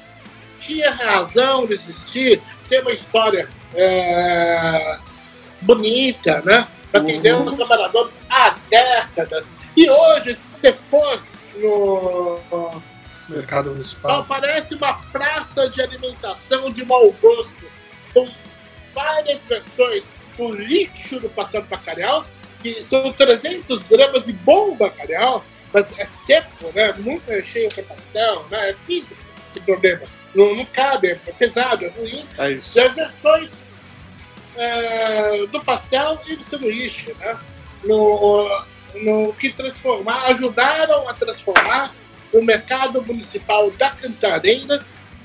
Tinha 0.61 0.91
razão 0.93 1.67
de 1.67 1.75
existir. 1.75 2.41
Tem 2.69 2.81
uma 2.81 2.93
história 2.93 3.49
é, 3.75 4.99
bonita, 5.61 6.41
né? 6.45 6.69
Para 6.91 7.01
atender 7.01 7.35
os 7.35 7.57
trabalhadores 7.57 8.19
há 8.29 8.55
décadas. 8.69 9.53
E 9.77 9.89
hoje, 9.89 10.35
se 10.37 10.61
você 10.61 10.73
for 10.73 11.23
no 11.57 12.41
Mercado 13.31 13.61
então, 13.61 13.73
municipal. 13.73 14.25
parece 14.25 14.75
uma 14.75 14.95
praça 14.95 15.69
de 15.69 15.81
alimentação 15.81 16.71
de 16.71 16.85
mau 16.85 17.11
gosto, 17.13 17.65
com 18.13 18.27
várias 18.93 19.45
versões 19.45 20.09
do 20.37 20.51
lixo 20.51 21.21
do 21.21 21.29
passando 21.29 21.67
bacalhau, 21.67 22.25
que 22.61 22.83
são 22.83 23.11
300 23.13 23.83
gramas 23.85 24.27
de 24.27 24.33
bom 24.33 24.75
bacalhau, 24.77 25.45
mas 25.73 25.97
é 25.99 26.05
seco, 26.05 26.73
né? 26.75 26.93
Muito 26.99 27.43
cheio 27.45 27.69
de 27.71 27.83
pastel, 27.83 28.45
né? 28.51 28.71
É 28.71 28.75
físico 28.75 29.21
o 29.57 29.61
problema. 29.63 30.03
Não, 30.35 30.55
não 30.55 30.65
cabe, 30.67 31.09
é 31.09 31.15
pesado, 31.15 31.85
é 31.85 31.89
ruim. 31.89 32.27
É 32.39 32.51
isso. 32.51 32.77
E 32.77 32.81
as 32.81 32.95
versões 32.95 33.57
é, 34.57 35.47
do 35.47 35.61
pastel 35.61 36.21
e 36.27 36.37
do 36.37 36.45
sanduíche, 36.45 37.15
né? 37.19 37.39
No, 37.85 38.63
no 39.03 39.33
que 39.35 39.53
transformar, 39.53 40.27
ajudaram 40.27 41.09
a 41.09 41.15
transformar 41.15 41.93
o 42.33 42.43
mercado 42.43 43.03
municipal 43.03 43.71
da 43.73 43.91
Cantareira 43.91 44.85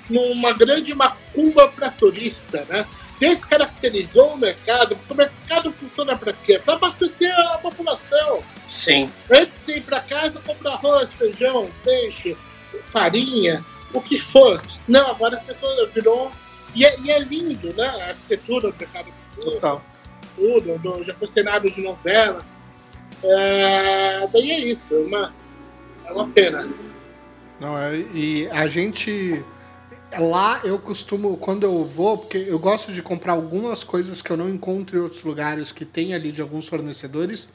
numa 0.10 0.54
grande 0.54 0.94
macumba 0.94 1.68
para 1.68 1.90
turista, 1.90 2.66
né? 2.70 2.86
Descaracterizou 3.20 4.34
o 4.34 4.38
mercado, 4.38 4.96
porque 4.96 5.14
o 5.14 5.18
mercado 5.18 5.72
funciona 5.72 6.18
para 6.18 6.34
quê? 6.34 6.60
Para 6.60 6.76
abastecer 6.76 7.34
a 7.52 7.58
população. 7.58 8.44
Sim. 8.68 9.10
Antes 9.32 9.66
de 9.66 9.74
ir 9.74 9.84
para 9.84 10.02
casa, 10.02 10.42
comprar 10.46 10.74
arroz, 10.74 11.14
feijão, 11.14 11.70
peixe, 11.84 12.36
farinha, 12.84 13.64
o 13.94 14.02
que 14.02 14.18
for. 14.18 14.62
Não, 14.88 15.12
agora 15.12 15.36
as 15.36 15.44
pessoas 15.44 15.90
virou. 15.94 16.32
E 16.76 16.86
é, 16.86 17.00
e 17.00 17.10
é 17.10 17.20
lindo, 17.20 17.74
né? 17.74 17.88
A 17.88 18.10
arquitetura 18.10 18.72
do 18.72 18.78
mercado 18.78 19.08
Total. 19.42 19.84
tudo, 20.36 20.78
do- 20.80 21.04
já 21.04 21.14
foi 21.16 21.28
cenário 21.28 21.70
de 21.72 21.82
novela. 21.82 22.40
É, 23.24 24.28
daí 24.32 24.52
é 24.52 24.60
isso, 24.60 24.94
é 24.94 24.98
uma, 25.00 25.34
é 26.06 26.12
uma 26.12 26.28
pena. 26.30 26.68
Não, 27.60 27.78
é, 27.78 27.96
e 28.14 28.48
a 28.52 28.68
gente. 28.68 29.44
Lá 30.18 30.62
eu 30.64 30.78
costumo, 30.80 31.36
quando 31.36 31.64
eu 31.64 31.84
vou, 31.84 32.18
porque 32.20 32.38
eu 32.38 32.58
gosto 32.60 32.94
de 32.94 33.02
comprar 33.02 33.34
algumas 33.34 33.84
coisas 33.84 34.22
que 34.22 34.32
eu 34.32 34.38
não 34.38 34.50
encontro 34.50 34.98
em 34.98 35.02
outros 35.02 35.24
lugares 35.24 35.72
que 35.72 35.84
tem 35.84 36.14
ali 36.14 36.32
de 36.32 36.42
alguns 36.42 36.68
fornecedores. 36.68 37.50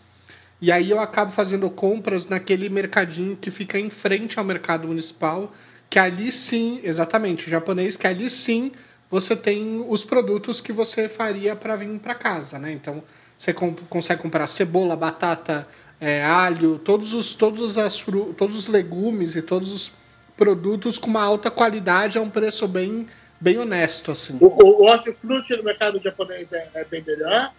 E 0.60 0.70
aí 0.70 0.90
eu 0.90 1.00
acabo 1.00 1.30
fazendo 1.32 1.70
compras 1.70 2.26
naquele 2.26 2.68
mercadinho 2.68 3.34
que 3.36 3.50
fica 3.50 3.78
em 3.78 3.88
frente 3.88 4.38
ao 4.38 4.44
mercado 4.44 4.86
municipal, 4.88 5.50
que 5.88 5.98
ali 5.98 6.30
sim, 6.30 6.80
exatamente, 6.82 7.46
o 7.46 7.50
japonês, 7.50 7.96
que 7.96 8.06
ali 8.06 8.28
sim 8.28 8.72
você 9.10 9.34
tem 9.34 9.84
os 9.88 10.04
produtos 10.04 10.60
que 10.60 10.72
você 10.72 11.08
faria 11.08 11.56
para 11.56 11.74
vir 11.76 11.98
para 11.98 12.14
casa, 12.14 12.58
né? 12.58 12.72
Então 12.72 13.02
você 13.36 13.52
com- 13.52 13.74
consegue 13.74 14.22
comprar 14.22 14.46
cebola, 14.46 14.94
batata, 14.94 15.66
é, 16.00 16.24
alho, 16.24 16.78
todos 16.78 17.12
os, 17.12 17.34
todos, 17.34 17.76
as 17.76 17.98
fru 17.98 18.32
todos 18.34 18.56
os 18.56 18.68
legumes 18.68 19.34
e 19.34 19.42
todos 19.42 19.72
os 19.72 19.92
produtos 20.36 20.96
com 20.96 21.10
uma 21.10 21.22
alta 21.22 21.50
qualidade 21.50 22.16
a 22.16 22.20
um 22.22 22.30
preço 22.30 22.66
bem, 22.68 23.06
bem 23.40 23.58
honesto, 23.58 24.12
assim. 24.12 24.38
O, 24.40 24.46
o, 24.46 24.82
o 24.82 24.84
hortifruti 24.84 25.56
no 25.56 25.64
mercado 25.64 26.00
japonês 26.00 26.52
é, 26.52 26.68
é 26.72 26.84
bem 26.84 27.02
melhor. 27.04 27.52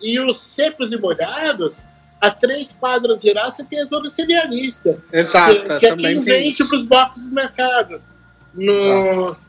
E 0.00 0.20
os 0.20 0.40
secos 0.40 0.92
e 0.92 0.96
molhados, 0.96 1.82
a 2.20 2.30
três 2.30 2.72
quadras 2.72 3.22
de 3.22 3.32
lá, 3.32 3.50
você 3.50 3.64
tem 3.64 3.80
a 3.80 3.84
zona 3.84 4.08
cerealista. 4.08 5.02
Exato, 5.12 5.62
que, 5.62 5.78
que 5.80 5.86
é 5.86 5.88
também 5.88 6.14
quem 6.16 6.24
tem 6.24 6.44
vende 6.44 6.64
para 6.64 6.76
os 6.76 6.84
boxes 6.84 7.26
do 7.26 7.34
mercado. 7.34 8.00
No... 8.54 8.72
Exato. 8.72 9.47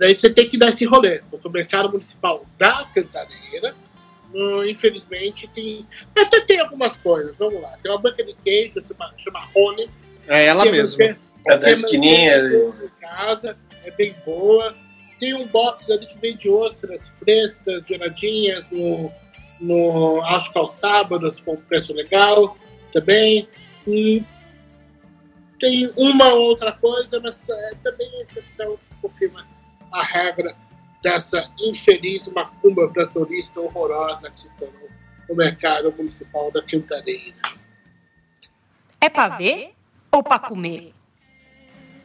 Daí 0.00 0.14
você 0.14 0.28
tem 0.30 0.48
que 0.48 0.56
dar 0.58 0.70
esse 0.70 0.84
rolê. 0.86 1.20
Porque 1.30 1.46
o 1.46 1.50
mercado 1.50 1.90
municipal 1.90 2.44
da 2.58 2.86
Cantareira, 2.94 3.74
no- 4.32 4.66
infelizmente, 4.66 5.46
tem. 5.48 5.86
Até 6.18 6.40
tem 6.40 6.58
algumas 6.58 6.96
coisas, 6.96 7.36
vamos 7.36 7.60
lá. 7.60 7.76
Tem 7.82 7.92
uma 7.92 8.00
banca 8.00 8.24
de 8.24 8.32
queijo, 8.34 8.80
chama, 8.84 9.12
chama 9.18 9.40
Rony. 9.54 9.90
É 10.26 10.46
ela 10.46 10.66
é 10.66 10.72
mesma. 10.72 11.04
manter- 11.04 11.18
É 11.46 11.50
da 11.52 11.58
tem 11.58 11.72
esquininha. 11.72 12.38
em 12.38 12.88
casa, 13.00 13.56
é 13.84 13.90
bem 13.90 14.14
boa. 14.24 14.74
Tem 15.18 15.34
um 15.34 15.46
box 15.46 15.90
ali 15.92 16.06
que 16.06 16.18
vende 16.18 16.48
ostras 16.48 17.08
frescas, 17.18 17.82
geladinhas, 17.86 18.70
no, 18.70 19.12
no, 19.60 20.22
acho 20.22 20.50
que 20.50 20.58
aos 20.58 20.72
sábados, 20.72 21.40
com 21.42 21.56
preço 21.56 21.92
legal 21.92 22.56
também. 22.92 23.46
E 23.86 24.22
tem 25.58 25.90
uma 25.96 26.32
outra 26.32 26.72
coisa, 26.72 27.20
mas 27.20 27.46
é 27.50 27.72
também 27.82 28.08
exceção 28.22 28.76
que 28.78 28.96
confirma 29.02 29.46
a 29.92 30.02
regra 30.02 30.54
dessa 31.02 31.50
infeliz 31.58 32.28
macumba 32.28 32.88
para 32.88 33.06
turista 33.06 33.60
horrorosa 33.60 34.30
que 34.30 34.40
se 34.40 34.48
tornou 34.58 34.88
o 35.28 35.34
mercado 35.34 35.92
municipal 35.96 36.50
da 36.50 36.62
Quintareira. 36.62 37.36
É 39.00 39.08
pra 39.08 39.28
ver 39.28 39.72
ou 40.12 40.22
pra 40.22 40.38
comer? 40.38 40.92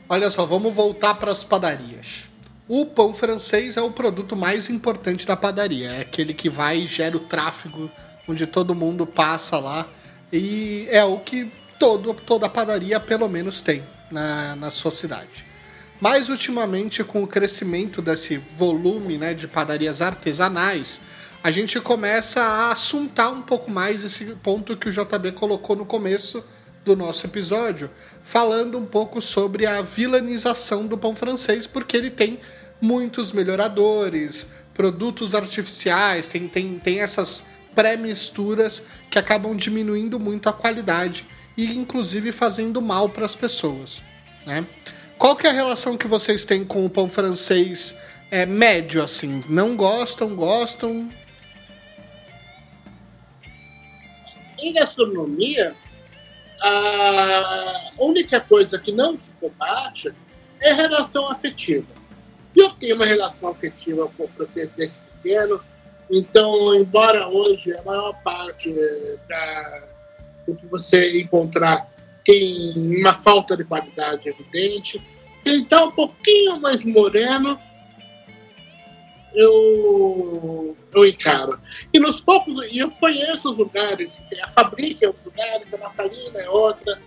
Olha 0.07 0.29
só, 0.29 0.45
vamos 0.45 0.73
voltar 0.73 1.15
para 1.15 1.31
as 1.31 1.43
padarias. 1.43 2.29
O 2.67 2.86
pão 2.86 3.11
francês 3.11 3.77
é 3.77 3.81
o 3.81 3.91
produto 3.91 4.36
mais 4.36 4.69
importante 4.69 5.25
da 5.25 5.36
padaria. 5.36 5.91
É 5.91 6.01
aquele 6.01 6.33
que 6.33 6.49
vai 6.49 6.79
e 6.79 6.88
gera 6.88 7.17
o 7.17 7.19
tráfego, 7.19 7.91
onde 8.27 8.47
todo 8.47 8.75
mundo 8.75 9.05
passa 9.05 9.59
lá. 9.59 9.88
E 10.31 10.88
é 10.89 11.03
o 11.03 11.19
que 11.19 11.51
todo, 11.79 12.13
toda 12.13 12.49
padaria, 12.49 12.99
pelo 12.99 13.27
menos, 13.27 13.61
tem 13.61 13.83
na, 14.11 14.55
na 14.55 14.71
sua 14.71 14.91
cidade. 14.91 15.45
Mas, 15.99 16.29
ultimamente, 16.29 17.03
com 17.03 17.23
o 17.23 17.27
crescimento 17.27 18.01
desse 18.01 18.37
volume 18.37 19.17
né, 19.17 19.33
de 19.33 19.47
padarias 19.47 20.01
artesanais, 20.01 20.99
a 21.41 21.51
gente 21.51 21.79
começa 21.79 22.41
a 22.41 22.71
assuntar 22.71 23.29
um 23.29 23.41
pouco 23.41 23.71
mais 23.71 24.03
esse 24.03 24.25
ponto 24.43 24.75
que 24.75 24.89
o 24.89 24.91
JB 24.91 25.31
colocou 25.33 25.75
no 25.75 25.85
começo 25.85 26.43
do 26.83 26.95
nosso 26.95 27.25
episódio, 27.25 27.89
falando 28.23 28.77
um 28.77 28.85
pouco 28.85 29.21
sobre 29.21 29.65
a 29.65 29.81
vilanização 29.81 30.85
do 30.85 30.97
pão 30.97 31.15
francês, 31.15 31.65
porque 31.65 31.97
ele 31.97 32.11
tem 32.11 32.39
muitos 32.79 33.31
melhoradores, 33.31 34.47
produtos 34.73 35.33
artificiais, 35.33 36.27
tem, 36.27 36.47
tem, 36.47 36.77
tem 36.77 36.99
essas 36.99 37.45
pré-misturas 37.73 38.83
que 39.09 39.17
acabam 39.17 39.55
diminuindo 39.55 40.19
muito 40.19 40.47
a 40.47 40.53
qualidade 40.53 41.25
e 41.57 41.77
inclusive 41.77 42.31
fazendo 42.31 42.81
mal 42.81 43.09
para 43.09 43.25
as 43.25 43.35
pessoas. 43.35 44.01
Né? 44.45 44.65
Qual 45.18 45.36
que 45.36 45.47
é 45.47 45.49
a 45.49 45.53
relação 45.53 45.97
que 45.97 46.07
vocês 46.07 46.45
têm 46.45 46.63
com 46.63 46.86
o 46.86 46.89
pão 46.89 47.09
francês 47.09 47.97
é, 48.30 48.45
médio, 48.45 49.01
assim? 49.01 49.41
Não 49.49 49.76
gostam, 49.76 50.36
gostam? 50.36 51.09
Em 54.59 54.74
gastronomia, 54.74 55.76
a 56.61 57.91
única 57.97 58.41
coisa 58.41 58.80
que 58.80 58.91
não 58.91 59.18
se 59.18 59.32
combate 59.34 60.13
é 60.59 60.74
relação 60.74 61.30
afetiva. 61.30 61.88
Eu 62.55 62.72
tenho 62.72 62.95
uma 62.95 63.05
relação 63.05 63.49
afetiva 63.49 64.09
com 64.18 64.24
o 64.24 64.28
francês 64.30 64.70
desde 64.76 64.97
pequeno, 64.99 65.61
então, 66.09 66.76
embora 66.76 67.28
hoje 67.28 67.76
a 67.76 67.82
maior 67.82 68.13
parte 68.24 68.74
da, 69.28 69.84
do 70.47 70.55
que 70.55 70.66
você 70.68 71.20
encontrar 71.20 71.88
tem 72.26 72.73
uma 72.76 73.13
falta 73.13 73.55
de 73.55 73.63
qualidade 73.63 74.28
evidente, 74.28 75.01
se 75.41 75.49
ele 75.49 75.61
está 75.61 75.86
um 75.86 75.91
pouquinho 75.91 76.59
mais 76.59 76.84
moreno, 76.84 77.59
eu, 79.34 80.76
eu 80.93 81.05
encaro. 81.05 81.59
E 81.93 81.99
nos 81.99 82.19
poucos, 82.19 82.55
eu 82.71 82.89
conheço 82.91 83.51
os 83.51 83.57
lugares, 83.57 84.19
a 84.41 84.47
Fabrica 84.49 85.05
é 85.05 85.09
um 85.09 85.15
lugar, 85.23 85.61
a 85.71 85.78
Natalina 85.78 86.39
é 86.39 86.49
outra. 86.49 86.99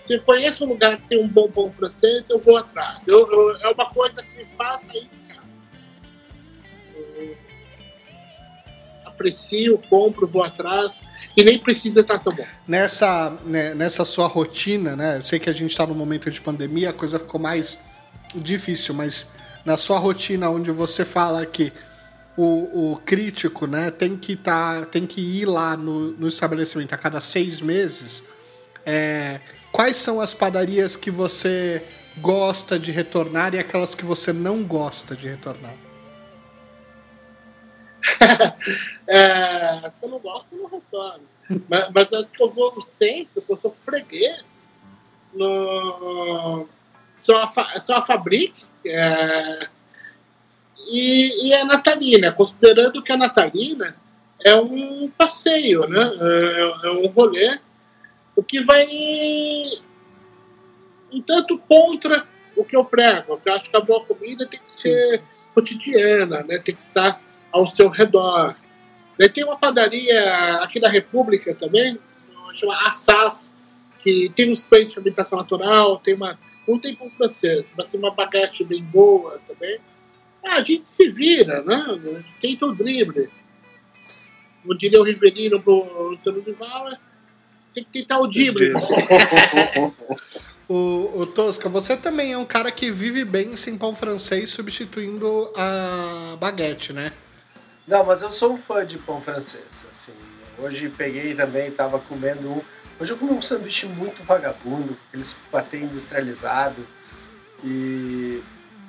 Se 0.00 0.14
eu 0.14 0.22
conheço 0.22 0.64
um 0.64 0.70
lugar 0.70 0.96
que 0.96 1.08
tem 1.08 1.22
um 1.22 1.28
bom 1.28 1.50
pão 1.50 1.70
francês, 1.70 2.28
eu 2.30 2.38
vou 2.38 2.56
atrás. 2.56 3.06
Eu, 3.06 3.30
eu, 3.30 3.56
é 3.58 3.68
uma 3.68 3.90
coisa 3.90 4.22
que 4.22 4.38
me 4.38 4.44
faz 4.56 4.80
sair 4.86 5.08
aprecio, 9.18 9.82
compro, 9.90 10.28
vou 10.28 10.44
atrás 10.44 11.00
e 11.36 11.42
nem 11.42 11.58
precisa 11.58 12.00
estar 12.00 12.20
tão 12.20 12.32
bom. 12.32 12.46
Nessa, 12.66 13.36
né, 13.44 13.74
nessa 13.74 14.04
sua 14.04 14.28
rotina, 14.28 14.94
né? 14.94 15.16
Eu 15.16 15.22
sei 15.22 15.40
que 15.40 15.50
a 15.50 15.52
gente 15.52 15.72
está 15.72 15.84
no 15.84 15.94
momento 15.94 16.30
de 16.30 16.40
pandemia, 16.40 16.90
a 16.90 16.92
coisa 16.92 17.18
ficou 17.18 17.40
mais 17.40 17.78
difícil, 18.34 18.94
mas 18.94 19.26
na 19.64 19.76
sua 19.76 19.98
rotina 19.98 20.48
onde 20.48 20.70
você 20.70 21.04
fala 21.04 21.44
que 21.44 21.72
o, 22.36 22.92
o 22.92 22.96
crítico 23.04 23.66
né, 23.66 23.90
tem, 23.90 24.16
que 24.16 24.36
tá, 24.36 24.86
tem 24.86 25.04
que 25.04 25.20
ir 25.20 25.46
lá 25.46 25.76
no, 25.76 26.12
no 26.12 26.28
estabelecimento 26.28 26.92
a 26.92 26.96
cada 26.96 27.20
seis 27.20 27.60
meses, 27.60 28.22
é, 28.86 29.40
quais 29.72 29.96
são 29.96 30.20
as 30.20 30.32
padarias 30.32 30.94
que 30.94 31.10
você 31.10 31.82
gosta 32.18 32.78
de 32.78 32.92
retornar 32.92 33.54
e 33.54 33.58
aquelas 33.58 33.94
que 33.94 34.04
você 34.04 34.32
não 34.32 34.62
gosta 34.62 35.16
de 35.16 35.28
retornar? 35.28 35.87
é, 39.06 39.90
que 39.90 40.04
eu 40.04 40.08
não 40.08 40.18
gosto, 40.18 40.54
eu 40.54 40.62
não 40.62 40.68
retorno. 40.68 41.24
mas, 41.68 41.90
mas 41.94 42.12
as 42.12 42.30
que 42.30 42.42
eu 42.42 42.50
vou 42.50 42.80
sempre, 42.82 43.28
porque 43.34 43.52
eu 43.52 43.56
sou 43.56 43.72
freguês, 43.72 44.68
no, 45.32 46.66
só 47.14 47.42
a, 47.42 47.78
só 47.78 47.96
a 47.96 48.02
Fabrique, 48.02 48.64
é, 48.84 49.68
e, 50.90 51.48
e, 51.48 51.54
a 51.54 51.64
Natalina, 51.64 52.32
considerando 52.32 53.02
que 53.02 53.12
a 53.12 53.16
Natalina 53.16 53.96
é 54.44 54.54
um 54.54 55.10
passeio, 55.10 55.86
né? 55.88 56.12
é, 56.20 56.86
é 56.86 56.90
um 56.92 57.06
rolê, 57.08 57.58
o 58.36 58.42
que 58.42 58.62
vai 58.62 58.86
um 61.12 61.20
tanto 61.20 61.58
contra 61.58 62.24
o 62.56 62.64
que 62.64 62.76
eu 62.76 62.84
prego. 62.84 63.34
porque 63.36 63.48
Eu 63.48 63.54
acho 63.54 63.70
que 63.70 63.76
a 63.76 63.80
boa 63.80 64.04
comida 64.04 64.46
tem 64.46 64.60
que 64.60 64.70
ser 64.70 65.22
cotidiana, 65.54 66.42
né? 66.42 66.58
tem 66.58 66.74
que 66.74 66.82
estar 66.82 67.20
ao 67.52 67.66
seu 67.66 67.88
redor. 67.88 68.54
Daí 69.18 69.28
tem 69.28 69.44
uma 69.44 69.58
padaria 69.58 70.56
aqui 70.62 70.78
da 70.78 70.88
República 70.88 71.54
também, 71.54 71.98
chama 72.54 72.86
Assas, 72.86 73.50
que 74.02 74.30
tem 74.34 74.50
uns 74.50 74.62
pães 74.62 74.88
de 74.88 74.94
fermentação 74.94 75.38
natural, 75.38 75.98
tem 75.98 76.14
uma 76.14 76.38
não 76.66 76.78
tem 76.78 76.94
pão 76.94 77.08
francês, 77.10 77.72
mas 77.76 77.90
tem 77.90 77.98
uma 77.98 78.10
baguete 78.10 78.62
bem 78.62 78.82
boa 78.82 79.40
também. 79.48 79.78
Ah, 80.44 80.56
a 80.56 80.62
gente 80.62 80.90
se 80.90 81.08
vira, 81.08 81.62
né? 81.62 82.22
Tenta 82.40 82.66
o 82.66 82.74
drible. 82.74 83.30
Como 84.62 84.76
diria 84.76 85.00
o 85.00 85.04
Riverino 85.04 85.60
pro 85.60 86.10
Luciano 86.10 86.42
Duval, 86.42 86.88
é, 86.88 86.98
tem 87.74 87.84
que 87.84 87.90
tentar 87.90 88.18
o 88.20 88.26
drible. 88.26 88.74
o, 90.68 91.20
o 91.20 91.26
Tosca, 91.26 91.70
você 91.70 91.96
também 91.96 92.32
é 92.32 92.38
um 92.38 92.44
cara 92.44 92.70
que 92.70 92.90
vive 92.90 93.24
bem 93.24 93.56
sem 93.56 93.78
pão 93.78 93.94
francês 93.94 94.50
substituindo 94.50 95.50
a 95.56 96.36
baguete, 96.38 96.92
né? 96.92 97.12
Não, 97.88 98.04
mas 98.04 98.22
eu 98.22 98.30
sou 98.30 98.52
um 98.52 98.58
fã 98.58 98.86
de 98.86 98.98
pão 98.98 99.20
francês. 99.20 99.84
Assim, 99.90 100.12
hoje 100.58 100.88
peguei 100.88 101.34
também, 101.34 101.68
estava 101.68 101.98
comendo 101.98 102.48
um 102.48 102.62
Hoje 103.00 103.12
eu 103.12 103.16
comi 103.16 103.32
um 103.32 103.40
sanduíche 103.40 103.86
muito 103.86 104.24
vagabundo, 104.24 104.96
aqueles 105.08 105.36
patê 105.52 105.78
industrializado 105.78 106.84
e 107.62 108.42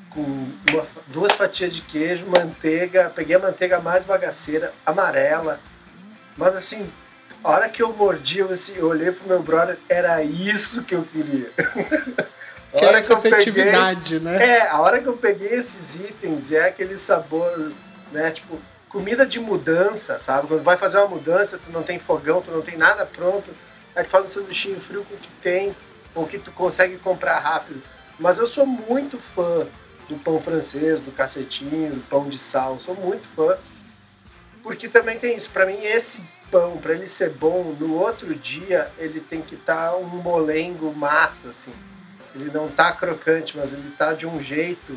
com 0.09 0.21
uma, 0.21 0.85
duas 1.07 1.33
fatias 1.33 1.75
de 1.75 1.83
queijo, 1.83 2.25
manteiga, 2.25 3.11
peguei 3.15 3.35
a 3.35 3.39
manteiga 3.39 3.79
mais 3.79 4.03
bagaceira, 4.05 4.73
amarela, 4.83 5.59
mas 6.35 6.55
assim, 6.55 6.89
a 7.43 7.51
hora 7.51 7.69
que 7.69 7.83
eu 7.83 7.93
mordi, 7.93 8.39
eu, 8.39 8.51
assim, 8.51 8.73
eu 8.75 8.87
olhei 8.87 9.11
pro 9.11 9.27
meu 9.27 9.43
brother, 9.43 9.77
era 9.87 10.23
isso 10.23 10.81
que 10.83 10.95
eu 10.95 11.03
queria. 11.03 11.51
a 12.73 12.79
que 12.79 12.85
hora 12.85 12.97
é 12.97 12.99
essa 12.99 13.15
que 13.15 13.27
eu 13.27 13.31
efetividade, 13.31 14.19
peguei, 14.19 14.19
né? 14.19 14.57
É, 14.57 14.69
a 14.69 14.79
hora 14.79 14.99
que 14.99 15.07
eu 15.07 15.17
peguei 15.17 15.49
esses 15.49 15.93
itens, 15.93 16.51
é 16.51 16.67
aquele 16.67 16.97
sabor, 16.97 17.71
né, 18.11 18.31
tipo, 18.31 18.59
comida 18.89 19.25
de 19.25 19.39
mudança, 19.39 20.19
sabe? 20.19 20.47
Quando 20.47 20.63
vai 20.63 20.77
fazer 20.77 20.97
uma 20.97 21.07
mudança, 21.07 21.57
tu 21.57 21.71
não 21.71 21.83
tem 21.83 21.99
fogão, 21.99 22.41
tu 22.41 22.51
não 22.51 22.61
tem 22.61 22.75
nada 22.75 23.05
pronto, 23.05 23.51
Aí 23.95 24.03
tu 24.03 24.09
fala 24.09 24.23
do 24.23 24.29
sanduichinho 24.29 24.79
frio 24.79 25.03
com 25.03 25.15
o 25.15 25.17
que 25.17 25.29
tem, 25.41 25.75
ou 26.15 26.25
que 26.25 26.37
tu 26.37 26.51
consegue 26.51 26.97
comprar 26.97 27.39
rápido. 27.39 27.81
Mas 28.19 28.37
eu 28.37 28.47
sou 28.47 28.65
muito 28.65 29.17
fã 29.17 29.67
do 30.07 30.15
pão 30.17 30.39
francês, 30.39 30.99
do 30.99 31.11
cacetinho, 31.11 31.93
do 31.93 32.01
pão 32.07 32.27
de 32.27 32.37
sal. 32.37 32.79
Sou 32.79 32.95
muito 32.95 33.27
fã. 33.27 33.57
Porque 34.63 34.87
também 34.87 35.17
tem 35.17 35.35
isso. 35.35 35.49
Para 35.49 35.65
mim, 35.65 35.83
esse 35.83 36.23
pão, 36.51 36.77
para 36.77 36.93
ele 36.93 37.07
ser 37.07 37.31
bom, 37.31 37.75
no 37.79 37.95
outro 37.95 38.33
dia 38.35 38.91
ele 38.97 39.19
tem 39.19 39.41
que 39.41 39.55
estar 39.55 39.89
tá 39.89 39.97
um 39.97 40.05
molengo 40.05 40.93
massa, 40.93 41.49
assim. 41.49 41.73
Ele 42.35 42.51
não 42.51 42.67
tá 42.67 42.91
crocante, 42.91 43.57
mas 43.57 43.73
ele 43.73 43.91
tá 43.97 44.13
de 44.13 44.25
um 44.25 44.41
jeito. 44.41 44.93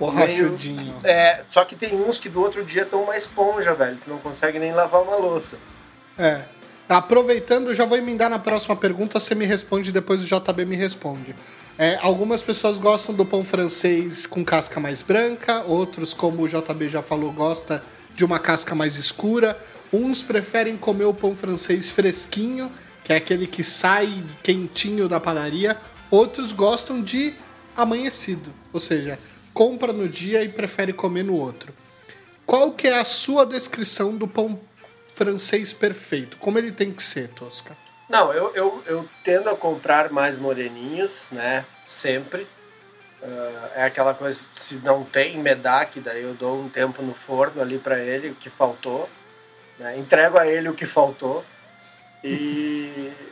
Borrachudinho. 0.00 0.76
Meio... 0.76 1.00
É, 1.04 1.42
só 1.48 1.64
que 1.64 1.76
tem 1.76 1.94
uns 1.94 2.18
que 2.18 2.30
do 2.30 2.40
outro 2.40 2.64
dia 2.64 2.82
estão 2.82 3.04
uma 3.04 3.16
esponja, 3.16 3.74
velho. 3.74 3.98
Que 3.98 4.08
não 4.08 4.18
consegue 4.18 4.58
nem 4.58 4.72
lavar 4.72 5.02
uma 5.02 5.16
louça. 5.16 5.56
É. 6.18 6.40
Aproveitando, 6.88 7.72
já 7.72 7.84
vou 7.84 7.96
emendar 7.96 8.28
na 8.28 8.38
próxima 8.38 8.74
pergunta, 8.74 9.20
você 9.20 9.32
me 9.32 9.44
responde 9.44 9.92
depois 9.92 10.20
o 10.22 10.24
JB 10.24 10.64
me 10.64 10.74
responde. 10.74 11.36
É, 11.78 11.96
algumas 12.02 12.42
pessoas 12.42 12.78
gostam 12.78 13.14
do 13.14 13.24
pão 13.24 13.44
francês 13.44 14.26
com 14.26 14.44
casca 14.44 14.80
mais 14.80 15.00
branca, 15.00 15.62
outros, 15.68 16.12
como 16.12 16.42
o 16.42 16.48
JB 16.48 16.88
já 16.88 17.00
falou, 17.00 17.30
gosta 17.30 17.80
de 18.12 18.24
uma 18.24 18.40
casca 18.40 18.74
mais 18.74 18.96
escura. 18.96 19.56
Uns 19.92 20.20
preferem 20.22 20.76
comer 20.76 21.04
o 21.04 21.14
pão 21.14 21.32
francês 21.34 21.88
fresquinho, 21.88 22.70
que 23.04 23.12
é 23.12 23.16
aquele 23.16 23.46
que 23.46 23.62
sai 23.62 24.22
quentinho 24.42 25.08
da 25.08 25.20
padaria. 25.20 25.76
Outros 26.10 26.52
gostam 26.52 27.00
de 27.00 27.34
amanhecido, 27.76 28.52
ou 28.72 28.80
seja, 28.80 29.16
compra 29.60 29.92
no 29.92 30.08
dia 30.08 30.42
e 30.42 30.48
prefere 30.48 30.90
comer 30.90 31.22
no 31.22 31.36
outro. 31.36 31.70
Qual 32.46 32.72
que 32.72 32.88
é 32.88 32.98
a 32.98 33.04
sua 33.04 33.44
descrição 33.44 34.16
do 34.16 34.26
pão 34.26 34.58
francês 35.14 35.70
perfeito? 35.70 36.38
Como 36.38 36.56
ele 36.56 36.72
tem 36.72 36.90
que 36.90 37.02
ser, 37.02 37.28
Tosca? 37.28 37.76
Não, 38.08 38.32
eu, 38.32 38.54
eu, 38.54 38.82
eu 38.86 39.08
tendo 39.22 39.50
a 39.50 39.54
comprar 39.54 40.10
mais 40.10 40.38
moreninhos, 40.38 41.26
né? 41.30 41.62
Sempre. 41.84 42.44
Uh, 43.22 43.66
é 43.74 43.84
aquela 43.84 44.14
coisa, 44.14 44.46
se 44.56 44.76
não 44.76 45.04
tem 45.04 45.36
medak, 45.36 46.00
daí 46.00 46.22
eu 46.22 46.32
dou 46.32 46.58
um 46.58 46.70
tempo 46.70 47.02
no 47.02 47.12
forno 47.12 47.60
ali 47.60 47.76
para 47.76 47.98
ele, 47.98 48.30
o 48.30 48.34
que 48.34 48.48
faltou. 48.48 49.10
Né? 49.78 49.98
Entrego 49.98 50.38
a 50.38 50.46
ele 50.46 50.70
o 50.70 50.74
que 50.74 50.86
faltou. 50.86 51.44
E... 52.24 53.12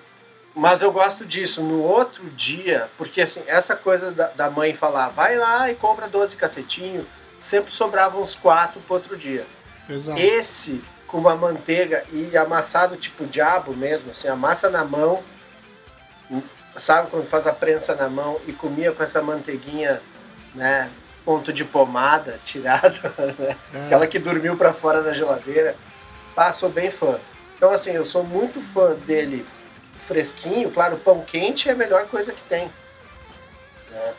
Mas 0.58 0.82
eu 0.82 0.90
gosto 0.90 1.24
disso. 1.24 1.62
No 1.62 1.84
outro 1.84 2.24
dia, 2.30 2.88
porque 2.98 3.20
assim, 3.20 3.40
essa 3.46 3.76
coisa 3.76 4.10
da, 4.10 4.26
da 4.26 4.50
mãe 4.50 4.74
falar, 4.74 5.08
vai 5.08 5.36
lá 5.36 5.70
e 5.70 5.76
compra 5.76 6.08
12 6.08 6.34
cacetinhos, 6.34 7.06
sempre 7.38 7.72
sobrava 7.72 8.18
uns 8.18 8.34
quatro 8.34 8.80
pro 8.80 8.94
outro 8.94 9.16
dia. 9.16 9.46
Exato. 9.88 10.18
Esse 10.20 10.82
com 11.06 11.18
uma 11.18 11.36
manteiga 11.36 12.02
e 12.12 12.36
amassado 12.36 12.96
tipo 12.96 13.24
diabo 13.24 13.72
mesmo, 13.72 14.10
assim, 14.10 14.26
amassa 14.26 14.68
na 14.68 14.84
mão, 14.84 15.22
sabe 16.76 17.08
quando 17.08 17.24
faz 17.24 17.46
a 17.46 17.52
prensa 17.52 17.94
na 17.94 18.08
mão 18.08 18.40
e 18.44 18.52
comia 18.52 18.90
com 18.90 19.02
essa 19.02 19.22
manteiguinha, 19.22 20.02
né, 20.56 20.90
ponto 21.24 21.52
de 21.52 21.64
pomada 21.64 22.38
tirada, 22.44 23.14
né? 23.38 23.56
É. 23.72 23.86
aquela 23.86 24.08
que 24.08 24.18
dormiu 24.18 24.56
para 24.56 24.72
fora 24.72 25.04
da 25.04 25.14
geladeira. 25.14 25.76
Passou 26.34 26.68
bem 26.68 26.90
fã. 26.90 27.18
Então 27.56 27.70
assim, 27.70 27.92
eu 27.92 28.04
sou 28.04 28.24
muito 28.24 28.60
fã 28.60 28.94
dele 29.06 29.46
fresquinho, 30.08 30.70
claro, 30.70 30.96
pão 30.96 31.22
quente 31.22 31.68
é 31.68 31.72
a 31.72 31.76
melhor 31.76 32.06
coisa 32.06 32.32
que 32.32 32.42
tem. 32.48 32.68
Né? 33.90 34.14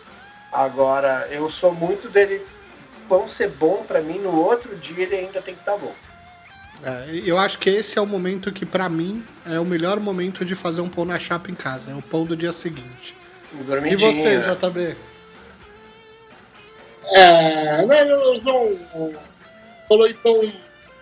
Agora, 0.51 1.27
eu 1.31 1.49
sou 1.49 1.73
muito 1.73 2.07
dele 2.07 2.45
pão 3.09 3.27
ser 3.27 3.49
bom 3.49 3.83
para 3.87 4.01
mim, 4.01 4.19
no 4.19 4.39
outro 4.39 4.75
dia 4.75 5.03
ele 5.03 5.15
ainda 5.15 5.41
tem 5.41 5.55
que 5.55 5.61
estar 5.61 5.73
tá 5.73 5.77
bom. 5.79 5.93
É, 6.83 7.21
eu 7.25 7.37
acho 7.37 7.57
que 7.57 7.69
esse 7.69 7.97
é 7.97 8.01
o 8.01 8.05
momento 8.05 8.51
que, 8.53 8.65
para 8.65 8.87
mim, 8.87 9.25
é 9.45 9.59
o 9.59 9.65
melhor 9.65 9.99
momento 9.99 10.45
de 10.45 10.55
fazer 10.55 10.79
um 10.79 10.87
pão 10.87 11.03
na 11.03 11.19
chapa 11.19 11.51
em 11.51 11.55
casa. 11.55 11.91
É 11.91 11.95
o 11.95 12.01
pão 12.01 12.23
do 12.23 12.37
dia 12.37 12.53
seguinte. 12.53 13.15
E 13.51 13.95
você, 13.95 14.37
né? 14.37 14.55
JB? 14.55 14.95
É, 17.11 17.85
né, 17.85 18.11
eu 18.11 18.39
sou 18.39 19.13
falou 19.89 20.07
em 20.07 20.13
pão, 20.13 20.53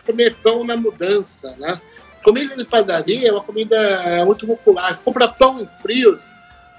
comer 0.06 0.34
pão 0.36 0.64
na 0.64 0.78
mudança, 0.78 1.54
né? 1.60 1.80
Comida 2.28 2.58
de 2.58 2.66
padaria 2.66 3.30
é 3.30 3.32
uma 3.32 3.42
comida 3.42 4.26
muito 4.26 4.46
popular. 4.46 4.94
Se 4.94 5.02
compra 5.02 5.30
pão 5.30 5.62
em 5.62 5.66
frios, 5.66 6.30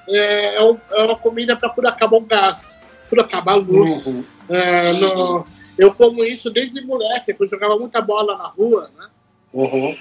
é, 0.06 0.56
é, 0.56 0.56
é 0.56 1.02
uma 1.02 1.16
comida 1.16 1.56
para 1.56 1.70
por 1.70 1.86
acabar 1.86 2.18
o 2.18 2.20
gás, 2.20 2.74
por 3.08 3.18
acabar 3.18 3.52
a 3.52 3.56
luz. 3.56 4.04
Uhum. 4.04 4.22
É, 4.46 4.92
no, 4.92 5.46
eu 5.78 5.94
como 5.94 6.22
isso 6.22 6.50
desde 6.50 6.82
moleque, 6.82 7.34
eu 7.40 7.46
jogava 7.46 7.78
muita 7.78 7.98
bola 8.02 8.36
na 8.36 8.48
rua, 8.48 8.90
né? 8.94 9.08
Uhum. 9.54 9.96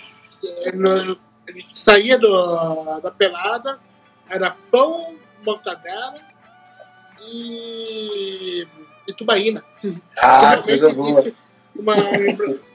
No, 0.73 1.17
a 1.47 1.51
gente 1.53 1.79
saía 1.79 2.19
do, 2.19 2.99
da 2.99 3.09
pelada, 3.09 3.79
era 4.29 4.53
pão, 4.69 5.15
mortadela 5.45 6.19
e, 7.21 8.67
e 9.07 9.13
tubaína. 9.13 9.63
Ah, 10.17 10.57
coisa 10.57 10.89
boa. 10.89 11.25
Uma 11.73 11.95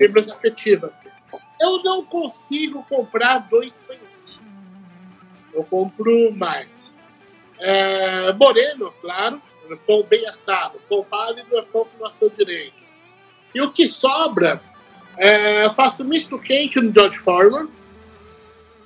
lembrança 0.00 0.32
afetiva. 0.32 0.90
Eu 1.62 1.80
não 1.84 2.04
consigo 2.04 2.84
comprar 2.88 3.46
dois 3.48 3.80
pãezinhos. 3.86 4.40
Eu 5.54 5.62
compro 5.62 6.34
mais. 6.34 6.90
É, 7.60 8.32
moreno, 8.32 8.92
claro, 9.00 9.40
pão 9.86 10.02
bem 10.02 10.26
assado. 10.26 10.80
Pão 10.88 11.04
pálido 11.04 11.56
é 11.56 11.62
pão 11.62 11.84
que 11.84 12.02
nasceu 12.02 12.28
direito. 12.28 12.82
E 13.54 13.62
o 13.62 13.70
que 13.70 13.86
sobra, 13.86 14.60
é, 15.16 15.64
eu 15.64 15.70
faço 15.70 16.04
misto 16.04 16.36
quente 16.36 16.80
no 16.80 16.92
George 16.92 17.18
Foreman 17.18 17.68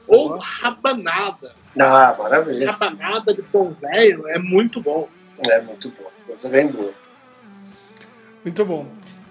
ou 0.06 0.36
rabanada. 0.36 1.54
Ah, 1.80 2.14
maravilha. 2.18 2.72
Rabanada 2.72 3.32
de 3.32 3.40
pão 3.42 3.70
velho 3.70 4.28
é 4.28 4.38
muito 4.38 4.82
bom. 4.82 5.08
É 5.38 5.62
muito 5.62 5.88
bom. 5.88 6.10
Coisa 6.26 6.50
bem 6.50 6.66
boa. 6.66 6.92
Muito 8.44 8.64
bom. 8.66 8.86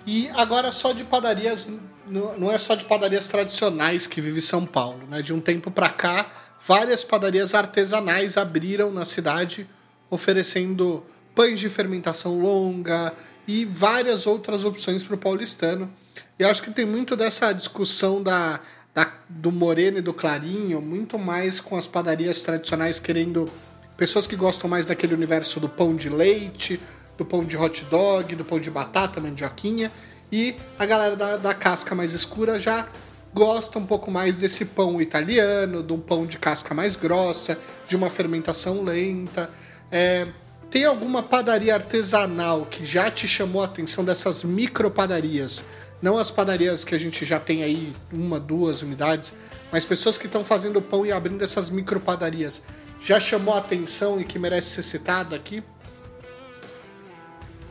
E 0.08 0.30
agora 0.30 0.72
só 0.72 0.94
de 0.94 1.04
padarias, 1.04 1.80
não 2.08 2.52
é 2.52 2.58
só 2.58 2.76
de 2.76 2.86
padarias 2.86 3.28
tradicionais 3.28 4.08
que 4.08 4.22
vive 4.22 4.42
São 4.42 4.66
Paulo, 4.66 5.08
né? 5.10 5.22
De 5.22 5.34
um 5.34 5.40
tempo 5.40 5.72
para 5.72 5.90
cá, 5.90 6.32
várias 6.66 7.04
padarias 7.04 7.54
artesanais 7.54 8.38
abriram 8.38 8.92
na 8.92 9.06
cidade, 9.06 9.68
oferecendo 10.10 11.04
pães 11.34 11.60
de 11.60 11.70
fermentação 11.70 12.40
longa, 12.40 13.14
e 13.48 13.66
várias 13.66 14.26
outras 14.26 14.64
opções 14.64 15.04
para 15.04 15.16
o 15.16 15.18
paulistano. 15.18 15.92
E 16.40 16.44
acho 16.44 16.62
que 16.62 16.72
tem 16.72 16.86
muito 16.86 17.16
dessa 17.16 17.54
discussão 17.54 18.22
da, 18.22 18.60
da, 18.94 19.12
do 19.30 19.52
Moreno 19.52 20.00
e 20.00 20.02
do 20.02 20.14
Clarinho, 20.14 20.82
muito 20.82 21.18
mais 21.18 21.60
com 21.60 21.78
as 21.78 21.88
padarias 21.88 22.42
tradicionais 22.42 23.00
querendo 23.00 23.50
pessoas 23.98 24.28
que 24.28 24.36
gostam 24.36 24.70
mais 24.70 24.86
daquele 24.86 25.14
universo 25.14 25.60
do 25.60 25.70
pão 25.70 25.96
de 25.96 26.10
leite, 26.10 26.80
do 27.18 27.24
pão 27.24 27.46
de 27.46 27.56
hot 27.56 27.86
dog, 27.86 28.36
do 28.36 28.44
pão 28.44 28.60
de 28.60 28.70
batata, 28.70 29.22
mandioquinha, 29.22 29.92
e 30.32 30.56
a 30.78 30.86
galera 30.86 31.16
da, 31.16 31.38
da 31.38 31.54
casca 31.54 31.94
mais 31.96 32.14
escura 32.14 32.60
já 32.60 32.88
gosta 33.34 33.78
um 33.78 33.86
pouco 33.86 34.10
mais 34.10 34.38
desse 34.38 34.64
pão 34.64 35.02
italiano, 35.02 35.84
do 35.84 35.98
pão 35.98 36.26
de 36.26 36.38
casca 36.38 36.74
mais 36.74 36.96
grossa, 36.96 37.60
de 37.88 37.96
uma 37.96 38.10
fermentação 38.10 38.82
lenta. 38.82 39.50
É, 39.92 40.26
tem 40.72 40.86
alguma 40.86 41.22
padaria 41.22 41.74
artesanal 41.74 42.66
que 42.66 42.86
já 42.86 43.12
te 43.12 43.28
chamou 43.28 43.62
a 43.62 43.66
atenção 43.66 44.06
dessas 44.06 44.44
micro 44.44 44.90
padarias? 44.90 45.64
Não 46.02 46.18
as 46.18 46.32
padarias 46.32 46.84
que 46.84 46.96
a 46.96 46.98
gente 46.98 47.26
já 47.26 47.40
tem 47.40 47.64
aí, 47.64 47.94
uma, 48.12 48.40
duas 48.40 48.82
unidades, 48.82 49.34
mas 49.72 49.84
pessoas 49.84 50.18
que 50.18 50.28
estão 50.28 50.44
fazendo 50.44 50.82
pão 50.82 51.06
e 51.06 51.12
abrindo 51.12 51.44
essas 51.44 51.70
micro 51.70 52.00
padarias. 52.00 52.62
Já 53.04 53.20
chamou 53.20 53.54
a 53.54 53.58
atenção 53.58 54.20
e 54.20 54.24
que 54.24 54.40
merece 54.40 54.70
ser 54.70 54.84
citada 54.84 55.36
aqui? 55.36 55.62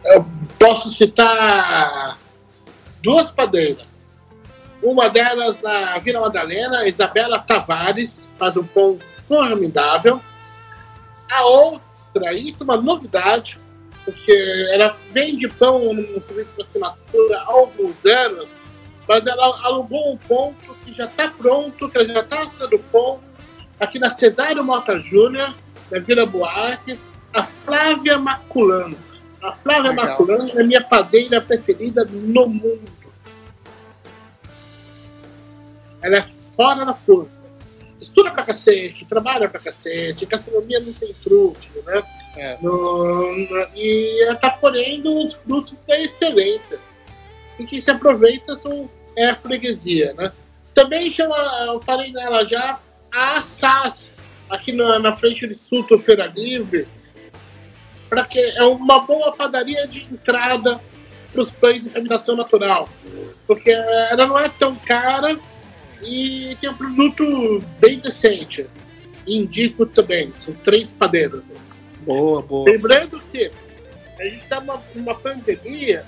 Eu 0.05 0.27
posso 0.59 0.91
citar 0.91 2.19
duas 3.05 3.31
padeiras. 3.31 4.03
Uma 4.83 5.09
delas 5.09 5.61
na 5.61 5.99
Vila 5.99 6.21
Madalena, 6.21 6.89
Isabela 6.89 7.39
Tavares, 7.39 8.29
faz 8.37 8.57
um 8.57 8.65
pão 8.65 8.99
formidável. 8.99 10.21
A 11.31 11.45
outra 11.45 12.33
isso 12.33 12.63
é 12.63 12.65
uma 12.65 12.77
novidade, 12.77 13.61
porque 14.05 14.33
ela 14.73 14.97
vende 15.13 15.49
pão 15.49 15.93
no 15.93 16.21
serviço 16.23 16.51
de 16.57 16.63
assinatura 16.63 17.39
há 17.41 17.51
alguns 17.51 18.05
anos, 18.07 18.59
mas 19.07 19.27
ela 19.27 19.61
alugou 19.65 20.15
um 20.15 20.17
ponto 20.17 20.75
que 20.85 20.93
já 20.93 21.05
está 21.05 21.29
pronto, 21.29 21.89
que 21.89 22.07
já 22.07 22.21
está 22.21 22.47
sendo 22.49 22.79
pão, 22.91 23.21
aqui 23.79 23.99
na 23.99 24.11
Cesário 24.11 24.65
Mota 24.65 24.99
Júnior, 24.99 25.55
na 25.91 25.99
Vila 25.99 26.27
Buarque, 26.27 26.99
a 27.33 27.45
Flávia 27.45 28.19
Maculano. 28.19 28.97
A 29.45 29.53
Flávia 29.53 29.91
Legal. 29.91 30.07
Maculano 30.07 30.51
é 30.51 30.63
minha 30.63 30.83
padeira 30.83 31.41
preferida 31.41 32.05
no 32.05 32.49
mundo. 32.49 32.93
Ela 36.03 36.17
é 36.17 36.23
fora 36.23 36.85
da 36.85 36.95
curva 36.95 37.35
estuda 38.05 38.31
pra 38.31 38.45
cacete, 38.45 39.05
trabalha 39.07 39.49
pra 39.49 39.59
cacete, 39.59 40.27
gastronomia 40.27 40.81
não 40.81 40.93
tem 40.93 41.13
truque, 41.15 41.69
né? 41.85 42.03
É. 42.37 42.59
No, 42.61 43.33
e 43.75 44.25
ela 44.25 44.37
tá 44.37 44.51
colhendo 44.51 45.23
os 45.23 45.35
frutos 45.35 45.81
da 45.81 45.99
excelência. 45.99 46.79
E 47.59 47.65
quem 47.65 47.81
se 47.81 47.91
aproveita 47.91 48.55
são, 48.57 48.91
é 49.17 49.31
a 49.31 49.37
freguesia, 49.37 50.13
né? 50.15 50.33
Também 50.73 51.13
chama, 51.13 51.37
eu 51.67 51.81
falei 51.81 52.13
nela 52.13 52.45
já, 52.45 52.81
a 53.13 53.41
SAS, 53.41 54.15
aqui 54.51 54.73
na, 54.73 54.99
na 54.99 55.17
frente 55.17 55.47
do 55.47 55.53
Instituto 55.53 55.99
Feira 55.99 56.27
Livre, 56.27 56.89
para 58.15 58.25
que 58.25 58.39
é 58.39 58.63
uma 58.63 59.01
boa 59.01 59.33
padaria 59.33 59.89
de 59.89 60.05
entrada 60.05 60.81
para 61.33 61.43
os 61.43 61.51
pães 61.51 61.83
de 61.83 61.91
fermentação 61.91 62.37
natural. 62.37 62.89
Porque 63.45 63.71
ela 63.71 64.25
não 64.25 64.39
é 64.39 64.49
tão 64.49 64.73
cara 64.77 65.37
e 66.01 66.57
tem 66.61 66.71
um 66.71 66.75
produto 66.75 67.61
bem 67.81 67.99
decente. 67.99 68.69
Indico 69.27 69.85
também, 69.85 70.31
são 70.37 70.55
três 70.55 70.95
padeiras. 70.95 71.45
Boa, 72.03 72.41
boa. 72.41 72.71
Lembrando 72.71 73.21
que 73.33 73.51
a 74.21 74.25
gente 74.25 74.37
está 74.37 74.61
numa, 74.61 74.81
numa 74.95 75.15
pandemia 75.17 76.05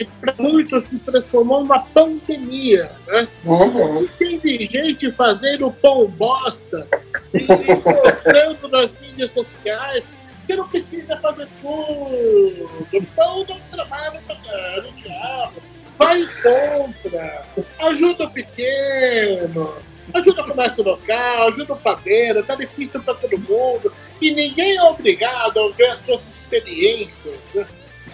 e 0.00 0.04
para 0.04 0.34
muitos 0.36 0.86
se 0.86 0.98
transformou 0.98 1.60
numa 1.60 1.78
pandemia, 1.78 2.90
né? 3.06 3.28
Uhum. 3.44 4.02
E 4.20 4.38
tem 4.38 4.68
gente 4.68 5.12
fazendo 5.12 5.70
pão 5.70 6.08
bosta 6.08 6.88
e 7.32 7.46
postando 7.46 8.66
nas 8.68 8.90
mídias 9.00 9.30
sociais. 9.30 10.04
Você 10.44 10.56
não 10.56 10.68
precisa 10.68 11.16
fazer 11.18 11.48
tudo. 11.60 12.86
Pão 13.16 13.44
não 13.48 13.60
trabalha 13.70 14.20
para 14.26 14.80
diabo 14.96 15.62
vai 15.96 16.20
e 16.20 16.26
compra, 16.26 17.44
ajuda 17.78 18.24
o 18.24 18.30
pequeno, 18.30 19.74
ajuda 20.12 20.42
o 20.42 20.46
comércio 20.46 20.82
local, 20.82 21.48
ajuda 21.48 21.72
o 21.72 21.78
padeiro, 21.78 22.42
tá 22.42 22.54
difícil 22.54 23.02
para 23.02 23.14
todo 23.14 23.38
mundo, 23.38 23.92
e 24.20 24.32
ninguém 24.32 24.76
é 24.76 24.82
obrigado 24.82 25.60
a 25.60 25.70
ver 25.72 25.90
as 25.90 26.00
suas 26.00 26.28
experiências. 26.28 27.38
Né? 27.54 27.66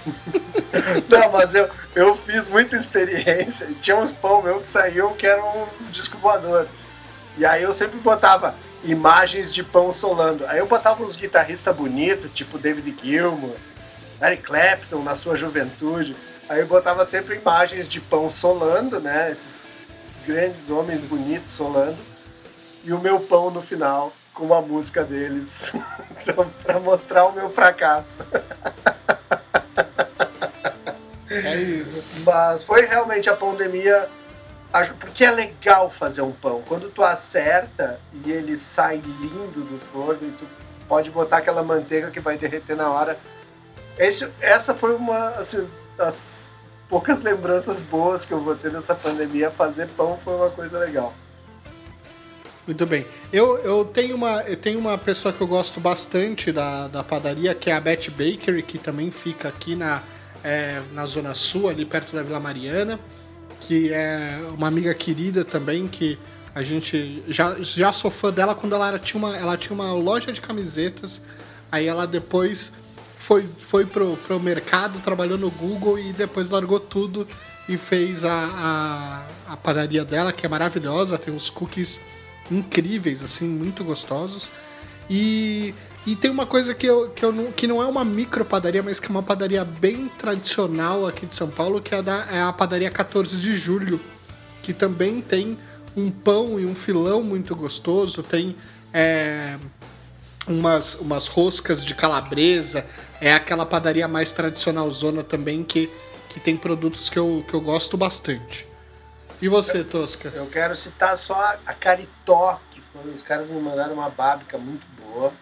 Não, 1.09 1.33
mas 1.33 1.55
eu, 1.55 1.69
eu 1.95 2.15
fiz 2.15 2.49
muita 2.49 2.77
experiência. 2.77 3.69
Tinha 3.83 3.97
uns 3.97 4.13
pão 4.13 4.43
meu 4.43 4.61
que 4.61 4.69
saiu 4.69 5.11
que 5.11 5.27
eram 5.27 5.65
uns 5.65 5.91
disco 5.91 6.17
voador. 6.19 6.67
E 7.37 7.45
aí 7.45 7.63
eu 7.63 7.73
sempre 7.73 7.99
botava 7.99 8.55
imagens 8.85 9.53
de 9.53 9.63
pão 9.63 9.93
solando. 9.93 10.47
Aí 10.47 10.59
eu 10.59 10.67
botava 10.67 11.03
uns 11.03 11.17
guitarristas 11.17 11.75
bonitos, 11.75 12.31
tipo 12.33 12.59
David 12.59 12.97
Gilmour, 13.03 13.55
Eric 14.23 14.43
Clapton 14.43 15.03
na 15.03 15.15
sua 15.15 15.37
juventude. 15.37 16.17
Aí 16.49 16.61
eu 16.61 16.67
botava 16.67 17.05
sempre 17.05 17.37
imagens 17.37 17.89
de 17.89 18.01
pão 18.01 18.31
solando, 18.31 19.01
né? 19.01 19.31
Esses 19.31 19.67
grandes 20.27 20.69
homens 20.69 21.01
bonitos 21.01 21.53
solando. 21.53 21.99
E 22.85 22.93
o 22.93 22.99
meu 22.99 23.21
pão 23.21 23.51
no 23.51 23.63
final 23.63 24.13
com 24.35 24.53
a 24.55 24.63
música 24.63 25.05
deles. 25.05 25.73
então, 26.21 26.51
pra 26.63 26.81
mostrar 26.81 27.27
o 27.27 27.33
meu 27.33 27.51
fracasso. 27.51 28.21
É 31.29 31.57
isso. 31.57 32.25
Mas 32.25 32.65
foi 32.65 32.87
realmente 32.87 33.31
a 33.31 33.37
pandemia. 33.37 34.09
Porque 34.99 35.25
é 35.25 35.31
legal 35.31 35.91
fazer 35.91 36.23
um 36.23 36.33
pão. 36.33 36.63
Quando 36.67 36.91
tu 36.91 37.03
acerta 37.03 38.01
e 38.13 38.31
ele 38.31 38.57
sai 38.57 38.97
lindo 38.97 39.65
do 39.65 39.79
forno 39.93 40.29
e 40.29 40.31
tu 40.33 40.47
pode 40.89 41.11
botar 41.11 41.39
aquela 41.39 41.63
manteiga 41.63 42.11
que 42.11 42.21
vai 42.21 42.39
derreter 42.39 42.77
na 42.77 42.91
hora. 42.91 43.19
Esse, 43.99 44.31
essa 44.41 44.75
foi 44.75 44.95
uma. 44.95 45.31
Assim, 45.31 45.69
das 45.97 46.55
poucas 46.89 47.21
lembranças 47.21 47.83
boas 47.83 48.25
que 48.25 48.33
eu 48.33 48.41
vou 48.41 48.57
ter 48.57 48.71
dessa 48.71 48.95
pandemia, 48.95 49.51
fazer 49.51 49.87
pão 49.89 50.19
foi 50.23 50.35
uma 50.35 50.51
coisa 50.51 50.79
legal. 50.79 51.13
Muito 52.67 52.87
bem. 52.87 53.07
Eu, 53.33 53.59
eu, 53.59 53.85
tenho 53.85 54.17
uma, 54.17 54.43
eu 54.43 54.57
tenho 54.57 54.79
uma 54.79 54.97
pessoa 54.97 55.33
que 55.33 55.41
eu 55.41 55.47
gosto 55.47 55.81
bastante 55.81 56.51
da, 56.53 56.89
da 56.89 57.05
padaria, 57.05 57.55
que 57.55 57.71
é 57.71 57.75
a 57.75 57.81
Beth 57.81 58.11
Bakery, 58.11 58.63
que 58.63 58.79
também 58.79 59.11
fica 59.11 59.49
aqui 59.49 59.75
na, 59.75 60.03
é, 60.43 60.83
na 60.93 61.05
Zona 61.07 61.35
Sul, 61.35 61.69
ali 61.69 61.85
perto 61.85 62.15
da 62.15 62.23
Vila 62.23 62.41
Mariana, 62.41 62.99
que 63.71 63.93
é 63.93 64.37
uma 64.59 64.67
amiga 64.67 64.93
querida 64.93 65.45
também, 65.45 65.87
que 65.87 66.19
a 66.53 66.61
gente 66.61 67.23
já, 67.29 67.55
já 67.61 67.93
sou 67.93 68.11
fã 68.11 68.33
dela 68.33 68.53
quando 68.53 68.75
ela 68.75 68.99
tinha, 68.99 69.17
uma, 69.17 69.37
ela 69.37 69.57
tinha 69.57 69.73
uma 69.73 69.93
loja 69.93 70.33
de 70.33 70.41
camisetas, 70.41 71.21
aí 71.71 71.87
ela 71.87 72.05
depois 72.05 72.73
foi, 73.15 73.49
foi 73.61 73.87
pro, 73.87 74.17
pro 74.17 74.41
mercado, 74.41 74.99
trabalhou 74.99 75.39
no 75.39 75.53
Google 75.53 76.01
e 76.01 76.13
depois 76.13 76.51
largou 76.51 76.81
tudo 76.81 77.29
e 77.69 77.77
fez 77.77 78.25
a, 78.25 79.25
a, 79.47 79.53
a 79.53 79.57
padaria 79.57 80.05
dela, 80.05 80.33
que 80.33 80.45
é 80.45 80.49
maravilhosa, 80.49 81.17
tem 81.17 81.33
uns 81.33 81.49
cookies 81.49 82.01
incríveis, 82.51 83.23
assim, 83.23 83.47
muito 83.47 83.85
gostosos. 83.85 84.51
E, 85.09 85.73
e 86.07 86.17
tem 86.17 86.31
uma 86.31 86.47
coisa 86.47 86.75
que, 86.75 86.87
eu, 86.87 87.11
que, 87.11 87.25
eu 87.25 87.31
não, 87.31 87.53
que 87.53 87.67
não 87.67 87.83
é 87.83 87.87
uma 87.87 88.05
micro 88.05 88.45
padaria, 88.45 88.83
mas 88.83 88.99
que 88.99 89.07
é 89.07 89.11
uma 89.11 89.23
padaria 89.23 89.65
bem 89.65 90.09
tradicional 90.09 91.07
aqui 91.07 91.27
de 91.27 91.37
São 91.37 91.49
Paulo, 91.49 91.81
que 91.81 91.95
é 91.95 91.99
a, 91.99 92.03
da, 92.03 92.27
é 92.33 92.43
a 92.43 92.53
padaria 92.53 92.91
14 92.91 93.37
de 93.37 93.55
julho, 93.55 94.01
que 94.63 94.73
também 94.73 95.21
tem 95.21 95.59
um 95.97 96.11
pão 96.11 96.59
e 96.59 96.65
um 96.65 96.75
filão 96.75 97.23
muito 97.23 97.55
gostoso, 97.55 98.23
tem 98.23 98.57
é, 98.95 99.59
umas, 100.47 100.95
umas 100.95 101.27
roscas 101.27 101.85
de 101.85 101.95
calabresa, 101.95 102.87
é 103.21 103.35
aquela 103.35 103.67
padaria 103.67 104.09
mais 104.09 104.33
tradicional 104.33 104.91
zona 104.91 105.23
também 105.23 105.63
que, 105.63 105.91
que 106.31 106.41
tem 106.41 106.57
produtos 106.57 107.11
que 107.11 107.19
eu, 107.19 107.45
que 107.47 107.53
eu 107.53 107.61
gosto 107.61 107.97
bastante. 107.99 108.67
E 109.43 109.49
você, 109.49 109.85
Tosca? 109.85 110.31
Eu 110.35 110.47
quero 110.47 110.75
citar 110.77 111.17
só 111.17 111.57
a 111.67 111.73
Caritó, 111.73 112.61
que 112.73 112.81
foram, 112.81 113.13
os 113.13 113.23
caras 113.23 113.49
me 113.49 113.61
mandaram 113.61 113.95
uma 113.95 114.11
bábica 114.11 114.59
muito 114.59 114.87
boa. 114.99 115.33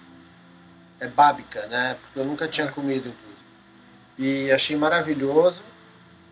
É 1.01 1.07
bábica, 1.07 1.67
né? 1.67 1.97
Porque 2.01 2.19
eu 2.19 2.25
nunca 2.25 2.49
tinha 2.49 2.67
é. 2.67 2.71
comido, 2.71 3.09
inclusive. 3.09 3.39
E 4.19 4.51
achei 4.51 4.77
maravilhoso. 4.77 5.63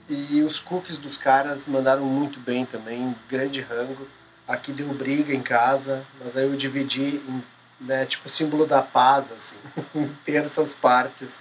E 0.09 0.43
os 0.43 0.59
cookies 0.59 0.99
dos 0.99 1.17
caras 1.17 1.67
mandaram 1.67 2.05
muito 2.05 2.39
bem 2.39 2.65
também, 2.65 3.15
grande 3.29 3.61
rango. 3.61 4.07
Aqui 4.47 4.71
deu 4.71 4.87
briga 4.89 5.35
em 5.35 5.43
casa, 5.43 6.05
mas 6.23 6.37
aí 6.37 6.45
eu 6.45 6.55
dividi 6.55 7.21
em, 7.29 7.43
né, 7.81 8.07
tipo 8.07 8.29
símbolo 8.29 8.67
da 8.67 8.81
paz, 8.81 9.33
assim, 9.33 9.57
em 9.95 10.07
terças 10.25 10.73
partes 10.73 11.41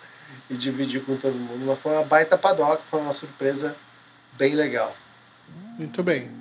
e 0.50 0.56
dividi 0.56 1.00
com 1.00 1.16
todo 1.16 1.36
mundo. 1.36 1.64
Mas 1.66 1.80
foi 1.80 1.92
uma 1.92 2.04
baita 2.04 2.38
padoca, 2.38 2.82
foi 2.90 3.00
uma 3.00 3.14
surpresa 3.14 3.76
bem 4.34 4.56
legal. 4.56 4.96
Muito 5.78 6.02
bem. 6.02 6.32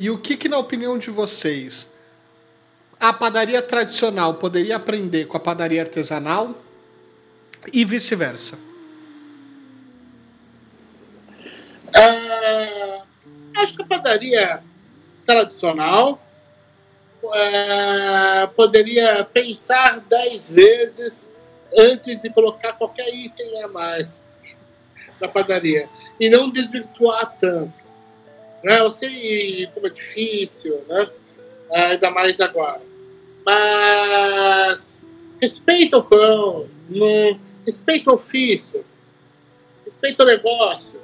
E 0.00 0.10
o 0.10 0.18
que, 0.18 0.36
que, 0.36 0.48
na 0.48 0.58
opinião 0.58 0.98
de 0.98 1.10
vocês, 1.10 1.88
a 3.00 3.12
padaria 3.12 3.62
tradicional 3.62 4.34
poderia 4.34 4.76
aprender 4.76 5.26
com 5.26 5.36
a 5.36 5.40
padaria 5.40 5.80
artesanal 5.80 6.54
e 7.72 7.84
vice-versa? 7.84 8.58
Uh, 11.88 13.02
acho 13.56 13.76
que 13.76 13.82
a 13.82 13.86
padaria 13.86 14.62
tradicional 15.24 16.20
uh, 17.22 18.48
poderia 18.54 19.24
pensar 19.24 20.00
dez 20.00 20.50
vezes 20.50 21.28
antes 21.76 22.22
de 22.22 22.30
colocar 22.30 22.72
qualquer 22.74 23.14
item 23.14 23.62
a 23.62 23.68
mais 23.68 24.22
na 25.20 25.28
padaria 25.28 25.88
e 26.18 26.28
não 26.28 26.50
desvirtuar 26.50 27.36
tanto. 27.38 27.72
Né? 28.62 28.80
Eu 28.80 28.90
sei 28.90 29.68
como 29.72 29.86
é 29.86 29.90
difícil, 29.90 30.84
né? 30.88 31.08
ainda 31.70 32.10
mais 32.10 32.40
agora. 32.40 32.87
Mas 33.44 35.04
respeita 35.40 35.98
o 35.98 36.02
pão, 36.02 36.68
no, 36.88 37.38
respeita 37.64 38.10
o 38.10 38.14
ofício, 38.14 38.84
respeita 39.84 40.22
o 40.22 40.26
negócio. 40.26 41.00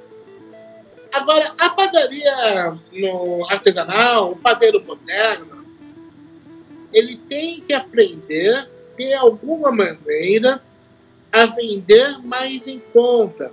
Agora, 1.11 1.53
a 1.57 1.69
padaria 1.69 2.77
no 2.91 3.45
artesanal, 3.49 4.31
o 4.31 4.35
padeiro 4.35 4.83
moderno, 4.83 5.65
ele 6.91 7.17
tem 7.17 7.61
que 7.61 7.73
aprender, 7.73 8.69
de 8.97 9.13
alguma 9.13 9.71
maneira, 9.71 10.61
a 11.31 11.45
vender 11.45 12.19
mais 12.19 12.67
em 12.67 12.79
conta. 12.79 13.51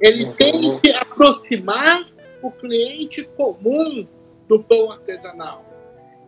Ele 0.00 0.24
uhum. 0.24 0.32
tem 0.32 0.78
que 0.78 0.90
aproximar 0.90 2.04
o 2.42 2.50
cliente 2.50 3.24
comum 3.36 4.06
do 4.48 4.62
pão 4.62 4.90
artesanal. 4.90 5.71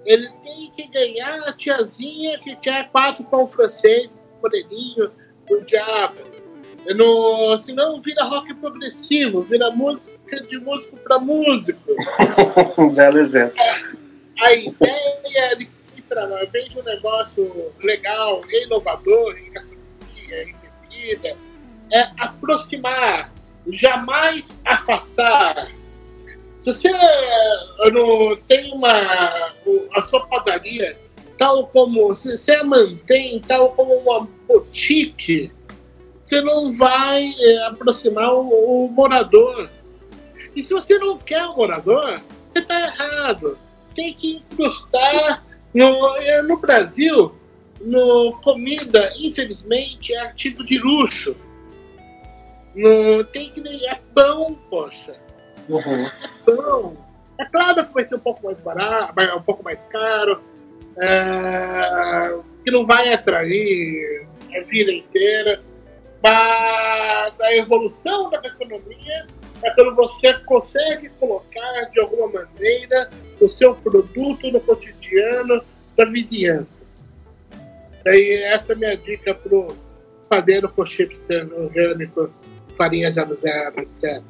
Ele 0.05 0.29
tem 0.43 0.71
que 0.71 0.87
ganhar 0.89 1.49
a 1.49 1.53
tiazinha 1.53 2.39
que 2.39 2.55
quer 2.57 2.89
quatro 2.91 3.25
pão 3.25 3.47
francês, 3.47 4.15
moreninho, 4.43 5.11
do 5.49 5.61
diabo. 5.63 6.35
No, 6.95 7.57
senão 7.57 7.99
vira 8.01 8.25
rock 8.25 8.53
progressivo, 8.55 9.43
vira 9.43 9.71
música 9.71 10.43
de 10.43 10.59
músico 10.59 10.97
para 10.99 11.19
músico. 11.19 11.81
Belo 12.95 13.19
exemplo. 13.19 13.59
A, 13.59 14.47
a 14.47 14.55
ideia 14.55 15.57
de 15.57 15.69
vende 16.53 16.79
um 16.79 16.83
negócio 16.83 17.73
legal, 17.83 18.43
inovador 18.49 19.37
em 19.39 19.51
gastronomia, 19.51 20.43
em 20.43 20.55
bebida, 20.91 21.37
é 21.93 22.11
aproximar, 22.19 23.33
jamais 23.69 24.55
afastar. 24.65 25.69
Se 26.65 26.73
você 26.73 26.91
não 27.93 28.37
tem 28.47 28.73
uma 28.73 29.53
a 29.95 30.01
sua 30.01 30.27
padaria 30.27 30.99
tal 31.37 31.67
como 31.67 32.15
se 32.15 32.39
você 32.39 32.53
a 32.53 32.65
mantém 32.65 33.39
tal 33.41 33.73
como 33.73 33.93
uma 33.97 34.27
boutique, 34.49 35.53
você 36.23 36.41
não 36.41 36.73
vai 36.73 37.35
é, 37.39 37.67
aproximar 37.67 38.33
o, 38.33 38.87
o, 38.87 38.89
morador. 38.89 39.69
E 40.57 40.65
se 40.65 40.73
você 40.73 40.99
não 40.99 41.19
quer 41.19 41.45
o 41.45 41.55
morador, 41.55 42.19
você 42.49 42.61
está 42.61 42.81
errado. 42.81 43.59
Tem 43.95 44.15
que 44.15 44.37
incrustar 44.37 45.45
no, 45.75 46.17
eh, 46.17 46.43
no 46.45 46.57
Brasil. 46.57 47.35
No 47.79 48.41
comida, 48.43 49.13
infelizmente, 49.19 50.15
é 50.15 50.21
artigo 50.21 50.65
de 50.65 50.79
luxo. 50.79 51.37
No, 52.75 53.23
tem 53.25 53.51
que 53.51 53.61
é 53.87 54.01
pão, 54.15 54.59
poxa. 54.71 55.24
Uhum. 55.69 56.07
Então, 56.43 56.97
é 57.39 57.45
claro 57.47 57.87
que 57.87 57.93
vai 57.95 58.05
ser 58.05 58.17
um 58.17 58.21
pouco 58.21 58.45
mais 58.45 58.59
barato, 58.59 59.15
um 59.37 59.43
pouco 59.43 59.63
mais 59.63 59.81
caro, 59.91 60.41
é, 60.99 62.39
que 62.65 62.71
não 62.71 62.87
vai 62.87 63.13
atrair 63.13 64.27
a 64.55 64.61
vida 64.63 64.93
inteira, 64.93 65.63
mas 66.23 67.41
a 67.41 67.55
evolução 67.57 68.31
da 68.31 68.41
gastronomia 68.41 69.27
é 69.63 69.71
quando 69.71 69.95
você 69.95 70.33
consegue 70.41 71.09
colocar 71.21 71.85
de 71.91 72.01
alguma 72.01 72.29
maneira 72.29 73.11
o 73.41 73.49
seu 73.49 73.75
produto 73.75 74.51
no 74.51 74.61
cotidiano 74.61 75.63
da 75.97 76.05
vizinhança. 76.05 76.87
Daí 78.05 78.43
essa 78.45 78.73
é 78.73 78.77
a 78.77 78.79
minha 78.79 78.97
dica 78.97 79.35
pro 79.35 79.77
padeiro 80.29 80.69
com 80.69 80.85
chips 80.85 81.21
orgânico, 81.57 82.31
farinha 82.77 83.11
00, 83.11 83.29
etc. 83.79 84.23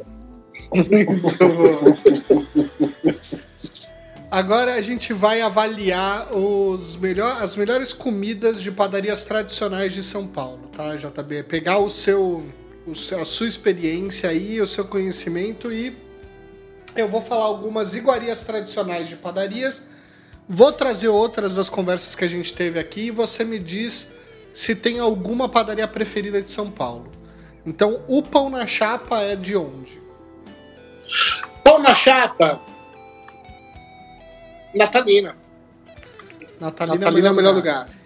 Agora 4.31 4.75
a 4.75 4.81
gente 4.81 5.13
vai 5.13 5.41
avaliar 5.41 6.37
os 6.37 6.97
melhor, 6.97 7.41
as 7.41 7.55
melhores 7.55 7.93
comidas 7.93 8.61
de 8.61 8.73
padarias 8.73 9.23
tradicionais 9.23 9.93
de 9.93 10.03
São 10.03 10.27
Paulo, 10.27 10.69
tá, 10.77 10.97
JB? 10.97 11.45
Pegar 11.45 11.79
o 11.79 11.89
seu, 11.89 12.45
o 12.85 12.97
seu, 12.97 13.21
a 13.21 13.25
sua 13.25 13.47
experiência 13.47 14.29
aí, 14.29 14.61
o 14.61 14.67
seu 14.67 14.85
conhecimento 14.87 15.73
e 15.73 15.97
eu 16.97 17.09
vou 17.09 17.21
falar 17.21 17.45
algumas 17.45 17.95
iguarias 17.95 18.45
tradicionais 18.45 19.09
de 19.09 19.17
padarias. 19.17 19.83
Vou 20.49 20.73
trazer 20.73 21.09
outras 21.09 21.55
das 21.55 21.71
conversas 21.71 22.15
que 22.15 22.25
a 22.25 22.29
gente 22.29 22.53
teve 22.53 22.79
aqui 22.79 23.07
e 23.07 23.11
você 23.11 23.45
me 23.45 23.59
diz 23.59 24.07
se 24.53 24.75
tem 24.75 25.01
alguma 25.01 25.49
padaria 25.49 25.89
preferida 25.89 26.43
de 26.43 26.51
São 26.51 26.71
Paulo. 26.71 27.11
Então, 27.67 28.03
o 28.07 28.23
pão 28.23 28.51
na 28.51 28.67
chapa 28.67 29.23
é 29.23 29.35
de 29.35 29.57
onde? 29.57 30.04
Pão 31.63 31.79
na 31.79 31.95
chapa. 31.95 32.61
Natalina. 34.75 35.37
Natalina, 36.61 36.99
Natalina 36.99 37.29
é 37.29 37.31
o 37.31 37.35
melhor 37.35 37.55
lugar. 37.55 37.87
lugar. 37.87 38.05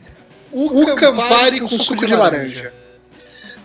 O, 0.50 0.82
o 0.82 0.96
Campari, 0.96 1.00
Campari 1.00 1.60
com, 1.60 1.68
com 1.68 1.78
suco, 1.78 2.00
de, 2.00 2.06
de 2.06 2.16
laranja. 2.16 2.72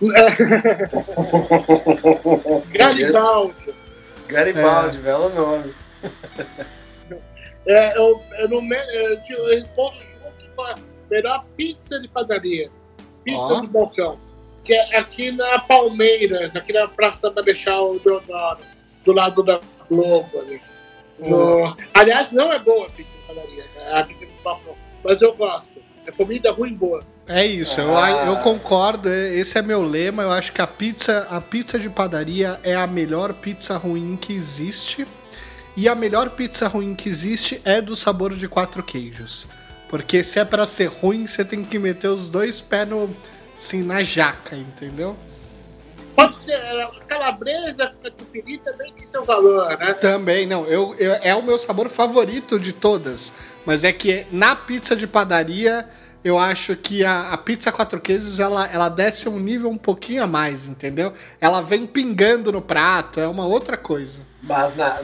Garibaldi. 2.72 3.74
Garibaldi, 4.28 4.98
é. 4.98 5.00
belo 5.00 5.28
nome. 5.30 5.72
É, 7.66 7.98
eu, 7.98 8.22
eu, 8.38 8.48
não, 8.48 8.58
eu, 8.58 9.20
eu 9.30 9.46
respondo 9.46 9.96
junto 9.96 10.54
com 10.54 10.62
a 10.62 10.74
melhor 11.10 11.44
pizza 11.56 11.98
de 12.00 12.08
padaria. 12.08 12.70
Pizza 13.22 13.54
oh. 13.54 13.60
do 13.62 13.68
balcão. 13.68 14.18
Que 14.64 14.74
é 14.74 14.98
aqui 14.98 15.30
na 15.30 15.58
Palmeiras, 15.60 16.56
aqui 16.56 16.72
na 16.72 16.88
Praça 16.88 17.30
Marechal 17.30 17.98
Deodoro 17.98 18.73
do 19.04 19.12
lado 19.12 19.42
da 19.42 19.60
Globo 19.88 20.38
ali. 20.38 20.60
No... 21.18 21.76
Aliás, 21.92 22.32
não 22.32 22.52
é 22.52 22.58
boa 22.58 22.86
a 22.86 22.90
pizza 22.90 23.10
de 23.10 23.34
padaria. 23.34 23.64
Né? 23.76 23.92
A 23.92 24.02
pizza 24.04 24.26
bafão. 24.42 24.74
Mas 25.02 25.22
eu 25.22 25.34
gosto. 25.34 25.72
É 26.06 26.10
comida 26.10 26.52
ruim 26.52 26.74
boa. 26.74 27.02
É 27.26 27.46
isso, 27.46 27.80
eu, 27.80 27.96
Ah. 27.96 28.26
eu 28.26 28.36
concordo, 28.36 29.08
esse 29.08 29.58
é 29.58 29.62
meu 29.62 29.82
lema. 29.82 30.22
Eu 30.22 30.30
acho 30.32 30.52
que 30.52 30.60
a 30.60 30.66
pizza, 30.66 31.26
a 31.30 31.40
pizza 31.40 31.78
de 31.78 31.88
padaria 31.88 32.60
é 32.62 32.74
a 32.74 32.86
melhor 32.86 33.32
pizza 33.32 33.76
ruim 33.78 34.16
que 34.16 34.32
existe. 34.32 35.06
E 35.76 35.88
a 35.88 35.94
melhor 35.94 36.30
pizza 36.30 36.68
ruim 36.68 36.94
que 36.94 37.08
existe 37.08 37.60
é 37.64 37.80
do 37.80 37.96
sabor 37.96 38.34
de 38.34 38.46
quatro 38.46 38.82
queijos. 38.82 39.46
Porque 39.88 40.22
se 40.22 40.38
é 40.38 40.44
pra 40.44 40.66
ser 40.66 40.86
ruim, 40.86 41.26
você 41.26 41.44
tem 41.44 41.64
que 41.64 41.78
meter 41.78 42.08
os 42.08 42.28
dois 42.30 42.60
pés 42.60 42.86
no, 42.86 43.14
assim, 43.56 43.82
na 43.82 44.02
jaca, 44.02 44.56
entendeu? 44.56 45.16
Pode 46.14 46.36
ser. 46.36 46.54
a 46.54 46.90
Calabresa, 47.08 47.92
catupiry 48.02 48.58
também 48.58 48.92
tem 48.92 49.06
seu 49.06 49.24
valor, 49.24 49.76
né? 49.78 49.94
Também, 49.94 50.46
não. 50.46 50.64
Eu, 50.66 50.94
eu- 50.98 51.14
é 51.22 51.34
o 51.34 51.42
meu 51.42 51.58
sabor 51.58 51.88
favorito 51.88 52.58
de 52.58 52.72
todas. 52.72 53.32
Mas 53.66 53.82
é 53.84 53.92
que 53.92 54.26
na 54.30 54.54
pizza 54.54 54.94
de 54.94 55.06
padaria, 55.06 55.88
eu 56.22 56.38
acho 56.38 56.76
que 56.76 57.04
a, 57.04 57.32
a 57.32 57.36
pizza 57.38 57.72
quatro 57.72 58.00
queijos, 58.00 58.38
ela, 58.38 58.68
ela 58.72 58.88
desce 58.88 59.28
um 59.28 59.38
nível 59.40 59.70
um 59.70 59.78
pouquinho 59.78 60.22
a 60.22 60.26
mais, 60.26 60.68
entendeu? 60.68 61.12
Ela 61.40 61.60
vem 61.60 61.86
pingando 61.86 62.52
no 62.52 62.60
prato, 62.62 63.18
é 63.20 63.26
uma 63.26 63.46
outra 63.46 63.76
coisa. 63.76 64.20
Mas 64.42 64.74
na, 64.74 65.00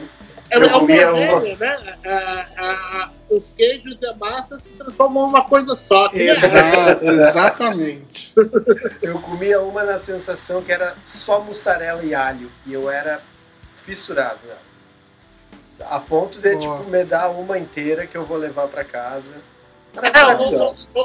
É, 0.51 0.57
Eu 0.57 0.63
é 0.63 0.75
o 0.75 0.79
comia 0.81 1.05
desenho, 1.11 1.57
né? 1.57 1.97
A- 2.05 2.45
a- 2.57 3.09
os 3.29 3.49
queijos 3.55 4.01
e 4.01 4.05
a 4.05 4.13
massa 4.13 4.59
se 4.59 4.71
transformam 4.73 5.25
numa 5.27 5.45
coisa 5.45 5.73
só. 5.75 6.07
a 6.07 6.15
Exato, 6.15 7.05
exatamente. 7.09 8.33
eu 9.01 9.17
comia 9.21 9.61
uma 9.61 9.83
na 9.83 9.97
sensação 9.97 10.61
que 10.61 10.71
era 10.71 10.93
só 11.05 11.39
mussarela 11.39 12.03
e 12.03 12.13
alho. 12.13 12.51
E 12.67 12.73
eu 12.73 12.91
era 12.91 13.21
fissurado. 13.75 14.39
né? 14.45 14.55
A 15.89 15.99
ponto 15.99 16.39
de, 16.39 16.55
Boa. 16.55 16.77
tipo, 16.79 16.89
me 16.91 17.03
dar 17.05 17.29
uma 17.29 17.57
inteira 17.57 18.05
que 18.05 18.15
eu 18.15 18.25
vou 18.25 18.37
levar 18.37 18.67
pra 18.67 18.83
casa. 18.83 19.33
Ah, 19.97 20.37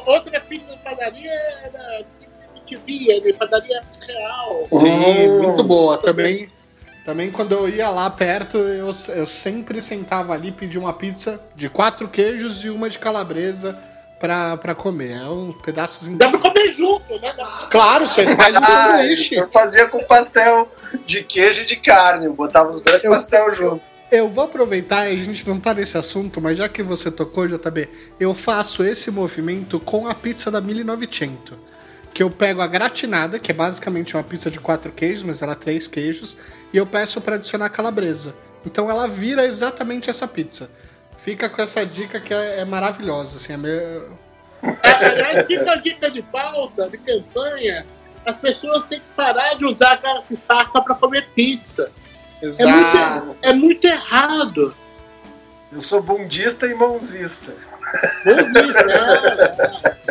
outra 0.06 0.40
pizza 0.40 0.70
de 0.72 0.78
padaria 0.82 1.30
era 1.64 2.02
de 2.02 2.26
MTV, 2.74 3.20
de 3.20 3.32
padaria 3.32 3.80
real. 4.06 4.62
Sim, 4.66 5.28
Hum. 5.28 5.42
muito 5.42 5.62
boa. 5.64 5.96
Também, 5.98 6.50
também 7.06 7.30
quando 7.30 7.52
eu 7.52 7.68
ia 7.68 7.88
lá 7.88 8.10
perto, 8.10 8.58
eu, 8.58 8.90
eu 9.14 9.26
sempre 9.26 9.80
sentava 9.80 10.34
ali 10.34 10.48
e 10.48 10.52
pedia 10.52 10.80
uma 10.80 10.92
pizza 10.92 11.40
de 11.54 11.68
quatro 11.70 12.08
queijos 12.08 12.64
e 12.64 12.68
uma 12.68 12.90
de 12.90 12.98
calabresa 12.98 13.78
pra, 14.18 14.56
pra 14.56 14.74
comer. 14.74 15.12
É 15.12 15.24
um 15.28 15.52
pedaços 15.52 16.08
Dá 16.08 16.28
pra 16.28 16.38
comer 16.40 16.74
junto, 16.74 17.18
né? 17.20 17.32
Dá- 17.36 17.68
Claro, 17.70 18.06
você 18.06 18.34
faz 18.34 18.56
um 18.56 18.58
Ah, 18.60 18.66
sanduíche. 18.98 19.22
isso 19.22 19.34
eu 19.36 19.48
fazia 19.48 19.86
com 19.86 20.02
pastel 20.04 20.68
de 21.06 21.22
queijo 21.22 21.62
e 21.62 21.64
de 21.64 21.76
carne. 21.76 22.26
Eu 22.26 22.34
botava 22.34 22.70
os 22.70 22.80
dois 22.80 23.02
Eu- 23.04 23.12
pastel 23.12 23.54
junto. 23.54 23.82
Eu 24.10 24.28
vou 24.28 24.44
aproveitar, 24.44 25.08
e 25.08 25.14
a 25.14 25.16
gente 25.16 25.46
não 25.48 25.58
tá 25.58 25.74
nesse 25.74 25.98
assunto, 25.98 26.40
mas 26.40 26.56
já 26.56 26.68
que 26.68 26.80
você 26.80 27.10
tocou, 27.10 27.46
JB, 27.48 27.88
eu 28.20 28.32
faço 28.34 28.84
esse 28.84 29.10
movimento 29.10 29.80
com 29.80 30.06
a 30.06 30.14
pizza 30.14 30.48
da 30.48 30.60
1900. 30.60 31.54
Que 32.14 32.22
eu 32.22 32.30
pego 32.30 32.62
a 32.62 32.68
gratinada, 32.68 33.38
que 33.40 33.50
é 33.50 33.54
basicamente 33.54 34.16
uma 34.16 34.22
pizza 34.22 34.48
de 34.50 34.60
quatro 34.60 34.92
queijos, 34.92 35.24
mas 35.24 35.42
ela 35.42 35.52
é 35.52 35.56
três 35.56 35.88
queijos, 35.88 36.36
e 36.76 36.78
eu 36.78 36.84
peço 36.84 37.22
para 37.22 37.36
adicionar 37.36 37.70
calabresa. 37.70 38.34
Então 38.62 38.90
ela 38.90 39.08
vira 39.08 39.46
exatamente 39.46 40.10
essa 40.10 40.28
pizza. 40.28 40.68
Fica 41.16 41.48
com 41.48 41.62
essa 41.62 41.86
dica 41.86 42.20
que 42.20 42.34
é, 42.34 42.60
é 42.60 42.64
maravilhosa, 42.66 43.38
assim, 43.38 43.54
é 43.54 43.56
meio... 43.56 44.18
Aliás, 44.82 45.46
fica 45.46 45.72
a 45.72 45.76
dica 45.76 46.10
de 46.10 46.20
pauta, 46.20 46.86
de 46.90 46.98
campanha. 46.98 47.86
As 48.26 48.38
pessoas 48.38 48.84
têm 48.84 49.00
que 49.00 49.06
parar 49.16 49.54
de 49.54 49.64
usar 49.64 49.96
garfo 49.96 50.34
e 50.34 50.36
faca 50.36 50.82
pra 50.82 50.94
comer 50.94 51.26
pizza. 51.34 51.90
É 52.42 52.66
muito, 52.66 53.36
é 53.40 53.52
muito 53.54 53.86
errado. 53.86 54.76
Eu 55.72 55.80
sou 55.80 56.02
bundista 56.02 56.66
e 56.66 56.74
mãozista. 56.74 57.54
Não 58.22 58.38
existe, 58.38 58.84
né? 58.84 60.04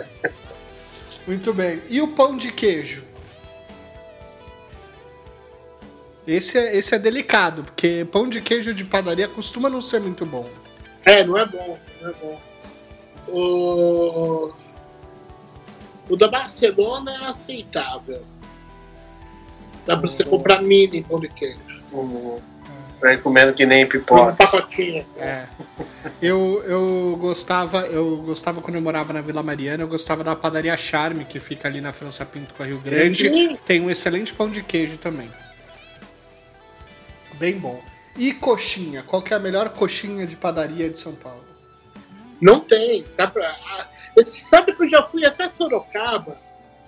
Muito 1.27 1.53
bem. 1.53 1.83
E 1.89 2.01
o 2.01 2.07
pão 2.07 2.35
de 2.35 2.51
queijo? 2.51 3.04
Esse 6.27 6.57
é, 6.57 6.75
esse 6.75 6.95
é 6.95 6.99
delicado, 6.99 7.63
porque 7.63 8.05
pão 8.11 8.27
de 8.27 8.41
queijo 8.41 8.73
de 8.73 8.83
padaria 8.83 9.27
costuma 9.27 9.69
não 9.69 9.81
ser 9.81 9.99
muito 10.01 10.25
bom. 10.25 10.49
É, 11.03 11.23
não 11.23 11.37
é 11.37 11.45
bom, 11.45 11.77
não 12.01 12.09
é 12.09 12.13
bom. 12.13 12.41
O, 13.27 14.51
o 16.09 16.15
da 16.15 16.27
Barcelona 16.27 17.11
é 17.13 17.25
aceitável. 17.27 18.23
Dá 19.85 19.95
pra 19.95 20.09
você 20.09 20.23
comprar 20.23 20.63
mini 20.63 21.03
pão 21.03 21.19
de 21.19 21.27
queijo. 21.27 21.83
Um, 21.93 22.39
pra 22.99 23.13
ir 23.13 23.21
comendo 23.21 23.53
que 23.53 23.65
nem 23.65 23.85
Um 23.85 23.87
pipoca. 23.87 24.33
pacotinho. 24.33 25.05
É. 25.17 25.45
Eu, 26.19 26.63
eu 26.65 27.17
gostava, 27.19 27.81
eu 27.85 28.17
gostava 28.17 28.61
quando 28.61 28.75
eu 28.75 28.81
morava 28.81 29.13
na 29.13 29.21
Vila 29.21 29.43
Mariana, 29.43 29.83
eu 29.83 29.87
gostava 29.87 30.23
da 30.23 30.35
padaria 30.35 30.75
Charme, 30.75 31.23
que 31.25 31.39
fica 31.39 31.67
ali 31.67 31.81
na 31.81 31.93
França 31.93 32.25
Pinto 32.25 32.53
com 32.55 32.63
a 32.63 32.65
Rio 32.65 32.79
Grande. 32.79 33.27
Sim. 33.29 33.57
Tem 33.63 33.79
um 33.79 33.91
excelente 33.91 34.33
pão 34.33 34.49
de 34.49 34.63
queijo 34.63 34.97
também. 34.97 35.29
Bem 37.37 37.57
bom. 37.59 37.81
E 38.17 38.33
coxinha? 38.33 39.03
Qual 39.03 39.21
que 39.21 39.33
é 39.33 39.37
a 39.37 39.39
melhor 39.39 39.69
coxinha 39.69 40.25
de 40.25 40.35
padaria 40.35 40.89
de 40.89 40.97
São 40.99 41.13
Paulo? 41.13 41.43
Não 42.41 42.59
tem. 42.59 43.05
Dá 43.17 43.27
pra, 43.27 43.49
ah, 43.49 43.87
você 44.15 44.39
sabe 44.39 44.73
que 44.73 44.83
eu 44.83 44.89
já 44.89 45.01
fui 45.03 45.25
até 45.25 45.49
Sorocaba 45.49 46.37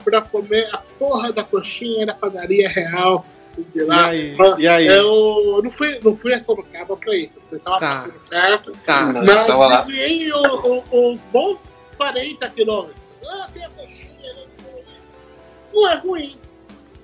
pra 0.04 0.22
comer 0.22 0.70
a 0.74 0.78
porra 0.78 1.32
da 1.34 1.44
coxinha 1.44 2.06
da 2.06 2.14
padaria 2.14 2.70
real. 2.70 3.26
De 3.74 3.84
lá. 3.84 4.14
E 4.16 4.20
aí? 4.20 4.36
E 4.60 4.68
aí? 4.68 4.88
Eu 4.88 5.60
não 5.64 5.72
fui, 5.72 6.00
não 6.04 6.16
fui 6.16 6.34
a 6.34 6.40
Sorocaba 6.40 6.96
pra 6.96 7.16
isso. 7.16 7.40
Vocês 7.48 7.60
estavam 7.62 7.80
Tá. 7.80 7.96
passando 7.96 8.20
perto. 8.30 8.72
Tá. 8.86 9.12
Não, 9.12 9.26
Mas 9.26 9.48
lá. 9.50 9.78
desviei 9.82 10.32
o- 10.32 10.84
o- 10.92 11.14
os 11.14 11.22
bons 11.24 11.60
40 11.98 12.48
quilômetros. 12.50 13.02
Ah, 13.28 13.50
tem 13.54 13.66
a 13.66 13.70
coxinha. 13.70 14.34
né? 14.34 14.46
Não 15.74 15.90
é 15.90 15.96
ruim. 15.96 16.38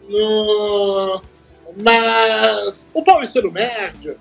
No- 0.07 1.21
Mas 1.81 2.85
o 2.93 3.03
paulistano 3.03 3.51
médio 3.51 4.17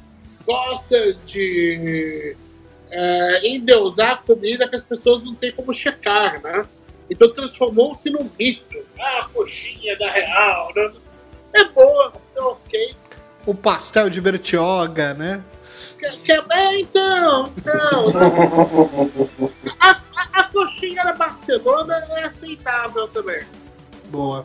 gosta 0.46 1.14
de 1.26 2.36
é, 2.90 3.48
endeusar 3.48 4.22
comida 4.22 4.68
que 4.68 4.76
as 4.76 4.82
pessoas 4.84 5.24
não 5.24 5.34
têm 5.34 5.52
como 5.52 5.72
checar, 5.74 6.40
né? 6.42 6.64
Então 7.10 7.32
transformou-se 7.32 8.08
num 8.10 8.28
mito. 8.38 8.78
Ah, 8.98 9.20
a 9.20 9.28
coxinha 9.28 9.96
da 9.98 10.10
real. 10.10 10.72
Né? 10.74 10.92
É 11.54 11.64
boa, 11.64 12.12
é 12.36 12.40
ok. 12.42 12.94
O 13.46 13.54
pastel 13.54 14.08
de 14.08 14.20
Bertioga, 14.20 15.12
né? 15.14 15.42
Quer, 15.98 16.12
quer- 16.22 16.44
é, 16.50 16.80
então, 16.80 17.52
então. 17.56 18.12
A, 19.78 19.90
a- 19.90 20.00
a 20.32 20.42
coxinha 20.44 21.04
da 21.04 21.12
Barcelona 21.12 21.94
é 22.16 22.24
aceitável 22.24 23.06
também. 23.08 23.42
Boa. 24.06 24.44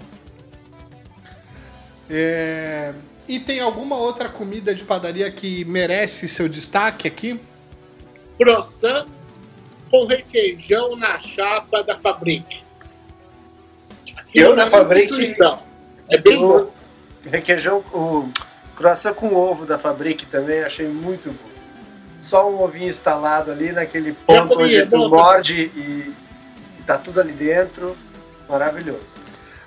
É, 2.09 2.93
E 3.27 3.39
tem 3.39 3.59
alguma 3.59 3.97
outra 3.97 4.29
comida 4.29 4.73
de 4.73 4.83
padaria 4.83 5.29
que 5.29 5.65
merece 5.65 6.27
seu 6.27 6.47
destaque 6.47 7.07
aqui? 7.07 7.39
Croissant 8.37 9.05
com 9.89 10.05
requeijão 10.05 10.95
na 10.95 11.19
chapa 11.19 11.83
da 11.83 11.95
Fabrique. 11.95 12.63
Eu, 14.33 14.59
é 14.59 14.65
Fabrique, 14.69 15.11
instituição. 15.11 15.59
É 16.09 16.17
bem 16.17 16.37
bom. 16.37 16.71
Requeijão, 17.25 17.79
o 17.93 18.29
croissant 18.75 19.13
com 19.13 19.35
ovo 19.35 19.65
da 19.65 19.77
Fabrique 19.77 20.25
também 20.25 20.61
achei 20.61 20.87
muito 20.87 21.29
bom. 21.29 21.49
Só 22.21 22.49
um 22.49 22.61
ovinho 22.61 22.87
instalado 22.87 23.51
ali 23.51 23.71
naquele 23.71 24.13
ponto 24.13 24.53
comi, 24.53 24.65
onde 24.65 24.77
é 24.77 24.85
tu 24.85 25.09
morde 25.09 25.71
e 25.75 26.13
tá 26.85 26.97
tudo 26.97 27.19
ali 27.19 27.33
dentro. 27.33 27.95
Maravilhoso. 28.47 29.16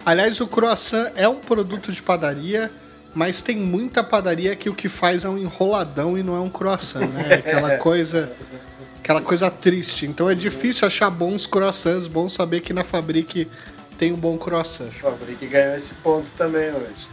Aliás, 0.04 0.40
o 0.40 0.46
croissant 0.46 1.10
é 1.14 1.28
um 1.28 1.36
produto 1.36 1.92
de 1.92 2.02
padaria, 2.02 2.70
mas 3.14 3.42
tem 3.42 3.56
muita 3.56 4.02
padaria 4.02 4.56
que 4.56 4.70
o 4.70 4.74
que 4.74 4.88
faz 4.88 5.24
é 5.24 5.28
um 5.28 5.36
enroladão 5.36 6.16
e 6.16 6.22
não 6.22 6.34
é 6.34 6.40
um 6.40 6.48
croissant, 6.48 7.06
né? 7.06 7.34
Aquela 7.34 7.76
coisa, 7.78 8.32
aquela 8.98 9.20
coisa 9.20 9.50
triste. 9.50 10.06
Então 10.06 10.28
é 10.28 10.34
difícil 10.34 10.86
achar 10.86 11.10
bons 11.10 11.46
croissants, 11.46 12.06
bom 12.06 12.28
saber 12.28 12.60
que 12.60 12.72
na 12.72 12.84
Fabrique 12.84 13.48
tem 13.98 14.12
um 14.12 14.16
bom 14.16 14.38
croissant. 14.38 14.88
A 14.88 14.92
Fabrique 14.92 15.46
ganhou 15.46 15.74
esse 15.74 15.94
ponto 15.94 16.32
também 16.32 16.70
hoje. 16.70 17.08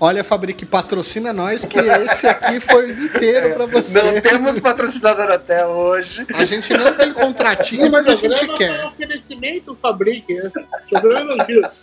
Olha, 0.00 0.24
Fabrique, 0.24 0.66
patrocina 0.66 1.32
nós 1.32 1.64
que 1.64 1.78
esse 1.78 2.26
aqui 2.26 2.60
foi 2.60 2.90
inteiro 2.90 3.54
pra 3.54 3.66
você. 3.66 4.02
Não 4.02 4.20
temos 4.20 4.60
patrocinador 4.60 5.30
até 5.30 5.66
hoje. 5.66 6.26
A 6.34 6.44
gente 6.44 6.72
não 6.74 6.96
tem 6.96 7.12
contratinho, 7.12 7.90
mas 7.90 8.06
a 8.08 8.16
gente 8.16 8.46
quer. 8.54 8.80
é 8.80 8.84
um 8.84 8.88
oferecimento 8.88 9.74
Fabrique. 9.76 10.34
Né? 10.34 10.50
Programa 10.90 11.32
elogios. 11.34 11.82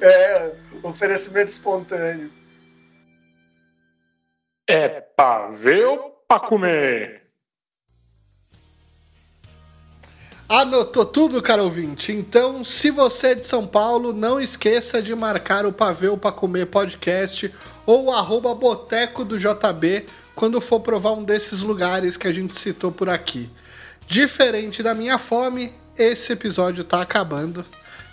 É, 0.00 0.52
oferecimento 0.82 1.48
espontâneo. 1.48 2.30
É 4.66 4.88
pra 4.88 5.48
ver 5.48 5.86
ou 5.86 6.10
pra 6.28 6.38
comer? 6.40 7.27
Anotou 10.48 11.04
tudo, 11.04 11.42
cara 11.42 11.62
ouvinte? 11.62 12.10
Então, 12.10 12.64
se 12.64 12.90
você 12.90 13.28
é 13.28 13.34
de 13.34 13.44
São 13.44 13.66
Paulo, 13.66 14.14
não 14.14 14.40
esqueça 14.40 15.02
de 15.02 15.14
marcar 15.14 15.66
o 15.66 15.72
Pavê 15.72 16.16
para 16.16 16.32
Comer 16.32 16.64
podcast 16.64 17.52
ou 17.84 18.10
arroba 18.10 18.54
Boteco 18.54 19.26
do 19.26 19.38
JB 19.38 20.06
quando 20.34 20.58
for 20.58 20.80
provar 20.80 21.12
um 21.12 21.22
desses 21.22 21.60
lugares 21.60 22.16
que 22.16 22.26
a 22.26 22.32
gente 22.32 22.58
citou 22.58 22.90
por 22.90 23.10
aqui. 23.10 23.50
Diferente 24.06 24.82
da 24.82 24.94
minha 24.94 25.18
fome, 25.18 25.74
esse 25.98 26.32
episódio 26.32 26.82
tá 26.82 27.02
acabando. 27.02 27.62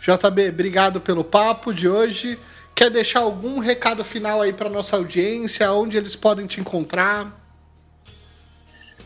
JB, 0.02 0.50
obrigado 0.50 1.00
pelo 1.00 1.24
papo 1.24 1.74
de 1.74 1.88
hoje. 1.88 2.38
Quer 2.76 2.90
deixar 2.90 3.22
algum 3.22 3.60
recado 3.60 4.04
final 4.04 4.42
aí 4.42 4.52
para 4.52 4.70
nossa 4.70 4.98
audiência? 4.98 5.72
Onde 5.72 5.96
eles 5.96 6.18
podem 6.18 6.46
te 6.46 6.60
encontrar? 6.60 7.34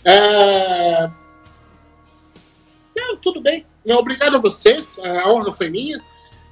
É... 0.03 1.28
Não, 2.99 3.15
tudo 3.17 3.39
bem. 3.39 3.65
Obrigado 3.85 4.35
a 4.35 4.39
vocês. 4.39 4.97
A 4.99 5.31
honra 5.31 5.51
foi 5.51 5.69
minha. 5.69 6.03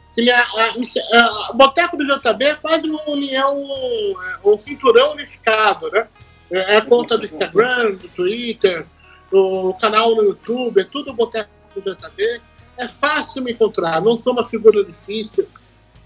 Se 0.09 0.21
minha, 0.21 0.41
a, 0.41 1.49
a, 1.49 1.53
Boteco 1.53 1.97
do 1.97 2.05
JB 2.05 2.45
é 2.45 2.55
quase 2.55 2.89
uma 2.89 3.03
união, 3.09 3.61
um 4.43 4.55
cinturão 4.55 5.11
unificado, 5.11 5.91
né? 5.91 6.07
É 6.49 6.77
a 6.77 6.81
conta 6.81 7.17
do 7.17 7.25
Instagram, 7.25 7.95
do 7.95 8.07
Twitter, 8.07 8.85
o 9.31 9.73
canal 9.73 10.15
no 10.15 10.23
YouTube, 10.23 10.79
é 10.79 10.85
tudo 10.85 11.13
Boteco 11.13 11.49
do 11.75 11.81
JB. 11.81 12.41
É 12.77 12.87
fácil 12.87 13.41
me 13.41 13.51
encontrar, 13.51 14.01
não 14.01 14.15
sou 14.15 14.31
uma 14.31 14.47
figura 14.47 14.83
difícil. 14.83 15.45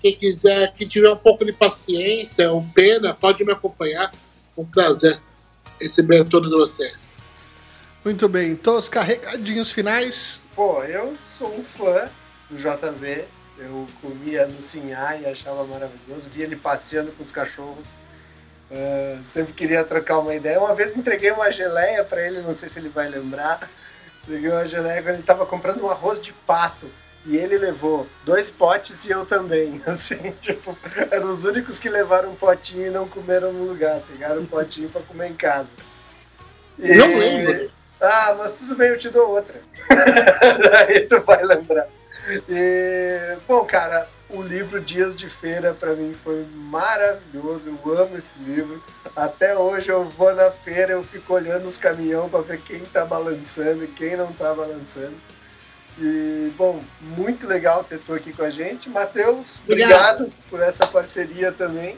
Quem 0.01 0.15
quiser, 0.15 0.73
que 0.73 0.87
tiver 0.87 1.11
um 1.11 1.17
pouco 1.17 1.45
de 1.45 1.53
paciência 1.53 2.51
ou 2.51 2.65
pena, 2.73 3.13
pode 3.13 3.45
me 3.45 3.51
acompanhar. 3.51 4.09
Um 4.57 4.65
prazer 4.65 5.21
receber 5.79 6.25
todos 6.25 6.49
vocês. 6.49 7.10
Muito 8.03 8.27
bem, 8.27 8.55
Tosca, 8.55 8.99
recadinhos 8.99 9.71
finais. 9.71 10.41
Pô, 10.55 10.83
eu 10.83 11.15
sou 11.23 11.53
um 11.55 11.63
fã 11.63 12.09
do 12.49 12.55
JB. 12.55 13.25
Eu 13.59 13.85
comia 14.01 14.47
no 14.47 14.59
Sinhá 14.59 15.17
e 15.17 15.27
achava 15.27 15.63
maravilhoso. 15.65 16.27
Via 16.29 16.45
ele 16.45 16.55
passeando 16.55 17.11
com 17.11 17.21
os 17.21 17.31
cachorros. 17.31 17.99
Uh, 18.71 19.23
sempre 19.23 19.53
queria 19.53 19.83
trocar 19.83 20.17
uma 20.17 20.33
ideia. 20.33 20.59
Uma 20.59 20.73
vez 20.73 20.97
entreguei 20.97 21.29
uma 21.29 21.51
geleia 21.51 22.03
para 22.03 22.25
ele, 22.25 22.41
não 22.41 22.53
sei 22.53 22.69
se 22.69 22.79
ele 22.79 22.89
vai 22.89 23.07
lembrar. 23.07 23.69
Entreguei 24.23 24.49
uma 24.49 24.65
geleia 24.65 25.03
quando 25.03 25.13
ele 25.13 25.19
estava 25.19 25.45
comprando 25.45 25.83
um 25.83 25.89
arroz 25.91 26.19
de 26.19 26.33
pato. 26.33 26.87
E 27.23 27.37
ele 27.37 27.55
levou 27.55 28.07
dois 28.25 28.49
potes 28.49 29.05
e 29.05 29.11
eu 29.11 29.27
também. 29.27 29.79
Assim, 29.85 30.31
tipo, 30.41 30.75
eram 31.11 31.29
os 31.29 31.43
únicos 31.43 31.77
que 31.77 31.87
levaram 31.87 32.31
um 32.31 32.35
potinho 32.35 32.87
e 32.87 32.89
não 32.89 33.07
comeram 33.07 33.53
no 33.53 33.65
lugar. 33.65 34.01
Pegaram 34.11 34.41
um 34.41 34.45
potinho 34.47 34.89
para 34.89 35.01
comer 35.01 35.29
em 35.29 35.35
casa. 35.35 35.75
E... 36.79 36.95
Não 36.95 37.15
lembro. 37.15 37.69
Ah, 38.01 38.35
mas 38.37 38.53
tudo 38.55 38.75
bem, 38.75 38.89
eu 38.89 38.97
te 38.97 39.09
dou 39.09 39.29
outra. 39.29 39.61
Daí 40.71 41.07
tu 41.07 41.21
vai 41.21 41.43
lembrar. 41.43 41.87
E, 42.49 43.37
bom, 43.47 43.63
cara, 43.63 44.07
o 44.29 44.41
livro 44.41 44.79
Dias 44.79 45.15
de 45.15 45.29
Feira 45.29 45.73
para 45.73 45.93
mim 45.93 46.15
foi 46.23 46.45
maravilhoso. 46.55 47.69
Eu 47.69 47.97
amo 47.97 48.17
esse 48.17 48.39
livro. 48.39 48.81
Até 49.15 49.55
hoje 49.55 49.89
eu 49.89 50.05
vou 50.05 50.33
na 50.33 50.49
feira, 50.49 50.93
eu 50.93 51.03
fico 51.03 51.33
olhando 51.33 51.67
os 51.67 51.77
caminhões 51.77 52.31
para 52.31 52.41
ver 52.41 52.61
quem 52.61 52.79
tá 52.79 53.05
balançando 53.05 53.83
e 53.83 53.87
quem 53.87 54.15
não 54.15 54.31
tá 54.33 54.53
balançando. 54.53 55.15
E, 55.99 56.51
bom, 56.57 56.81
muito 57.01 57.47
legal 57.47 57.83
ter 57.83 57.99
tu 57.99 58.13
aqui 58.13 58.33
com 58.33 58.43
a 58.43 58.49
gente. 58.49 58.89
Matheus, 58.89 59.59
obrigado. 59.63 60.23
obrigado 60.23 60.33
por 60.49 60.61
essa 60.61 60.87
parceria 60.87 61.51
também. 61.51 61.97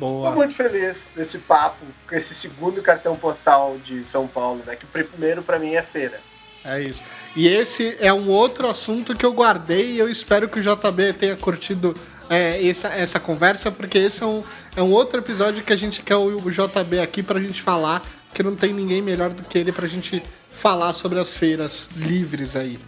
Boa. 0.00 0.30
Tô 0.30 0.36
muito 0.36 0.54
feliz 0.54 1.10
desse 1.14 1.36
papo, 1.40 1.84
com 2.08 2.14
esse 2.14 2.34
segundo 2.34 2.80
cartão 2.80 3.14
postal 3.16 3.76
de 3.84 4.02
São 4.02 4.26
Paulo, 4.26 4.62
né? 4.66 4.74
Que 4.74 4.86
o 4.86 4.88
primeiro 4.88 5.42
para 5.42 5.58
mim 5.58 5.74
é 5.74 5.82
feira. 5.82 6.18
É 6.64 6.80
isso. 6.80 7.02
E 7.36 7.46
esse 7.46 7.98
é 8.00 8.10
um 8.10 8.30
outro 8.30 8.66
assunto 8.66 9.14
que 9.14 9.26
eu 9.26 9.32
guardei 9.34 9.92
e 9.92 9.98
eu 9.98 10.08
espero 10.08 10.48
que 10.48 10.58
o 10.58 10.62
JB 10.62 11.12
tenha 11.12 11.36
curtido 11.36 11.94
é, 12.30 12.66
essa, 12.66 12.88
essa 12.88 13.20
conversa, 13.20 13.70
porque 13.70 13.98
esse 13.98 14.22
é 14.22 14.26
um, 14.26 14.42
é 14.74 14.82
um 14.82 14.90
outro 14.90 15.20
episódio 15.20 15.62
que 15.62 15.72
a 15.72 15.76
gente 15.76 16.00
quer 16.00 16.16
o 16.16 16.50
JB 16.50 17.00
aqui 17.00 17.22
pra 17.22 17.38
gente 17.38 17.60
falar, 17.60 18.02
porque 18.28 18.42
não 18.42 18.56
tem 18.56 18.72
ninguém 18.72 19.02
melhor 19.02 19.28
do 19.28 19.42
que 19.42 19.58
ele 19.58 19.70
pra 19.70 19.86
gente 19.86 20.22
falar 20.50 20.94
sobre 20.94 21.18
as 21.18 21.36
feiras 21.36 21.90
livres 21.94 22.56
aí. 22.56 22.78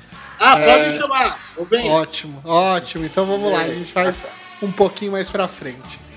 Ah, 0.40 0.58
é... 0.58 0.66
pode 0.66 0.94
me 0.94 0.98
chamar. 0.98 1.38
Ótimo, 1.90 2.42
ótimo. 2.42 3.04
Então 3.04 3.26
vamos 3.26 3.52
lá, 3.52 3.60
a 3.60 3.68
gente 3.68 3.92
faz 3.92 4.26
um 4.62 4.72
pouquinho 4.72 5.12
mais 5.12 5.28
pra 5.28 5.46
frente. 5.46 6.11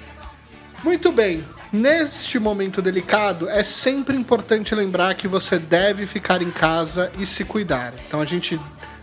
Muito 0.85 1.11
bem. 1.11 1.43
Neste 1.73 2.37
momento 2.37 2.79
delicado, 2.79 3.49
é 3.49 3.63
sempre 3.63 4.15
importante 4.15 4.75
lembrar 4.75 5.15
que 5.15 5.27
você 5.27 5.57
deve 5.57 6.05
ficar 6.05 6.43
em 6.43 6.51
casa 6.51 7.11
e 7.17 7.25
se 7.25 7.43
cuidar. 7.43 7.91
Então 8.07 8.21
a 8.21 8.25
gente 8.25 8.61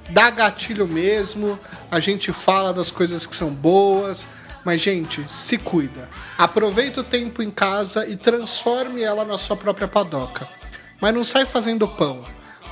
dá 0.08 0.30
gatilho 0.30 0.86
mesmo, 0.86 1.58
a 1.90 1.98
gente 1.98 2.32
fala 2.32 2.72
das 2.72 2.92
coisas 2.92 3.26
que 3.26 3.34
são 3.34 3.50
boas, 3.50 4.24
mas 4.64 4.80
gente, 4.80 5.24
se 5.28 5.58
cuida. 5.58 6.08
Aproveita 6.38 7.00
o 7.00 7.04
tempo 7.04 7.42
em 7.42 7.50
casa 7.50 8.06
e 8.06 8.14
transforme 8.14 9.02
ela 9.02 9.24
na 9.24 9.36
sua 9.36 9.56
própria 9.56 9.88
padoca. 9.88 10.48
Mas 11.00 11.12
não 11.12 11.24
sai 11.24 11.44
fazendo 11.46 11.88
pão. 11.88 12.24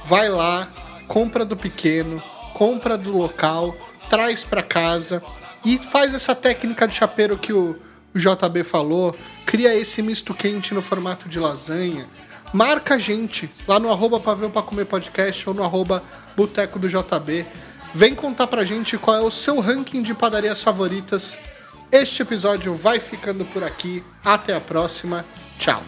Vai 0.05 0.29
lá, 0.29 0.69
compra 1.09 1.45
do 1.45 1.57
pequeno, 1.57 2.23
compra 2.55 2.97
do 2.97 3.11
local, 3.11 3.77
traz 4.09 4.45
para 4.45 4.63
casa 4.63 5.21
e 5.65 5.79
faz 5.79 6.15
essa 6.15 6.33
técnica 6.33 6.87
de 6.87 6.95
chapeiro 6.95 7.37
que 7.37 7.53
o 7.53 7.90
o 8.15 8.19
JB 8.19 8.65
falou, 8.65 9.17
cria 9.47 9.75
esse 9.75 10.03
misto 10.03 10.35
quente 10.35 10.75
no 10.75 10.83
formato 10.83 11.29
de 11.29 11.39
lasanha. 11.39 12.07
Marca 12.53 12.95
a 12.95 12.99
gente 12.99 13.49
lá 13.67 13.79
no 13.79 13.91
arroba 13.91 14.19
Pavel 14.19 14.51
pra 14.51 14.63
Comer 14.63 14.85
Podcast 14.85 15.49
ou 15.49 15.55
no 15.55 15.63
arroba 15.63 16.03
Boteco 16.37 16.79
do 16.79 16.89
JB. 16.89 17.47
Vem 17.95 18.15
contar 18.15 18.47
pra 18.47 18.65
gente 18.65 18.99
qual 18.99 19.17
é 19.17 19.21
o 19.21 19.31
seu 19.31 19.61
ranking 19.61 20.03
de 20.03 20.15
padarias 20.15 20.63
favoritas. 20.63 21.39
Este 21.93 22.23
episódio 22.23 22.75
vai 22.75 23.01
ficando 23.01 23.45
por 23.45 23.63
aqui. 23.65 24.03
Até 24.25 24.55
a 24.55 24.61
próxima. 24.61 25.25
Tchau. 25.59 25.83